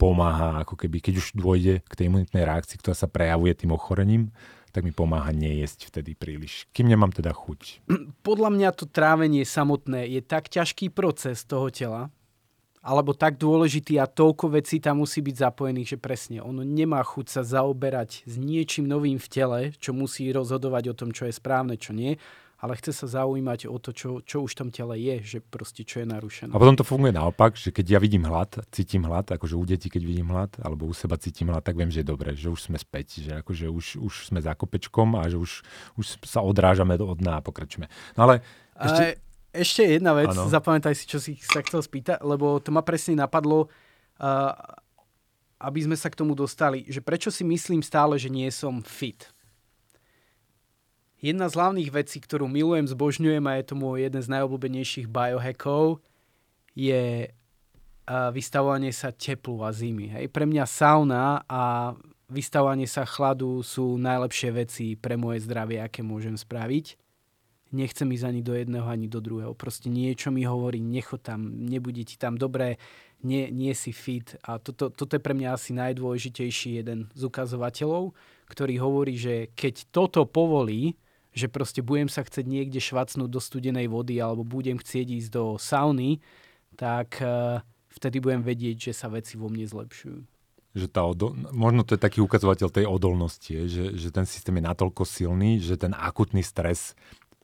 pomáha, 0.01 0.67
ako 0.67 0.75
keby, 0.75 0.99
keď 0.99 1.15
už 1.23 1.27
dôjde 1.39 1.85
k 1.87 1.93
tej 1.95 2.11
imunitnej 2.11 2.43
reakcii, 2.43 2.81
ktorá 2.81 2.97
sa 2.97 3.07
prejavuje 3.07 3.55
tým 3.55 3.71
ochorením, 3.71 4.35
tak 4.73 4.89
mi 4.89 4.93
pomáha 4.93 5.31
nejesť 5.31 5.93
vtedy 5.93 6.17
príliš, 6.17 6.65
kým 6.73 6.89
nemám 6.89 7.13
teda 7.13 7.31
chuť. 7.37 7.85
Podľa 8.29 8.51
mňa 8.51 8.69
to 8.73 8.89
trávenie 8.89 9.45
samotné 9.45 10.09
je 10.09 10.21
tak 10.25 10.49
ťažký 10.49 10.89
proces 10.89 11.45
toho 11.45 11.69
tela, 11.69 12.09
alebo 12.83 13.15
tak 13.15 13.39
dôležitý 13.39 14.03
a 14.03 14.11
toľko 14.11 14.59
vecí 14.59 14.83
tam 14.83 15.07
musí 15.07 15.23
byť 15.23 15.37
zapojených, 15.39 15.95
že 15.95 16.03
presne 16.03 16.43
ono 16.43 16.67
nemá 16.67 16.99
chuť 17.07 17.27
sa 17.31 17.43
zaoberať 17.47 18.27
s 18.27 18.35
niečím 18.35 18.91
novým 18.91 19.23
v 19.23 19.29
tele, 19.31 19.61
čo 19.79 19.95
musí 19.95 20.27
rozhodovať 20.35 20.91
o 20.91 20.99
tom, 20.99 21.15
čo 21.15 21.31
je 21.31 21.37
správne, 21.37 21.79
čo 21.79 21.95
nie 21.95 22.19
ale 22.63 22.79
chce 22.79 22.95
sa 22.95 23.07
zaujímať 23.11 23.67
o 23.67 23.75
to, 23.83 23.91
čo, 23.91 24.23
čo 24.23 24.47
už 24.47 24.55
v 24.55 24.59
tom 24.63 24.71
tele 24.71 24.95
je, 24.95 25.17
že 25.35 25.39
proste 25.43 25.83
čo 25.83 25.99
je 25.99 26.07
narušené. 26.07 26.55
A 26.55 26.63
potom 26.63 26.79
to 26.79 26.87
funguje 26.87 27.11
naopak, 27.11 27.59
že 27.59 27.75
keď 27.75 27.99
ja 27.99 27.99
vidím 27.99 28.23
hlad, 28.23 28.63
cítim 28.71 29.03
hlad, 29.03 29.35
akože 29.35 29.59
u 29.59 29.65
detí, 29.67 29.91
keď 29.91 30.03
vidím 30.07 30.31
hlad, 30.31 30.55
alebo 30.63 30.87
u 30.87 30.95
seba 30.95 31.19
cítim 31.19 31.51
hlad, 31.51 31.67
tak 31.67 31.75
viem, 31.75 31.91
že 31.91 32.07
je 32.07 32.09
dobré, 32.15 32.39
že 32.39 32.47
už 32.47 32.71
sme 32.71 32.79
späť, 32.79 33.19
že 33.19 33.43
akože 33.43 33.67
už, 33.67 33.87
už 33.99 34.15
sme 34.31 34.39
za 34.39 34.55
kopečkom 34.55 35.19
a 35.19 35.27
že 35.27 35.43
už, 35.43 35.67
už 35.99 36.23
sa 36.23 36.39
odrážame 36.39 36.95
od 37.03 37.19
dna 37.19 37.43
a 37.43 37.45
pokračujeme. 37.45 37.91
No 38.15 38.31
ale 38.31 38.47
ešte... 38.79 39.19
A 39.19 39.31
ešte 39.53 39.85
jedna 39.85 40.17
vec, 40.17 40.33
ano. 40.33 40.49
zapamätaj 40.49 40.97
si, 40.97 41.05
čo 41.05 41.21
si 41.21 41.37
sa 41.37 41.61
chcel 41.61 41.85
spýtať, 41.85 42.25
lebo 42.25 42.57
to 42.57 42.73
ma 42.73 42.81
presne 42.81 43.21
napadlo, 43.21 43.69
uh, 43.69 44.57
aby 45.61 45.85
sme 45.85 45.93
sa 45.93 46.09
k 46.09 46.17
tomu 46.17 46.33
dostali, 46.33 46.89
že 46.89 47.05
prečo 47.05 47.29
si 47.29 47.45
myslím 47.45 47.85
stále, 47.85 48.17
že 48.17 48.33
nie 48.33 48.49
som 48.49 48.81
fit 48.81 49.29
Jedna 51.23 51.47
z 51.47 51.55
hlavných 51.55 51.95
vecí, 51.95 52.19
ktorú 52.19 52.51
milujem, 52.51 52.91
zbožňujem 52.91 53.47
a 53.47 53.63
je 53.63 53.65
to 53.71 53.79
môj 53.79 54.11
jeden 54.11 54.19
z 54.19 54.27
najobľúbenejších 54.27 55.07
biohackov, 55.07 56.03
je 56.75 57.31
vystavovanie 58.35 58.91
sa 58.91 59.15
teplu 59.15 59.63
a 59.63 59.71
zimy. 59.71 60.11
Hej. 60.11 60.35
Pre 60.35 60.43
mňa 60.43 60.67
sauna 60.67 61.47
a 61.47 61.95
vystavovanie 62.27 62.91
sa 62.91 63.07
chladu 63.07 63.63
sú 63.63 63.95
najlepšie 64.03 64.51
veci 64.51 64.87
pre 64.99 65.15
moje 65.15 65.47
zdravie, 65.47 65.79
aké 65.79 66.03
môžem 66.03 66.35
spraviť. 66.35 66.99
Nechcem 67.71 68.11
ísť 68.11 68.27
ani 68.27 68.43
do 68.43 68.59
jedného, 68.59 68.85
ani 68.91 69.07
do 69.07 69.23
druhého. 69.23 69.55
Proste 69.55 69.89
niečo 69.89 70.35
mi 70.35 70.43
hovorí, 70.43 70.83
necho 70.83 71.23
tam, 71.23 71.55
nebude 71.71 72.03
ti 72.03 72.19
tam 72.19 72.35
dobré, 72.35 72.83
nie, 73.23 73.47
nie 73.55 73.71
si 73.79 73.95
fit. 73.95 74.35
A 74.43 74.59
toto, 74.59 74.91
toto 74.91 75.15
je 75.15 75.23
pre 75.23 75.39
mňa 75.39 75.55
asi 75.55 75.71
najdôležitejší 75.71 76.83
jeden 76.83 77.07
z 77.15 77.23
ukazovateľov, 77.23 78.11
ktorý 78.51 78.75
hovorí, 78.83 79.15
že 79.15 79.55
keď 79.55 79.87
toto 79.95 80.27
povolí, 80.27 80.99
že 81.33 81.49
proste 81.49 81.81
budem 81.81 82.13
sa 82.13 82.23
chcieť 82.25 82.45
niekde 82.45 82.79
švacnúť 82.79 83.29
do 83.29 83.41
studenej 83.41 83.89
vody 83.89 84.21
alebo 84.21 84.45
budem 84.45 84.77
chcieť 84.77 85.07
ísť 85.09 85.31
do 85.33 85.45
sauny, 85.57 86.21
tak 86.77 87.21
uh, 87.25 87.65
vtedy 87.93 88.21
budem 88.21 88.45
vedieť, 88.45 88.93
že 88.93 88.93
sa 88.93 89.09
veci 89.09 89.41
vo 89.41 89.49
mne 89.49 89.65
zlepšujú. 89.65 90.21
Že 90.73 90.87
tá 90.89 91.05
odol... 91.05 91.37
Možno 91.53 91.85
to 91.85 91.97
je 91.97 92.01
taký 92.01 92.25
ukazovateľ 92.25 92.69
tej 92.73 92.89
odolnosti, 92.89 93.53
že, 93.69 93.93
že 93.93 94.09
ten 94.09 94.25
systém 94.25 94.57
je 94.57 94.65
natoľko 94.65 95.05
silný, 95.05 95.61
že 95.61 95.77
ten 95.77 95.93
akutný 95.93 96.41
stres 96.41 96.97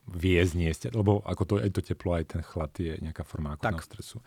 vie 0.09 0.41
zniesť, 0.41 0.89
lebo 0.97 1.21
ako 1.21 1.43
to, 1.45 1.53
aj 1.61 1.69
to 1.69 1.81
teplo, 1.85 2.17
aj 2.17 2.25
ten 2.33 2.41
chlad 2.41 2.73
je 2.81 2.97
nejaká 2.97 3.21
forma 3.21 3.53
akutného 3.53 3.77
tak. 3.77 3.85
stresu. 3.85 4.17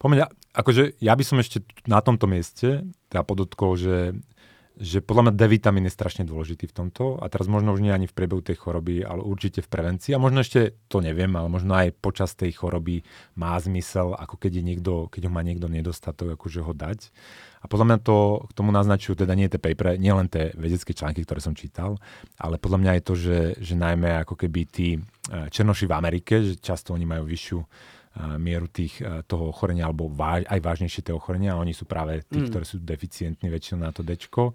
Pomeň, 0.00 0.32
akože 0.56 0.96
ja 1.04 1.12
by 1.12 1.24
som 1.28 1.36
ešte 1.44 1.60
na 1.84 2.00
tomto 2.00 2.24
mieste 2.24 2.88
teda 3.12 3.20
podotkol, 3.20 3.76
že 3.76 4.16
že 4.80 5.04
podľa 5.04 5.28
mňa 5.28 5.32
D 5.36 5.42
vitamín 5.44 5.84
je 5.84 5.92
strašne 5.92 6.24
dôležitý 6.24 6.64
v 6.64 6.72
tomto 6.72 7.20
a 7.20 7.28
teraz 7.28 7.52
možno 7.52 7.76
už 7.76 7.84
nie 7.84 7.92
ani 7.92 8.08
v 8.08 8.16
priebehu 8.16 8.40
tej 8.40 8.56
choroby, 8.56 9.04
ale 9.04 9.20
určite 9.20 9.60
v 9.60 9.68
prevencii 9.68 10.16
a 10.16 10.22
možno 10.22 10.40
ešte 10.40 10.72
to 10.88 11.04
neviem, 11.04 11.28
ale 11.36 11.52
možno 11.52 11.76
aj 11.76 11.92
počas 12.00 12.32
tej 12.32 12.56
choroby 12.56 13.04
má 13.36 13.60
zmysel, 13.60 14.16
ako 14.16 14.40
keď, 14.40 14.52
je 14.56 14.64
niekto, 14.64 14.92
keď 15.12 15.28
ho 15.28 15.32
má 15.36 15.44
niekto 15.44 15.68
nedostatok, 15.68 16.40
akože 16.40 16.64
ho 16.64 16.72
dať. 16.72 17.12
A 17.60 17.68
podľa 17.68 17.86
mňa 17.92 17.98
to 18.00 18.48
k 18.48 18.56
tomu 18.56 18.72
naznačujú 18.72 19.20
teda 19.20 19.36
nie 19.36 19.52
tie 19.52 19.60
paper, 19.60 20.00
nie 20.00 20.16
len 20.16 20.32
tie 20.32 20.56
vedecké 20.56 20.96
články, 20.96 21.28
ktoré 21.28 21.44
som 21.44 21.52
čítal, 21.52 22.00
ale 22.40 22.56
podľa 22.56 22.80
mňa 22.80 22.92
je 22.96 23.02
to, 23.04 23.14
že, 23.20 23.38
že 23.60 23.74
najmä 23.76 24.24
ako 24.24 24.32
keby 24.32 24.60
tí 24.64 24.96
eh, 24.96 25.52
černoši 25.52 25.84
v 25.84 25.92
Amerike, 25.92 26.40
že 26.40 26.56
často 26.56 26.96
oni 26.96 27.04
majú 27.04 27.28
vyššiu 27.28 27.60
mieru 28.42 28.66
tých, 28.66 28.98
toho 29.30 29.54
ochorenia, 29.54 29.86
alebo 29.86 30.10
váž, 30.10 30.42
aj 30.50 30.60
vážnejšie 30.60 31.06
tie 31.06 31.14
ochorenia. 31.14 31.54
Oni 31.54 31.70
sú 31.70 31.86
práve 31.86 32.26
tí, 32.26 32.42
mm. 32.42 32.46
ktorí 32.50 32.64
sú 32.66 32.82
deficientní 32.82 33.46
väčšinou 33.46 33.86
na 33.86 33.94
to 33.94 34.02
dečko. 34.02 34.50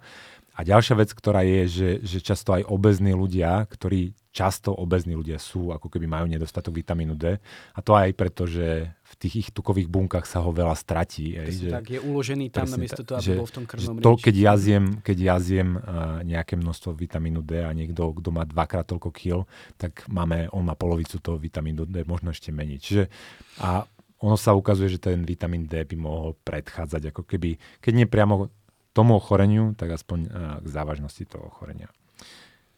A 0.55 0.63
ďalšia 0.63 0.95
vec, 0.95 1.11
ktorá 1.11 1.43
je, 1.43 1.61
že, 1.67 1.89
že 1.99 2.23
často 2.23 2.55
aj 2.55 2.63
obezní 2.71 3.11
ľudia, 3.11 3.67
ktorí 3.67 4.15
často 4.35 4.71
obezní 4.75 5.15
ľudia 5.15 5.39
sú, 5.39 5.71
ako 5.71 5.87
keby 5.87 6.07
majú 6.11 6.27
nedostatok 6.27 6.75
vitamínu 6.75 7.15
D. 7.15 7.39
A 7.75 7.79
to 7.79 7.95
aj 7.95 8.11
preto, 8.15 8.43
že 8.43 8.91
v 8.91 9.13
tých 9.15 9.33
ich 9.35 9.49
tukových 9.55 9.87
bunkách 9.87 10.27
sa 10.27 10.43
ho 10.43 10.51
veľa 10.51 10.75
stratí. 10.75 11.39
Aj, 11.39 11.47
že, 11.47 11.71
tak 11.71 11.87
je 11.87 11.99
uložený 12.03 12.51
tam 12.51 12.67
namiesto 12.67 13.07
toho, 13.07 13.19
aby 13.19 13.31
že, 13.31 13.39
bol 13.39 13.47
v 13.47 13.55
tom 13.55 13.65
krvnom 13.67 14.03
to, 14.03 14.11
keď 14.19 14.35
ja 14.35 14.53
zjem, 14.59 14.99
keď 14.99 15.17
ja 15.23 15.35
zjem 15.39 15.79
uh, 15.79 16.19
nejaké 16.27 16.59
množstvo 16.59 16.91
vitamínu 16.95 17.39
D 17.43 17.63
a 17.63 17.71
niekto, 17.71 18.11
kto 18.11 18.29
má 18.35 18.43
dvakrát 18.43 18.83
toľko 18.87 19.09
kil, 19.15 19.39
tak 19.79 20.03
máme, 20.11 20.51
on 20.51 20.67
má 20.67 20.75
polovicu 20.75 21.15
toho 21.23 21.39
vitamínu 21.39 21.87
D, 21.87 22.03
možno 22.03 22.35
ešte 22.35 22.51
menej. 22.51 22.83
Čiže 22.83 23.03
a 23.63 23.87
ono 24.19 24.35
sa 24.35 24.51
ukazuje, 24.51 24.95
že 24.95 24.99
ten 24.99 25.23
vitamín 25.23 25.67
D 25.67 25.83
by 25.83 25.95
mohol 25.95 26.35
predchádzať, 26.43 27.11
ako 27.15 27.23
keby, 27.23 27.55
keď 27.79 27.91
nie 27.95 28.07
priamo 28.07 28.51
tomu 28.95 29.19
ochoreniu, 29.19 29.75
tak 29.75 29.91
aspoň 29.91 30.19
uh, 30.25 30.31
k 30.63 30.67
závažnosti 30.71 31.27
toho 31.27 31.51
ochorenia. 31.51 31.91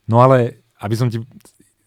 No 0.09 0.25
ale, 0.25 0.65
aby 0.81 0.95
som 0.97 1.13
ti 1.13 1.21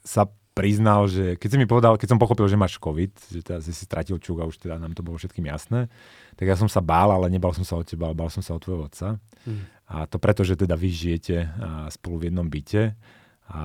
sa 0.07 0.31
priznal, 0.51 1.07
že 1.09 1.39
keď 1.39 1.49
si 1.51 1.59
mi 1.59 1.67
povedal, 1.67 1.97
keď 1.97 2.15
som 2.15 2.21
pochopil, 2.21 2.45
že 2.47 2.59
máš 2.59 2.77
COVID, 2.77 3.13
že 3.33 3.41
teda 3.41 3.59
si 3.65 3.73
stratil 3.73 4.19
čuk 4.21 4.43
a 4.43 4.49
už 4.51 4.61
teda 4.61 4.77
nám 4.77 4.93
to 4.93 5.01
bolo 5.01 5.17
všetkým 5.17 5.49
jasné, 5.49 5.89
tak 6.37 6.47
ja 6.47 6.57
som 6.59 6.69
sa 6.69 6.85
bál, 6.85 7.11
ale 7.11 7.33
nebal 7.33 7.55
som 7.57 7.65
sa 7.65 7.79
o 7.79 7.87
teba, 7.87 8.11
ale 8.11 8.19
bál 8.19 8.29
som 8.29 8.45
sa 8.45 8.55
o 8.55 8.63
tvojho 8.63 8.87
otca. 8.87 9.17
Mm. 9.47 9.63
A 9.91 9.97
to 10.05 10.21
preto, 10.21 10.43
že 10.45 10.59
teda 10.61 10.77
vy 10.77 10.91
žijete 10.91 11.49
spolu 11.91 12.23
v 12.23 12.27
jednom 12.29 12.47
byte. 12.47 12.95
A, 13.51 13.63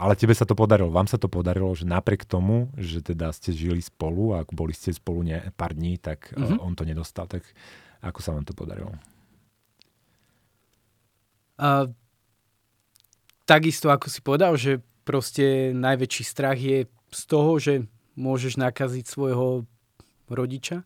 ale 0.00 0.16
tebe 0.16 0.32
sa 0.32 0.48
to 0.48 0.56
podarilo, 0.56 0.88
vám 0.88 1.04
sa 1.04 1.20
to 1.20 1.28
podarilo, 1.28 1.68
že 1.76 1.84
napriek 1.84 2.24
tomu, 2.24 2.72
že 2.80 3.04
teda 3.04 3.28
ste 3.34 3.52
žili 3.52 3.84
spolu 3.84 4.32
a 4.32 4.46
boli 4.48 4.72
ste 4.72 4.88
spolu 4.94 5.20
ne, 5.26 5.52
pár 5.52 5.76
dní, 5.76 6.00
tak 6.00 6.32
mm-hmm. 6.32 6.64
on 6.64 6.72
to 6.72 6.88
nedostal. 6.88 7.28
Tak 7.28 7.44
ako 8.00 8.18
sa 8.24 8.32
vám 8.32 8.48
to 8.48 8.56
podarilo? 8.56 8.94
Uh, 11.62 11.94
takisto 13.46 13.86
ako 13.94 14.10
si 14.10 14.18
povedal, 14.18 14.58
že 14.58 14.82
proste 15.06 15.70
najväčší 15.70 16.24
strach 16.26 16.58
je 16.58 16.90
z 17.14 17.22
toho, 17.30 17.62
že 17.62 17.86
môžeš 18.18 18.58
nakaziť 18.58 19.04
svojho 19.06 19.62
rodiča. 20.26 20.82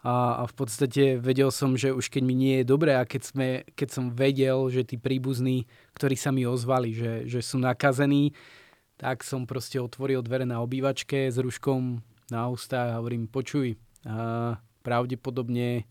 A, 0.00 0.40
a 0.40 0.42
v 0.48 0.54
podstate 0.56 1.20
vedel 1.20 1.52
som, 1.52 1.76
že 1.76 1.92
už 1.92 2.08
keď 2.08 2.22
mi 2.24 2.32
nie 2.32 2.54
je 2.60 2.70
dobré 2.72 2.96
a 2.96 3.04
keď, 3.04 3.22
sme, 3.22 3.48
keď 3.76 3.88
som 3.92 4.04
vedel, 4.08 4.56
že 4.72 4.82
tí 4.82 4.96
príbuzní, 4.96 5.68
ktorí 5.92 6.16
sa 6.16 6.32
mi 6.32 6.48
ozvali, 6.48 6.96
že, 6.96 7.28
že 7.28 7.44
sú 7.44 7.60
nakazení, 7.60 8.32
tak 8.96 9.20
som 9.20 9.44
proste 9.44 9.76
otvoril 9.76 10.24
dvere 10.24 10.48
na 10.48 10.64
obývačke 10.64 11.28
s 11.28 11.36
ruškom 11.36 12.00
na 12.32 12.48
ústa 12.48 12.96
a 12.96 12.96
hovorím, 12.96 13.28
počuj, 13.28 13.76
a 14.08 14.56
pravdepodobne 14.80 15.84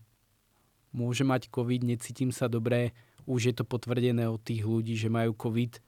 môže 0.90 1.22
mať 1.22 1.46
COVID, 1.46 1.86
necítim 1.86 2.34
sa 2.34 2.50
dobre, 2.50 2.90
už 3.26 3.40
je 3.50 3.54
to 3.56 3.64
potvrdené 3.64 4.28
od 4.28 4.40
tých 4.40 4.64
ľudí, 4.64 4.94
že 4.96 5.12
majú 5.12 5.36
COVID 5.36 5.82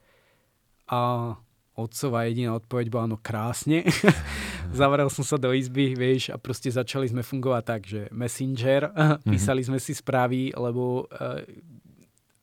a 0.89 1.33
otcová 1.73 2.29
jediná 2.29 2.53
odpoveď 2.53 2.87
bola 2.93 3.09
no 3.09 3.17
krásne. 3.17 3.85
Zavrel 4.77 5.09
som 5.09 5.25
sa 5.25 5.41
do 5.41 5.49
izby, 5.53 5.97
vieš, 5.97 6.29
a 6.29 6.37
proste 6.37 6.69
začali 6.69 7.09
sme 7.09 7.25
fungovať 7.25 7.63
tak, 7.65 7.81
že 7.85 8.01
messenger, 8.13 8.93
mhm. 8.93 9.29
písali 9.29 9.61
sme 9.65 9.81
si 9.81 9.93
správy, 9.97 10.53
lebo 10.53 11.09
uh, 11.09 11.41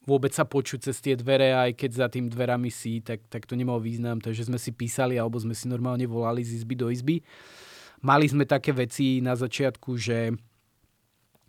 vôbec 0.05 0.35
sa 0.35 0.43
počuť 0.43 0.91
cez 0.91 0.97
tie 0.99 1.15
dvere, 1.15 1.55
aj 1.55 1.79
keď 1.79 1.91
za 1.95 2.07
tým 2.11 2.27
dverami 2.27 2.73
si, 2.73 2.99
tak, 2.99 3.23
tak 3.31 3.47
to 3.47 3.55
nemal 3.55 3.79
význam, 3.79 4.19
takže 4.19 4.51
sme 4.51 4.59
si 4.59 4.75
písali, 4.75 5.15
alebo 5.15 5.39
sme 5.39 5.55
si 5.55 5.71
normálne 5.71 6.05
volali 6.11 6.43
z 6.43 6.59
izby 6.63 6.75
do 6.75 6.91
izby. 6.91 7.23
Mali 8.03 8.27
sme 8.27 8.49
také 8.49 8.73
veci 8.73 9.21
na 9.23 9.37
začiatku, 9.37 9.95
že 9.95 10.35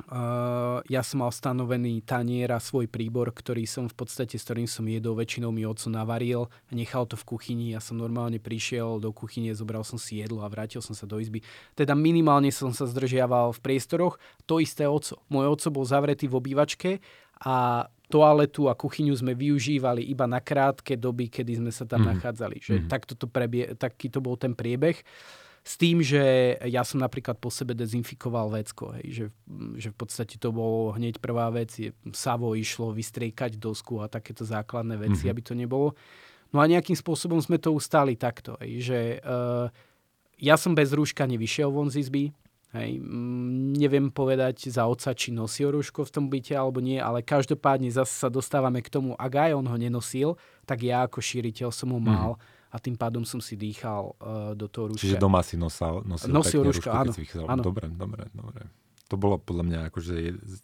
Uh, 0.08 0.82
ja 0.90 1.06
som 1.06 1.22
mal 1.22 1.30
stanovený 1.30 2.02
tanier 2.02 2.50
a 2.50 2.60
svoj 2.60 2.90
príbor, 2.90 3.30
ktorý 3.30 3.70
som 3.70 3.86
v 3.86 3.96
podstate, 3.96 4.40
s 4.40 4.46
ktorým 4.48 4.66
som 4.66 4.88
jedol, 4.88 5.14
väčšinou 5.14 5.54
mi 5.54 5.68
oco 5.68 5.88
navaril 5.92 6.50
a 6.70 6.72
nechal 6.74 7.06
to 7.06 7.20
v 7.20 7.28
kuchyni. 7.28 7.76
Ja 7.76 7.82
som 7.84 8.02
normálne 8.02 8.42
prišiel 8.42 8.98
do 8.98 9.14
kuchyne, 9.14 9.54
zobral 9.54 9.86
som 9.86 10.02
si 10.02 10.24
jedlo 10.24 10.42
a 10.42 10.50
vrátil 10.50 10.82
som 10.82 10.98
sa 10.98 11.06
do 11.06 11.22
izby. 11.22 11.46
Teda 11.78 11.94
minimálne 11.94 12.50
som 12.50 12.74
sa 12.74 12.90
zdržiaval 12.90 13.54
v 13.56 13.60
priestoroch. 13.62 14.18
To 14.50 14.58
isté 14.58 14.90
oco. 14.90 15.22
Môj 15.30 15.54
oco 15.54 15.68
bol 15.70 15.86
zavretý 15.86 16.26
v 16.26 16.38
obývačke 16.40 17.04
a 17.46 17.86
toaletu 18.12 18.68
a 18.68 18.76
kuchyňu 18.76 19.16
sme 19.16 19.34
využívali 19.34 20.04
iba 20.04 20.28
na 20.28 20.44
krátke 20.44 21.00
doby, 21.00 21.32
kedy 21.32 21.64
sme 21.64 21.72
sa 21.72 21.88
tam 21.88 22.04
mm. 22.04 22.08
nachádzali. 22.16 22.58
Že 22.60 22.74
mm. 22.84 22.88
takto 22.92 23.14
to 23.16 23.26
prebie, 23.32 23.72
taký 23.80 24.12
to 24.12 24.20
bol 24.20 24.36
ten 24.36 24.52
priebeh. 24.52 25.00
Uh, 25.00 25.41
s 25.62 25.78
tým, 25.78 26.02
že 26.02 26.58
ja 26.66 26.82
som 26.82 26.98
napríklad 26.98 27.38
po 27.38 27.54
sebe 27.54 27.78
dezinfikoval 27.78 28.50
vecko, 28.50 28.98
hej, 28.98 29.08
že, 29.14 29.26
že 29.78 29.90
v 29.94 29.98
podstate 29.98 30.42
to 30.42 30.50
bolo 30.50 30.90
hneď 30.98 31.22
prvá 31.22 31.54
vec, 31.54 31.70
je, 31.78 31.94
savo 32.18 32.58
išlo 32.58 32.90
vystriekať 32.90 33.62
dosku 33.62 34.02
a 34.02 34.10
takéto 34.10 34.42
základné 34.42 34.98
veci, 34.98 35.30
mm-hmm. 35.30 35.34
aby 35.38 35.42
to 35.46 35.54
nebolo. 35.54 35.94
No 36.50 36.60
a 36.60 36.66
nejakým 36.66 36.98
spôsobom 36.98 37.38
sme 37.38 37.62
to 37.62 37.70
ustali 37.78 38.18
takto, 38.18 38.58
hej, 38.58 38.74
že 38.82 39.00
uh, 39.22 39.70
ja 40.42 40.58
som 40.58 40.74
bez 40.74 40.90
rúška 40.98 41.30
nevyšiel 41.30 41.70
von 41.70 41.94
z 41.94 42.10
izby, 42.10 42.34
Hej, 42.72 43.04
neviem 43.76 44.08
povedať 44.08 44.72
za 44.72 44.88
oca, 44.88 45.12
či 45.12 45.36
nosil 45.36 45.76
rúško 45.76 46.08
v 46.08 46.14
tom 46.16 46.32
byte 46.32 46.56
alebo 46.56 46.80
nie, 46.80 47.04
ale 47.04 47.20
každopádne 47.20 47.92
zase 47.92 48.16
sa 48.16 48.32
dostávame 48.32 48.80
k 48.80 48.88
tomu, 48.88 49.12
ak 49.20 49.52
aj 49.52 49.52
on 49.60 49.68
ho 49.68 49.76
nenosil, 49.76 50.40
tak 50.64 50.88
ja 50.88 51.04
ako 51.04 51.20
šíriteľ 51.20 51.68
som 51.76 51.92
ho 51.92 52.00
mhm. 52.00 52.08
mal. 52.08 52.32
Mm-hmm 52.40 52.60
a 52.72 52.78
tým 52.80 52.96
pádom 52.96 53.28
som 53.28 53.44
si 53.44 53.60
dýchal 53.60 54.16
uh, 54.16 54.56
do 54.56 54.72
toho 54.72 54.96
rúška. 54.96 55.04
Čiže 55.04 55.20
doma 55.20 55.44
si 55.44 55.60
nosal, 55.60 56.08
nosil, 56.08 56.32
nosil 56.32 56.60
rúška, 56.64 56.90
áno, 56.96 57.12
áno. 57.52 57.62
Dobre, 57.62 57.92
dobre, 57.92 58.32
dobre. 58.32 58.64
To 59.12 59.20
bolo 59.20 59.36
podľa 59.36 59.64
mňa 59.68 59.80
akože 59.92 60.16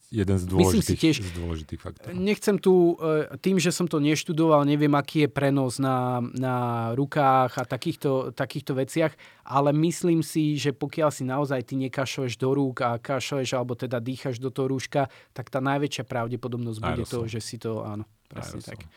jeden 0.07 0.37
z 0.39 0.45
dôležitých, 0.47 0.99
tiež, 1.03 1.15
z 1.19 1.35
dôležitých 1.35 1.81
faktorov. 1.83 2.15
Nechcem 2.15 2.55
tu, 2.55 2.95
e, 2.95 3.35
tým, 3.43 3.59
že 3.59 3.75
som 3.75 3.91
to 3.91 3.99
neštudoval, 3.99 4.63
neviem, 4.63 4.95
aký 4.95 5.27
je 5.27 5.29
prenos 5.35 5.83
na, 5.83 6.23
na 6.31 6.55
rukách 6.95 7.59
a 7.59 7.67
takýchto, 7.67 8.31
takýchto 8.31 8.71
veciach, 8.71 9.11
ale 9.43 9.75
myslím 9.75 10.23
si, 10.23 10.55
že 10.55 10.71
pokiaľ 10.71 11.11
si 11.11 11.27
naozaj 11.27 11.59
ty 11.67 11.75
nekašleš 11.75 12.39
do 12.39 12.55
rúk 12.55 12.87
a 12.87 12.95
kašleš, 12.95 13.51
alebo 13.51 13.75
teda 13.75 13.99
dýchaš 13.99 14.39
do 14.39 14.47
toho 14.47 14.71
rúška, 14.71 15.11
tak 15.35 15.51
tá 15.51 15.59
najväčšia 15.59 16.07
pravdepodobnosť 16.07 16.79
bude 16.79 17.03
to, 17.03 17.27
že 17.27 17.43
si 17.43 17.59
to, 17.59 17.83
áno, 17.83 18.07
presne 18.31 18.63
Aerosol. 18.63 18.79
tak. 18.79 18.87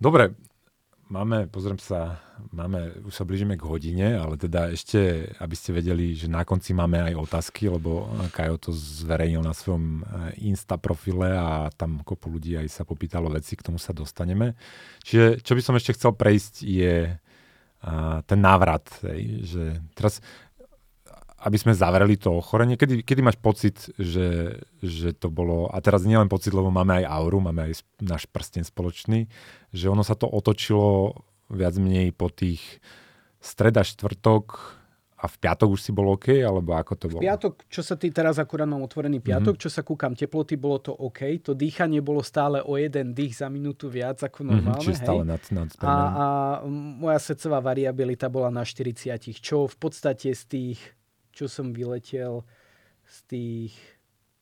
Dobre, 0.00 0.32
Máme, 1.08 1.48
pozriem 1.48 1.80
sa, 1.80 2.20
máme, 2.52 3.00
už 3.08 3.16
sa 3.16 3.24
blížime 3.24 3.56
k 3.56 3.64
hodine, 3.64 4.20
ale 4.20 4.36
teda 4.36 4.68
ešte, 4.68 5.32
aby 5.40 5.56
ste 5.56 5.72
vedeli, 5.72 6.12
že 6.12 6.28
na 6.28 6.44
konci 6.44 6.76
máme 6.76 7.00
aj 7.00 7.16
otázky, 7.16 7.72
lebo 7.72 8.12
Kajo 8.28 8.60
to 8.60 8.76
zverejnil 8.76 9.40
na 9.40 9.56
svojom 9.56 10.04
eh, 10.04 10.44
Insta 10.44 10.76
profile 10.76 11.32
a 11.32 11.72
tam 11.72 12.04
kopu 12.04 12.28
ľudí 12.28 12.60
aj 12.60 12.68
sa 12.68 12.82
popýtalo 12.84 13.32
veci, 13.32 13.56
k 13.56 13.64
tomu 13.64 13.80
sa 13.80 13.96
dostaneme. 13.96 14.52
Čiže 15.00 15.40
čo 15.40 15.56
by 15.56 15.62
som 15.64 15.80
ešte 15.80 15.96
chcel 15.96 16.12
prejsť 16.12 16.54
je 16.60 17.16
uh, 17.16 18.20
ten 18.28 18.40
návrat. 18.44 18.84
Hej, 19.00 19.48
že 19.48 19.64
teraz 19.96 20.20
aby 21.38 21.56
sme 21.58 21.70
zavreli 21.70 22.18
to 22.18 22.34
ochorenie? 22.34 22.74
Kedy, 22.74 23.06
kedy 23.06 23.20
máš 23.22 23.38
pocit, 23.38 23.94
že, 23.94 24.58
že 24.82 25.14
to 25.14 25.30
bolo, 25.30 25.70
a 25.70 25.78
teraz 25.78 26.02
nielen 26.02 26.26
pocit, 26.26 26.50
lebo 26.50 26.74
máme 26.74 27.02
aj 27.02 27.06
auru, 27.06 27.38
máme 27.38 27.70
aj 27.70 27.86
náš 28.02 28.26
prsten 28.26 28.66
spoločný, 28.66 29.30
že 29.70 29.86
ono 29.86 30.02
sa 30.02 30.18
to 30.18 30.26
otočilo 30.26 31.14
viac 31.46 31.78
menej 31.78 32.10
po 32.10 32.26
tých 32.28 32.82
streda, 33.38 33.86
štvrtok 33.86 34.76
a 35.18 35.26
v 35.26 35.36
piatok 35.38 35.74
už 35.74 35.80
si 35.82 35.90
bol 35.90 36.14
OK, 36.14 36.30
alebo 36.42 36.78
ako 36.78 36.94
to 36.94 37.06
bolo? 37.10 37.22
V 37.22 37.26
piatok, 37.26 37.66
čo 37.66 37.82
sa 37.82 37.98
ty 37.98 38.10
teraz 38.14 38.38
akurát 38.38 38.70
mám 38.70 38.86
otvorený 38.86 39.18
piatok, 39.18 39.58
mm-hmm. 39.58 39.64
čo 39.66 39.70
sa 39.70 39.82
kúkam 39.82 40.14
teploty, 40.14 40.54
bolo 40.54 40.78
to 40.78 40.94
OK. 40.94 41.42
To 41.42 41.58
dýchanie 41.58 41.98
bolo 41.98 42.22
stále 42.22 42.62
o 42.62 42.78
jeden 42.78 43.14
dých 43.14 43.42
za 43.42 43.50
minútu 43.50 43.90
viac 43.90 44.22
ako 44.22 44.46
mhm, 44.46 44.48
normálne. 44.50 44.78
Mm-hmm, 44.78 44.94
čiže 44.94 45.02
stále 45.02 45.22
nad, 45.26 45.42
nad 45.50 45.68
a, 45.82 45.86
a 45.86 46.26
moja 46.70 47.18
srdcová 47.18 47.58
variabilita 47.62 48.30
bola 48.30 48.50
na 48.50 48.62
40, 48.62 49.18
čo 49.42 49.66
v 49.66 49.76
podstate 49.78 50.30
z 50.34 50.42
tých 50.46 50.78
čo 51.38 51.46
som 51.46 51.70
vyletel 51.70 52.42
z 53.06 53.16
tých 53.30 53.72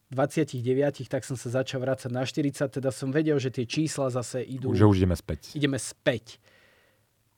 29, 0.09 0.65
tak 1.13 1.29
som 1.29 1.37
sa 1.37 1.53
začal 1.53 1.85
vrácať 1.85 2.09
na 2.09 2.25
40, 2.25 2.81
teda 2.81 2.89
som 2.89 3.13
vedel, 3.13 3.37
že 3.37 3.53
tie 3.53 3.69
čísla 3.69 4.09
zase 4.09 4.41
idú... 4.41 4.73
Že 4.73 4.87
už 4.89 4.97
ideme 5.05 5.17
späť. 5.19 5.53
Ideme 5.53 5.77
späť. 5.77 6.41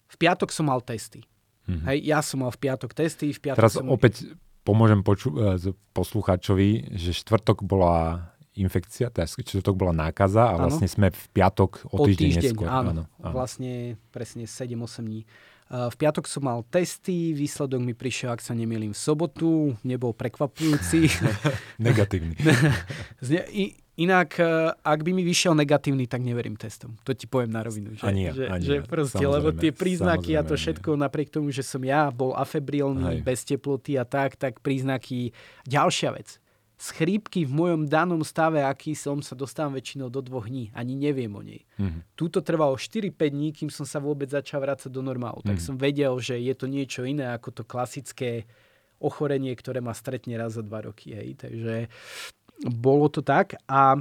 V 0.07 0.17
piatok 0.21 0.55
som 0.55 0.71
mal 0.71 0.79
testy. 0.85 1.27
Mm-hmm. 1.67 1.85
Hej, 1.91 1.99
ja 2.07 2.21
som 2.23 2.45
mal 2.45 2.53
v 2.55 2.61
piatok 2.61 2.95
testy, 2.95 3.35
v 3.35 3.41
piatok 3.41 3.59
Teraz 3.61 3.75
som... 3.75 3.89
opäť 3.89 4.31
pomôžem 4.69 5.01
poču- 5.01 5.37
e, 5.37 5.73
poslucháčovi, 5.97 6.93
že 6.97 7.17
štvrtok 7.17 7.65
bola 7.65 8.29
infekcia, 8.53 9.09
teda 9.09 9.25
čtvrtok 9.25 9.75
bola 9.79 9.95
nákaza 9.95 10.51
a 10.51 10.59
ano. 10.59 10.69
vlastne 10.69 10.91
sme 10.91 11.09
v 11.09 11.25
piatok 11.31 11.89
o, 11.89 12.05
o 12.05 12.05
týždeň, 12.05 12.29
týždeň 12.29 12.43
neskôr. 12.53 12.67
Áno, 12.69 12.91
áno, 12.93 13.05
áno. 13.23 13.33
vlastne 13.33 13.97
presne 14.13 14.45
7-8 14.45 15.09
dní. 15.09 15.23
V 15.69 15.97
piatok 16.01 16.25
som 16.25 16.49
mal 16.49 16.65
testy, 16.73 17.37
výsledok 17.37 17.85
mi 17.85 17.93
prišiel, 17.93 18.33
ak 18.33 18.41
sa 18.41 18.57
nemýlim, 18.57 18.97
v 18.97 18.99
sobotu, 18.99 19.77
nebol 19.85 20.17
prekvapujúci. 20.17 21.13
Negatívny. 21.85 22.41
Inak, 23.99 24.39
e, 24.39 24.71
ak 24.79 25.03
by 25.03 25.11
mi 25.11 25.27
vyšiel 25.27 25.59
negatívny, 25.59 26.07
tak 26.07 26.23
neverím 26.23 26.55
testom. 26.55 26.95
To 27.03 27.11
ti 27.11 27.27
poviem 27.27 27.51
na 27.51 27.67
rovinu. 27.67 27.99
Že, 27.99 28.07
ani 28.07 28.31
ja, 28.31 28.33
že, 28.33 28.45
ani 28.47 28.63
že 28.63 28.77
proste, 28.87 29.27
lebo 29.27 29.51
tie 29.51 29.75
príznaky 29.75 30.39
a 30.39 30.47
to 30.47 30.55
všetko, 30.55 30.95
nie. 30.95 31.03
napriek 31.03 31.35
tomu, 31.35 31.51
že 31.51 31.67
som 31.67 31.83
ja 31.83 32.07
bol 32.15 32.31
afebrilný, 32.39 33.19
Hej. 33.19 33.27
bez 33.27 33.43
teploty 33.43 33.99
a 33.99 34.07
tak, 34.07 34.39
tak 34.39 34.63
príznaky. 34.63 35.35
Ďalšia 35.67 36.15
vec 36.15 36.39
z 36.79 36.89
chrípky 36.95 37.43
v 37.43 37.51
mojom 37.51 37.91
danom 37.91 38.23
stave, 38.23 38.63
aký 38.63 38.95
som, 38.95 39.19
sa 39.19 39.35
dostávam 39.35 39.75
väčšinou 39.75 40.07
do 40.15 40.23
dvoch 40.23 40.47
dní. 40.47 40.71
Ani 40.71 40.95
neviem 40.95 41.35
o 41.35 41.43
nej. 41.43 41.67
Mm-hmm. 41.75 42.15
Túto 42.15 42.39
trvalo 42.39 42.79
4-5 42.79 43.19
dní, 43.19 43.51
kým 43.51 43.67
som 43.67 43.83
sa 43.83 43.99
vôbec 43.99 44.31
začal 44.31 44.63
vrácať 44.63 44.87
do 44.87 45.03
normálu. 45.03 45.43
Mm-hmm. 45.43 45.51
Tak 45.51 45.59
mhm. 45.59 45.67
som 45.67 45.75
vedel, 45.75 46.15
že 46.23 46.39
je 46.39 46.55
to 46.55 46.71
niečo 46.71 47.03
iné 47.03 47.35
ako 47.35 47.51
to 47.51 47.63
klasické 47.67 48.47
ochorenie, 49.03 49.51
ktoré 49.59 49.83
ma 49.83 49.91
stretne 49.91 50.39
raz 50.39 50.55
za 50.55 50.63
dva 50.63 50.87
roky. 50.87 51.19
Hej. 51.19 51.43
Takže 51.43 51.91
bolo 52.79 53.11
to 53.11 53.27
tak 53.27 53.59
a 53.67 53.99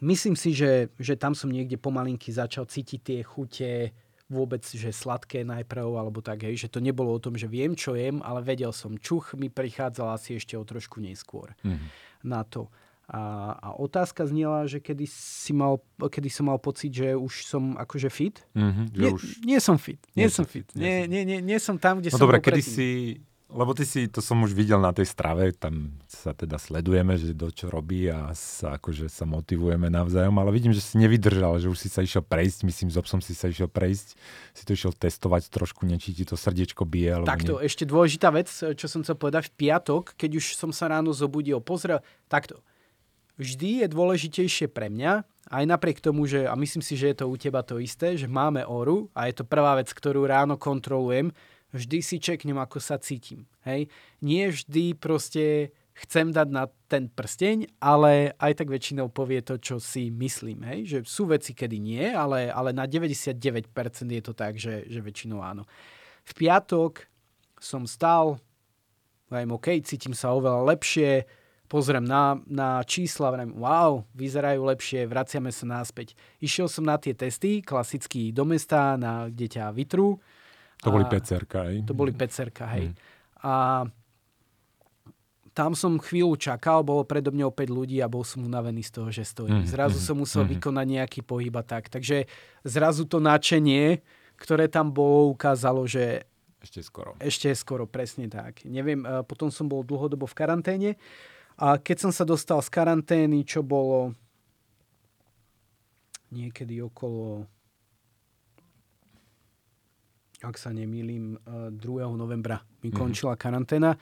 myslím 0.00 0.36
si, 0.36 0.56
že, 0.56 0.88
že 0.96 1.16
tam 1.16 1.36
som 1.36 1.52
niekde 1.52 1.76
pomalinky 1.76 2.32
začal 2.32 2.64
cítiť 2.64 3.00
tie 3.04 3.20
chute, 3.20 3.92
vôbec, 4.26 4.66
že 4.66 4.90
sladké 4.90 5.46
najprv, 5.46 5.86
alebo 5.94 6.18
tak, 6.18 6.42
hej, 6.42 6.66
že 6.66 6.68
to 6.68 6.82
nebolo 6.82 7.14
o 7.14 7.22
tom, 7.22 7.38
že 7.38 7.46
viem, 7.46 7.78
čo 7.78 7.94
jem, 7.94 8.18
ale 8.26 8.42
vedel 8.42 8.74
som, 8.74 8.98
čuch 8.98 9.38
mi 9.38 9.46
prichádzal 9.46 10.18
asi 10.18 10.38
ešte 10.38 10.58
o 10.58 10.66
trošku 10.66 10.98
neskôr 10.98 11.54
mm. 11.62 11.86
na 12.26 12.42
to. 12.42 12.66
A, 13.06 13.54
a 13.62 13.68
otázka 13.78 14.26
zniela, 14.26 14.66
že 14.66 14.82
kedy, 14.82 15.06
si 15.06 15.54
mal, 15.54 15.78
kedy 16.02 16.26
som 16.26 16.50
mal 16.50 16.58
pocit, 16.58 16.90
že 16.90 17.14
už 17.14 17.46
som 17.46 17.78
akože 17.78 18.10
fit. 18.10 18.42
Mm-hmm, 18.50 18.86
nie, 18.98 19.10
už... 19.14 19.22
nie 19.46 19.58
som 19.62 19.78
fit. 19.78 20.02
Nie, 20.18 20.26
Nie 20.26 20.30
som 20.34 20.42
fit. 20.42 20.66
fit, 20.66 20.74
nie 20.74 21.06
Nie, 21.06 21.22
nie, 21.22 21.38
nie, 21.38 21.58
som 21.62 21.78
tam, 21.78 22.02
kde 22.02 22.10
No 22.10 22.18
som 22.18 22.26
dobre, 22.26 22.42
kedy 22.42 22.62
si, 22.66 23.22
lebo 23.46 23.78
ty 23.78 23.86
si, 23.86 24.10
to 24.10 24.18
som 24.18 24.42
už 24.42 24.50
videl 24.50 24.82
na 24.82 24.90
tej 24.90 25.06
strave, 25.06 25.54
tam 25.54 25.94
sa 26.10 26.34
teda 26.34 26.58
sledujeme, 26.58 27.14
že 27.14 27.30
do 27.30 27.46
čo 27.46 27.70
robí 27.70 28.10
a 28.10 28.34
sa, 28.34 28.74
akože 28.74 29.06
sa 29.06 29.22
motivujeme 29.22 29.86
navzájom, 29.86 30.34
ale 30.42 30.50
vidím, 30.50 30.74
že 30.74 30.82
si 30.82 30.98
nevydržal, 30.98 31.62
že 31.62 31.70
už 31.70 31.78
si 31.78 31.86
sa 31.86 32.02
išiel 32.02 32.26
prejsť, 32.26 32.66
myslím, 32.66 32.88
s 32.90 32.98
obsom 32.98 33.22
si 33.22 33.38
sa 33.38 33.46
išiel 33.46 33.70
prejsť, 33.70 34.18
si 34.50 34.62
to 34.66 34.74
išiel 34.74 34.90
testovať 34.90 35.46
trošku, 35.54 35.86
nečí 35.86 36.10
ti 36.10 36.26
to 36.26 36.34
srdiečko 36.34 36.82
bije, 36.82 37.22
alebo 37.22 37.30
Takto, 37.30 37.62
nie. 37.62 37.70
ešte 37.70 37.86
dôležitá 37.86 38.34
vec, 38.34 38.50
čo 38.50 38.86
som 38.90 39.06
chcel 39.06 39.14
povedať. 39.14 39.54
V 39.54 39.70
piatok, 39.70 40.18
keď 40.18 40.42
už 40.42 40.58
som 40.58 40.74
sa 40.74 40.90
ráno 40.90 41.14
zobudil, 41.14 41.62
pozrel, 41.62 42.02
takto. 42.26 42.58
Vždy 43.38 43.84
je 43.84 43.86
dôležitejšie 43.92 44.66
pre 44.72 44.90
mňa, 44.90 45.22
aj 45.54 45.64
napriek 45.70 46.02
tomu, 46.02 46.26
že, 46.26 46.50
a 46.50 46.56
myslím 46.58 46.82
si, 46.82 46.98
že 46.98 47.14
je 47.14 47.22
to 47.22 47.30
u 47.30 47.36
teba 47.38 47.62
to 47.62 47.78
isté, 47.78 48.18
že 48.18 48.26
máme 48.26 48.66
oru 48.66 49.06
a 49.14 49.30
je 49.30 49.38
to 49.38 49.44
prvá 49.46 49.78
vec, 49.78 49.92
ktorú 49.92 50.26
ráno 50.26 50.58
kontrolujem, 50.58 51.30
vždy 51.76 51.98
si 52.00 52.16
čeknem, 52.16 52.56
ako 52.56 52.80
sa 52.80 52.96
cítim. 52.96 53.44
Hej? 53.68 53.92
Nie 54.24 54.48
vždy 54.48 54.96
proste 54.96 55.76
chcem 55.96 56.28
dať 56.28 56.48
na 56.52 56.68
ten 56.92 57.08
prsteň, 57.08 57.80
ale 57.80 58.36
aj 58.36 58.60
tak 58.60 58.68
väčšinou 58.68 59.08
povie 59.08 59.40
to, 59.40 59.56
čo 59.56 59.80
si 59.80 60.12
myslím. 60.12 60.64
Hej? 60.64 60.78
Že 60.88 60.98
sú 61.08 61.22
veci, 61.28 61.56
kedy 61.56 61.76
nie, 61.80 62.04
ale, 62.12 62.52
ale 62.52 62.76
na 62.76 62.84
99% 62.84 63.72
je 64.12 64.22
to 64.24 64.32
tak, 64.36 64.60
že, 64.60 64.84
že 64.88 65.00
väčšinou 65.00 65.40
áno. 65.40 65.64
V 66.26 66.32
piatok 66.36 67.08
som 67.56 67.88
stal, 67.88 68.36
viem, 69.32 69.48
OK, 69.48 69.80
cítim 69.80 70.12
sa 70.12 70.36
oveľa 70.36 70.76
lepšie, 70.76 71.24
pozriem 71.66 72.04
na, 72.04 72.38
na 72.46 72.84
čísla, 72.84 73.32
viem, 73.32 73.56
wow, 73.56 74.04
vyzerajú 74.12 74.68
lepšie, 74.68 75.08
vraciame 75.08 75.48
sa 75.50 75.64
naspäť. 75.64 76.12
Išiel 76.38 76.68
som 76.68 76.84
na 76.84 77.00
tie 77.00 77.16
testy, 77.16 77.64
klasicky 77.64 78.30
do 78.30 78.44
mesta, 78.44 79.00
na, 79.00 79.32
kde 79.32 79.58
ťa 79.58 79.72
vytrú. 79.72 80.20
To 80.84 80.92
boli 80.92 81.04
A- 81.04 81.10
PCR, 81.10 81.44
hej? 81.70 81.76
To 81.88 81.94
boli 81.96 82.12
pecerka, 82.12 82.68
hej. 82.76 82.92
Mm. 82.92 82.96
A 83.46 83.52
tam 85.56 85.72
som 85.72 85.96
chvíľu 85.96 86.36
čakal, 86.36 86.84
bolo 86.84 87.00
predo 87.08 87.32
mňou 87.32 87.48
5 87.48 87.72
ľudí 87.72 87.96
a 88.04 88.12
bol 88.12 88.20
som 88.20 88.44
unavený 88.44 88.84
z 88.84 88.92
toho, 88.92 89.08
že 89.08 89.24
stojím. 89.24 89.64
Mhm, 89.64 89.72
Zrazu 89.72 89.96
som 89.96 90.20
musel 90.20 90.44
mhm. 90.44 90.60
vykonať 90.60 90.86
nejaký 91.00 91.20
pohyb 91.24 91.56
a 91.56 91.64
tak. 91.64 91.88
Takže 91.88 92.28
zrazu 92.60 93.08
to 93.08 93.24
načenie, 93.24 94.04
ktoré 94.36 94.68
tam 94.68 94.92
bolo, 94.92 95.32
ukázalo, 95.32 95.88
že 95.88 96.28
Ešte 96.60 96.84
skoro. 96.84 97.16
ešte 97.16 97.48
skoro, 97.56 97.88
presne 97.88 98.28
tak. 98.28 98.68
Neviem, 98.68 99.00
e, 99.00 99.24
potom 99.24 99.48
som 99.48 99.64
bol 99.64 99.80
dlhodobo 99.80 100.28
v 100.28 100.36
karanténe 100.36 100.90
a 101.56 101.80
keď 101.80 101.96
som 102.04 102.12
sa 102.12 102.28
dostal 102.28 102.60
z 102.60 102.68
karantény, 102.68 103.40
čo 103.48 103.64
bolo 103.64 104.12
niekedy 106.28 106.84
okolo 106.84 107.48
ak 110.40 110.56
sa 110.56 110.68
nemýlim, 110.68 111.36
e, 111.36 111.38
2. 111.72 111.80
novembra 112.12 112.60
mi 112.80 112.90
Mhm. 112.90 112.96
končila 112.96 113.34
karanténa, 113.34 113.96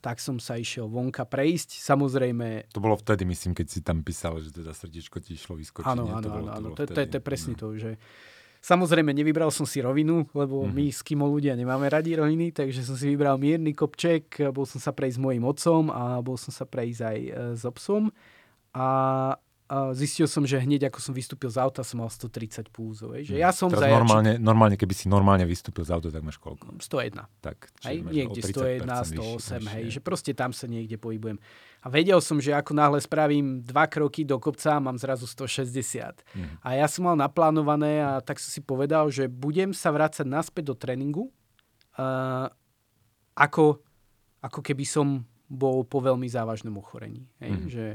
tak 0.00 0.16
som 0.16 0.36
sa 0.36 0.56
išiel 0.56 0.86
vonka 0.86 1.24
prejsť. 1.24 1.76
Samozrejme, 1.76 2.72
To 2.72 2.80
bolo 2.80 2.96
vtedy, 2.96 3.24
myslím, 3.24 3.52
keď 3.52 3.66
si 3.68 3.80
tam 3.80 4.00
písal, 4.00 4.38
že 4.38 4.48
teda 4.50 4.70
srdiečko 4.70 5.18
ti 5.18 5.34
išlo 5.34 5.56
vyskočiť. 5.56 5.88
áno, 5.88 6.08
áno, 6.08 6.28
áno, 6.30 6.40
to 6.40 6.50
áno. 6.50 6.68
To, 6.70 6.84
to, 6.88 6.92
vtedy. 6.94 7.10
to 7.10 7.16
je 7.16 7.22
presne 7.22 7.52
No. 7.52 7.58
to, 7.58 7.68
že 7.76 7.90
Samozrejme, 8.60 9.16
nevybral 9.16 9.48
som 9.48 9.64
si 9.64 9.80
rovinu, 9.80 10.28
lebo 10.36 10.68
Mhm. 10.68 10.72
my 10.76 10.86
s 10.92 11.00
kým 11.00 11.24
ľudia 11.24 11.56
nemáme 11.56 11.88
radi 11.88 12.12
roviny, 12.12 12.52
takže 12.52 12.84
som 12.84 12.92
si 12.92 13.08
vybral 13.08 13.40
mierny 13.40 13.72
kopček, 13.72 14.52
bol 14.52 14.68
som 14.68 14.76
sa 14.76 14.92
prejsť 14.92 15.16
s 15.16 15.24
mojim 15.24 15.40
otcom 15.40 15.88
a 15.88 16.20
bol 16.20 16.36
som 16.36 16.52
sa 16.52 16.68
prejsť 16.68 17.00
aj 17.00 17.18
e, 17.24 17.30
s 17.56 17.64
obsom. 17.64 18.12
A, 18.76 18.86
a 19.32 19.49
zistil 19.94 20.26
som, 20.26 20.42
že 20.42 20.58
hneď 20.58 20.90
ako 20.90 20.98
som 20.98 21.14
vystúpil 21.14 21.46
z 21.46 21.62
auta, 21.62 21.86
som 21.86 22.02
mal 22.02 22.10
130 22.10 22.74
púzov. 22.74 23.14
Že 23.14 23.38
ja 23.38 23.54
som 23.54 23.70
Teraz 23.70 23.86
zajačik 23.86 24.02
normálne, 24.02 24.32
normálne, 24.42 24.74
keby 24.74 24.94
si 24.98 25.06
normálne 25.06 25.46
vystúpil 25.46 25.86
z 25.86 25.94
auta, 25.94 26.10
tak 26.10 26.26
máš 26.26 26.42
koľko? 26.42 26.74
101. 26.82 27.22
Tak, 27.38 27.70
máš 27.86 28.10
niekde 28.10 28.40
o 28.42 28.50
101, 28.50 28.82
30% 28.82 29.14
108, 29.14 29.62
vyššie, 29.62 29.70
hej, 29.70 29.84
že 29.94 30.00
proste 30.02 30.32
tam 30.34 30.50
sa 30.50 30.66
niekde 30.66 30.98
pohybujem. 30.98 31.38
A 31.80 31.86
vedel 31.86 32.18
som, 32.18 32.42
že 32.42 32.50
ako 32.50 32.74
náhle 32.74 32.98
spravím 32.98 33.62
dva 33.62 33.86
kroky 33.86 34.26
do 34.26 34.42
kopca, 34.42 34.82
mám 34.82 34.98
zrazu 34.98 35.30
160. 35.30 36.26
Mhm. 36.34 36.66
A 36.66 36.68
ja 36.74 36.90
som 36.90 37.06
mal 37.06 37.14
naplánované 37.14 38.02
a 38.02 38.18
tak 38.18 38.42
som 38.42 38.50
si 38.50 38.58
povedal, 38.58 39.06
že 39.14 39.30
budem 39.30 39.70
sa 39.70 39.94
vrácať 39.94 40.26
naspäť 40.26 40.70
do 40.70 40.74
tréningu, 40.74 41.30
uh, 41.94 42.50
ako, 43.38 43.78
ako 44.42 44.60
keby 44.66 44.82
som 44.82 45.22
bol 45.46 45.86
po 45.86 46.02
veľmi 46.02 46.26
závažnom 46.26 46.74
ochorení. 46.74 47.30
Hej? 47.38 47.50
Mhm. 47.54 47.66
Že, 47.70 47.86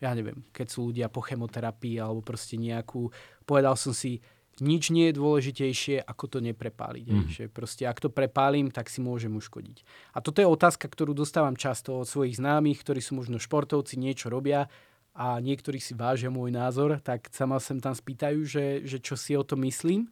ja 0.00 0.10
neviem, 0.16 0.40
keď 0.50 0.66
sú 0.66 0.90
ľudia 0.90 1.12
po 1.12 1.20
chemoterapii 1.20 2.00
alebo 2.00 2.24
proste 2.24 2.56
nejakú, 2.56 3.12
povedal 3.44 3.76
som 3.76 3.92
si, 3.92 4.24
nič 4.60 4.92
nie 4.92 5.08
je 5.08 5.18
dôležitejšie, 5.20 6.04
ako 6.04 6.24
to 6.36 6.38
neprepáliť. 6.44 7.06
Mhm. 7.06 7.28
Že 7.28 7.44
proste, 7.52 7.88
ak 7.88 8.00
to 8.00 8.12
prepálim, 8.12 8.68
tak 8.68 8.92
si 8.92 9.00
môžem 9.00 9.32
uškodiť. 9.32 9.84
A 10.12 10.20
toto 10.20 10.44
je 10.44 10.48
otázka, 10.48 10.88
ktorú 10.88 11.16
dostávam 11.16 11.56
často 11.56 12.00
od 12.00 12.08
svojich 12.08 12.36
známych, 12.36 12.80
ktorí 12.84 13.00
sú 13.00 13.16
možno 13.16 13.40
športovci, 13.40 13.96
niečo 13.96 14.28
robia 14.28 14.68
a 15.16 15.42
niektorí 15.42 15.82
si 15.82 15.96
vážia 15.96 16.30
môj 16.30 16.54
názor, 16.54 17.02
tak 17.02 17.28
sa 17.34 17.44
ma 17.44 17.58
sem 17.58 17.82
tam 17.82 17.96
spýtajú, 17.96 18.40
že, 18.46 18.66
že 18.86 19.02
čo 19.02 19.18
si 19.18 19.34
o 19.34 19.42
to 19.42 19.58
myslím. 19.58 20.06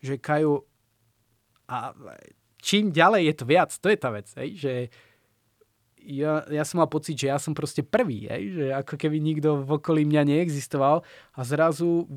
Že 0.00 0.16
Kajo, 0.16 0.54
a 1.68 1.92
čím 2.58 2.90
ďalej 2.90 3.30
je 3.30 3.34
to 3.36 3.44
viac, 3.44 3.70
to 3.70 3.86
je 3.92 3.98
tá 4.00 4.08
vec, 4.10 4.26
hej? 4.40 4.48
že 4.56 4.72
ja, 6.04 6.44
ja 6.48 6.64
som 6.64 6.80
mal 6.80 6.88
pocit, 6.88 7.16
že 7.16 7.28
ja 7.28 7.36
som 7.36 7.52
proste 7.52 7.84
prvý, 7.84 8.26
hej? 8.28 8.42
že 8.56 8.64
ako 8.72 8.94
keby 8.96 9.20
nikto 9.20 9.64
v 9.64 9.70
okolí 9.76 10.02
mňa 10.08 10.22
neexistoval 10.26 11.04
a 11.36 11.40
zrazu 11.44 12.08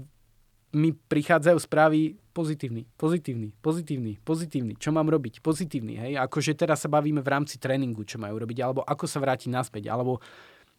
mi 0.73 0.89
prichádzajú 0.89 1.57
správy 1.61 2.17
pozitívny, 2.33 2.89
pozitívny, 2.97 3.53
pozitívny, 3.61 4.11
pozitívny. 4.25 4.73
Čo 4.81 4.89
mám 4.89 5.05
robiť? 5.05 5.39
Pozitívny, 5.45 6.01
hej? 6.01 6.13
Akože 6.17 6.57
teraz 6.57 6.81
sa 6.81 6.89
bavíme 6.89 7.21
v 7.21 7.29
rámci 7.29 7.61
tréningu, 7.61 8.01
čo 8.01 8.17
majú 8.17 8.41
robiť, 8.41 8.57
alebo 8.65 8.81
ako 8.81 9.05
sa 9.05 9.21
vrátiť 9.21 9.53
naspäť, 9.53 9.93
alebo 9.93 10.17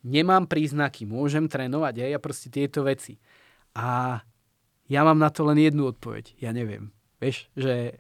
nemám 0.03 0.51
príznaky, 0.51 1.07
môžem 1.07 1.47
trénovať, 1.47 1.95
hej? 2.03 2.11
A 2.11 2.19
proste 2.19 2.51
tieto 2.51 2.83
veci. 2.83 3.23
A 3.79 4.19
ja 4.91 5.01
mám 5.07 5.23
na 5.23 5.31
to 5.31 5.47
len 5.47 5.63
jednu 5.63 5.95
odpoveď. 5.95 6.35
Ja 6.43 6.51
neviem. 6.51 6.91
Vieš, 7.23 7.49
že 7.55 7.95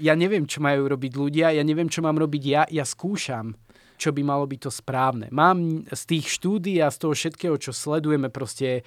ja 0.00 0.16
neviem, 0.16 0.48
čo 0.48 0.64
majú 0.64 0.88
robiť 0.88 1.12
ľudia, 1.14 1.52
ja 1.52 1.62
neviem, 1.62 1.86
čo 1.92 2.00
mám 2.00 2.16
robiť 2.16 2.42
ja, 2.42 2.62
ja 2.72 2.82
skúšam, 2.88 3.52
čo 3.96 4.10
by 4.14 4.22
malo 4.22 4.44
byť 4.44 4.60
to 4.64 4.70
správne. 4.70 5.26
Mám 5.30 5.88
z 5.90 6.02
tých 6.04 6.26
štúdí 6.30 6.78
a 6.82 6.92
z 6.92 6.98
toho 7.00 7.12
všetkého, 7.14 7.56
čo 7.58 7.70
sledujeme 7.70 8.28
proste 8.28 8.82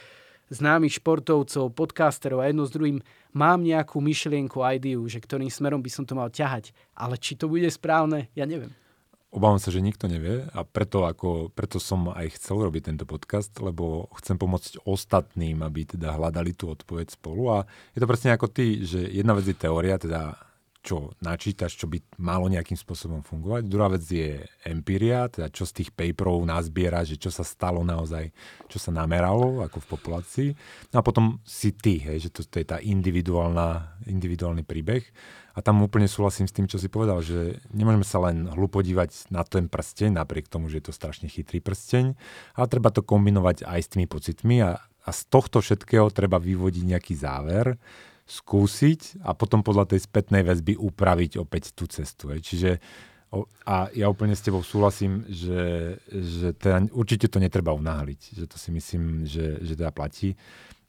známych 0.47 1.03
športovcov, 1.03 1.75
podcasterov 1.75 2.39
a 2.39 2.47
jedno 2.47 2.63
s 2.63 2.71
druhým, 2.71 3.03
mám 3.35 3.59
nejakú 3.63 3.99
myšlienku, 3.99 4.63
ideu, 4.63 5.03
že 5.07 5.19
ktorým 5.19 5.51
smerom 5.51 5.83
by 5.83 5.91
som 5.91 6.07
to 6.07 6.15
mal 6.15 6.31
ťahať. 6.31 6.71
Ale 6.95 7.19
či 7.19 7.35
to 7.35 7.51
bude 7.51 7.67
správne, 7.67 8.31
ja 8.31 8.47
neviem. 8.47 8.71
Obávam 9.27 9.59
sa, 9.59 9.75
že 9.75 9.83
nikto 9.83 10.07
nevie 10.07 10.47
a 10.55 10.63
preto, 10.63 11.03
ako, 11.03 11.51
preto 11.51 11.83
som 11.83 12.07
aj 12.15 12.39
chcel 12.39 12.63
robiť 12.63 12.95
tento 12.95 13.03
podcast, 13.03 13.51
lebo 13.59 14.07
chcem 14.23 14.39
pomôcť 14.39 14.87
ostatným, 14.87 15.67
aby 15.67 15.83
teda 15.83 16.15
hľadali 16.15 16.55
tú 16.55 16.71
odpoveď 16.71 17.11
spolu 17.11 17.51
a 17.51 17.67
je 17.91 17.99
to 17.99 18.07
presne 18.07 18.31
ako 18.31 18.47
ty, 18.47 18.87
že 18.87 19.03
jedna 19.03 19.35
vec 19.35 19.43
je 19.43 19.59
teória, 19.59 19.99
teda 19.99 20.39
čo 20.87 21.11
načítaš, 21.19 21.75
čo 21.75 21.91
by 21.91 21.99
malo 22.23 22.47
nejakým 22.47 22.79
spôsobom 22.79 23.19
fungovať. 23.19 23.67
Druhá 23.67 23.91
vec 23.91 24.07
je 24.07 24.39
empíria, 24.63 25.27
teda 25.27 25.51
čo 25.51 25.67
z 25.67 25.83
tých 25.83 25.89
paperov 25.91 26.47
nazbiera, 26.47 27.03
že 27.03 27.19
čo 27.19 27.27
sa 27.27 27.43
stalo 27.43 27.83
naozaj, 27.83 28.31
čo 28.71 28.79
sa 28.79 28.95
nameralo 28.95 29.59
ako 29.67 29.83
v 29.83 29.89
populácii. 29.91 30.49
No 30.95 31.03
a 31.03 31.03
potom 31.03 31.43
si 31.43 31.75
ty, 31.75 31.99
hej, 31.99 32.27
že 32.27 32.29
to, 32.31 32.47
to 32.47 32.63
je 32.63 32.67
tá 32.71 32.79
individuálna, 32.79 33.99
individuálny 34.07 34.63
príbeh. 34.63 35.03
A 35.57 35.65
tam 35.65 35.83
úplne 35.83 36.07
súhlasím 36.07 36.47
s 36.47 36.55
tým, 36.55 36.69
čo 36.69 36.79
si 36.79 36.87
povedal, 36.87 37.19
že 37.19 37.59
nemôžeme 37.73 38.05
sa 38.07 38.23
len 38.23 38.47
hlupo 38.47 38.79
dívať 38.79 39.33
na 39.33 39.43
ten 39.43 39.67
prsteň, 39.67 40.15
napriek 40.15 40.47
tomu, 40.47 40.71
že 40.71 40.79
je 40.79 40.85
to 40.87 40.93
strašne 40.93 41.27
chytrý 41.27 41.59
prsteň, 41.59 42.15
ale 42.55 42.71
treba 42.71 42.93
to 42.93 43.01
kombinovať 43.01 43.65
aj 43.65 43.79
s 43.81 43.91
tými 43.91 44.05
pocitmi 44.05 44.61
a, 44.61 44.77
a 44.77 45.09
z 45.09 45.21
tohto 45.27 45.59
všetkého 45.59 46.13
treba 46.13 46.37
vyvodiť 46.37 46.83
nejaký 46.85 47.13
záver, 47.17 47.75
skúsiť 48.27 49.23
a 49.23 49.31
potom 49.31 49.63
podľa 49.63 49.95
tej 49.95 50.03
spätnej 50.03 50.43
väzby 50.43 50.75
upraviť 50.75 51.39
opäť 51.39 51.71
tú 51.71 51.87
cestu. 51.87 52.35
Hej. 52.35 52.43
Čiže 52.43 52.71
a 53.67 53.91
ja 53.91 54.07
úplne 54.07 54.39
s 54.39 54.43
tebou 54.43 54.63
súhlasím, 54.63 55.27
že, 55.27 55.95
že 56.07 56.55
teda 56.55 56.87
určite 56.95 57.27
to 57.27 57.43
netreba 57.43 57.75
unáhliť. 57.75 58.39
Že 58.39 58.45
to 58.47 58.55
si 58.55 58.69
myslím, 58.71 59.27
že, 59.27 59.59
že 59.59 59.75
teda 59.75 59.91
platí. 59.91 60.39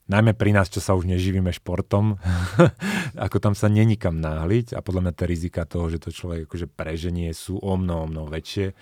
Najmä 0.09 0.39
pri 0.39 0.55
nás, 0.55 0.71
čo 0.71 0.79
sa 0.79 0.95
už 0.95 1.05
neživíme 1.05 1.51
športom, 1.51 2.17
ako 3.27 3.37
tam 3.43 3.55
sa 3.59 3.67
nenikam 3.69 4.23
náhliť 4.23 4.73
a 4.73 4.81
podľa 4.81 5.11
mňa 5.11 5.13
tie 5.19 5.27
rizika 5.27 5.67
toho, 5.67 5.91
že 5.91 5.99
to 6.01 6.15
človek 6.15 6.47
akože 6.47 6.71
preženie 6.71 7.35
sú 7.35 7.59
o 7.59 7.75
mnoho, 7.75 8.07
o 8.07 8.11
mnoho 8.11 8.29
väčšie. 8.31 8.73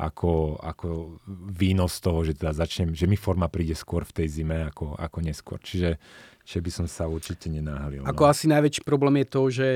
ako, 0.00 0.56
ako 0.56 1.20
výnos 1.52 2.00
toho, 2.00 2.24
že 2.24 2.32
teda 2.32 2.56
začnem, 2.56 2.96
že 2.96 3.04
mi 3.04 3.20
forma 3.20 3.52
príde 3.52 3.76
skôr 3.76 4.08
v 4.08 4.24
tej 4.24 4.40
zime 4.40 4.64
ako, 4.72 4.96
ako 4.96 5.18
neskôr. 5.20 5.60
Čiže 5.60 6.00
že 6.44 6.58
by 6.58 6.70
som 6.72 6.86
sa 6.90 7.06
určite 7.06 7.46
nenáhalil. 7.46 8.02
Ako 8.02 8.26
no. 8.26 8.30
asi 8.32 8.50
najväčší 8.50 8.82
problém 8.82 9.22
je 9.22 9.26
to, 9.28 9.42
že, 9.52 9.70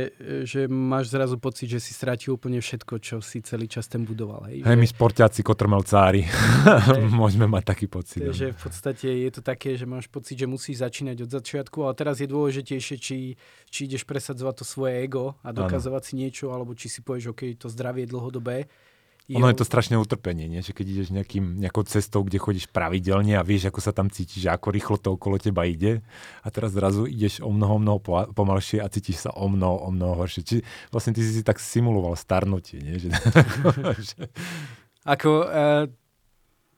že 0.49 0.61
máš 0.67 1.12
zrazu 1.12 1.37
pocit, 1.39 1.71
že 1.71 1.79
si 1.79 1.95
strátil 1.95 2.35
úplne 2.35 2.59
všetko, 2.59 2.99
čo 2.99 3.17
si 3.21 3.45
celý 3.45 3.69
čas 3.71 3.87
ten 3.87 4.03
budoval. 4.03 4.49
Hej, 4.51 4.65
hej 4.65 4.77
že... 4.77 4.81
my 4.81 4.89
sportiaci, 4.89 5.41
kotrmelcári, 5.45 6.25
môžeme 7.21 7.47
mať 7.47 7.62
taký 7.69 7.87
pocit. 7.87 8.25
No. 8.25 8.33
Že 8.33 8.57
v 8.57 8.59
podstate 8.59 9.07
je 9.07 9.31
to 9.31 9.41
také, 9.45 9.77
že 9.77 9.85
máš 9.87 10.09
pocit, 10.09 10.35
že 10.35 10.49
musíš 10.49 10.83
začínať 10.83 11.29
od 11.29 11.31
začiatku, 11.31 11.79
ale 11.85 11.95
teraz 11.95 12.19
je 12.19 12.29
dôležitejšie, 12.29 12.97
či, 12.99 13.37
či 13.69 13.81
ideš 13.87 14.09
presadzovať 14.09 14.55
to 14.61 14.65
svoje 14.65 15.05
ego 15.05 15.37
a 15.45 15.53
dokazovať 15.53 16.03
ano. 16.03 16.09
si 16.09 16.15
niečo, 16.17 16.51
alebo 16.51 16.73
či 16.75 16.89
si 16.91 17.05
povieš, 17.05 17.37
OK, 17.37 17.55
to 17.61 17.71
zdravie 17.71 18.09
je 18.09 18.12
dlhodobé 19.25 19.41
ono 19.41 19.49
je 19.49 19.57
to 19.57 19.64
strašné 19.64 19.97
utrpenie, 19.97 20.45
nie? 20.53 20.61
že 20.61 20.77
keď 20.77 20.87
ideš 20.93 21.09
nejakým, 21.16 21.57
nejakou 21.57 21.81
cestou, 21.89 22.20
kde 22.29 22.37
chodíš 22.37 22.68
pravidelne 22.68 23.41
a 23.41 23.47
vieš, 23.47 23.72
ako 23.72 23.81
sa 23.81 23.97
tam 23.97 24.12
cítiš, 24.12 24.53
ako 24.53 24.68
rýchlo 24.68 25.01
to 25.01 25.16
okolo 25.16 25.41
teba 25.41 25.64
ide 25.64 26.05
a 26.45 26.53
teraz 26.53 26.77
zrazu 26.77 27.09
ideš 27.09 27.41
o 27.41 27.49
mnoho, 27.49 27.81
mnoho 27.81 27.99
pomalšie 28.37 28.85
a 28.85 28.93
cítiš 28.93 29.25
sa 29.25 29.33
o 29.33 29.49
mnoho, 29.49 29.81
o 29.81 29.89
mnoho 29.89 30.20
horšie. 30.20 30.45
Či 30.45 30.57
vlastne 30.93 31.16
ty 31.16 31.25
si 31.25 31.33
si 31.33 31.41
tak 31.41 31.57
simuloval 31.57 32.20
starnutie. 32.20 32.85
Nie? 32.85 33.01
Že... 33.01 33.09
ako 35.16 35.31
uh, 35.49 35.89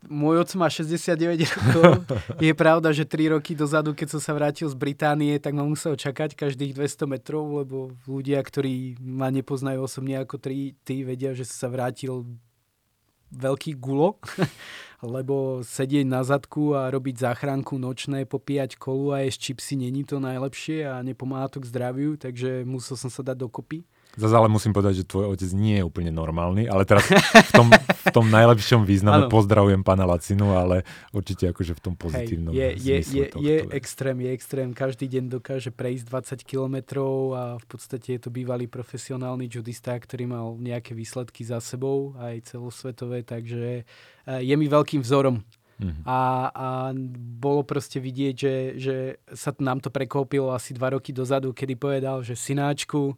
môj 0.04 0.44
oco 0.44 0.54
má 0.60 0.68
69 0.68 1.16
rokov. 1.48 2.04
Je 2.44 2.52
pravda, 2.52 2.92
že 2.92 3.08
3 3.08 3.38
roky 3.38 3.56
dozadu, 3.56 3.96
keď 3.96 4.16
som 4.16 4.20
sa 4.20 4.36
vrátil 4.36 4.68
z 4.68 4.76
Británie, 4.76 5.40
tak 5.40 5.56
ma 5.56 5.64
musel 5.64 5.96
čakať 5.96 6.36
každých 6.36 6.76
200 6.76 7.08
metrov, 7.08 7.44
lebo 7.64 7.96
ľudia, 8.04 8.40
ktorí 8.44 9.00
ma 9.00 9.32
nepoznajú 9.32 9.82
osobne 9.84 10.20
ako 10.20 10.36
tri, 10.36 10.76
tí, 10.84 11.02
vedia, 11.02 11.32
že 11.32 11.48
sa 11.48 11.72
vrátil 11.72 12.28
veľký 13.34 13.76
gulo, 13.76 14.22
lebo 15.02 15.60
sedieť 15.66 16.06
na 16.06 16.22
zadku 16.22 16.72
a 16.78 16.88
robiť 16.88 17.26
záchranku 17.26 17.76
nočné, 17.76 18.24
popíjať 18.24 18.78
kolu 18.78 19.12
a 19.12 19.26
jesť 19.26 19.52
čipsy 19.52 19.74
není 19.76 20.06
to 20.06 20.22
najlepšie 20.22 20.86
a 20.86 21.02
nepomáha 21.02 21.50
to 21.50 21.58
k 21.60 21.68
zdraviu, 21.68 22.14
takže 22.16 22.62
musel 22.62 22.94
som 22.94 23.10
sa 23.10 23.26
dať 23.26 23.36
dokopy. 23.44 23.84
Zase 24.16 24.32
ale 24.32 24.48
musím 24.48 24.72
povedať, 24.72 25.04
že 25.04 25.04
tvoj 25.04 25.36
otec 25.36 25.50
nie 25.52 25.76
je 25.76 25.84
úplne 25.84 26.08
normálny, 26.08 26.64
ale 26.72 26.88
teraz 26.88 27.04
v 27.12 27.52
tom, 27.52 27.68
v 27.68 28.08
tom 28.16 28.26
najlepšom 28.32 28.88
význame 28.88 29.28
ano. 29.28 29.32
pozdravujem 29.32 29.84
pána 29.84 30.08
Lacinu, 30.08 30.56
ale 30.56 30.88
určite 31.12 31.52
akože 31.52 31.76
v 31.76 31.80
tom 31.84 31.94
pozitívnom 32.00 32.56
Hej, 32.56 32.80
je, 32.80 32.96
je, 32.96 32.96
je, 33.12 33.24
je 33.36 33.56
extrém, 33.76 34.16
je 34.24 34.30
extrém. 34.32 34.68
Každý 34.72 35.04
deň 35.04 35.36
dokáže 35.36 35.68
prejsť 35.68 36.32
20 36.40 36.48
kilometrov 36.48 37.14
a 37.36 37.42
v 37.60 37.66
podstate 37.68 38.16
je 38.16 38.20
to 38.24 38.32
bývalý 38.32 38.64
profesionálny 38.64 39.52
judista, 39.52 39.92
ktorý 39.92 40.24
mal 40.24 40.56
nejaké 40.56 40.96
výsledky 40.96 41.44
za 41.44 41.60
sebou, 41.60 42.16
aj 42.16 42.56
celosvetové, 42.56 43.20
takže 43.20 43.84
eh, 43.84 44.40
je 44.40 44.54
mi 44.56 44.64
veľkým 44.64 45.04
vzorom. 45.04 45.44
Mm-hmm. 45.76 46.08
A, 46.08 46.20
a 46.48 46.66
bolo 47.36 47.60
proste 47.60 48.00
vidieť, 48.00 48.34
že, 48.34 48.54
že 48.80 48.96
sa 49.36 49.52
nám 49.60 49.84
to 49.84 49.92
prekopilo 49.92 50.48
asi 50.56 50.72
dva 50.72 50.96
roky 50.96 51.12
dozadu, 51.12 51.52
kedy 51.52 51.76
povedal, 51.76 52.24
že 52.24 52.32
synáčku, 52.32 53.12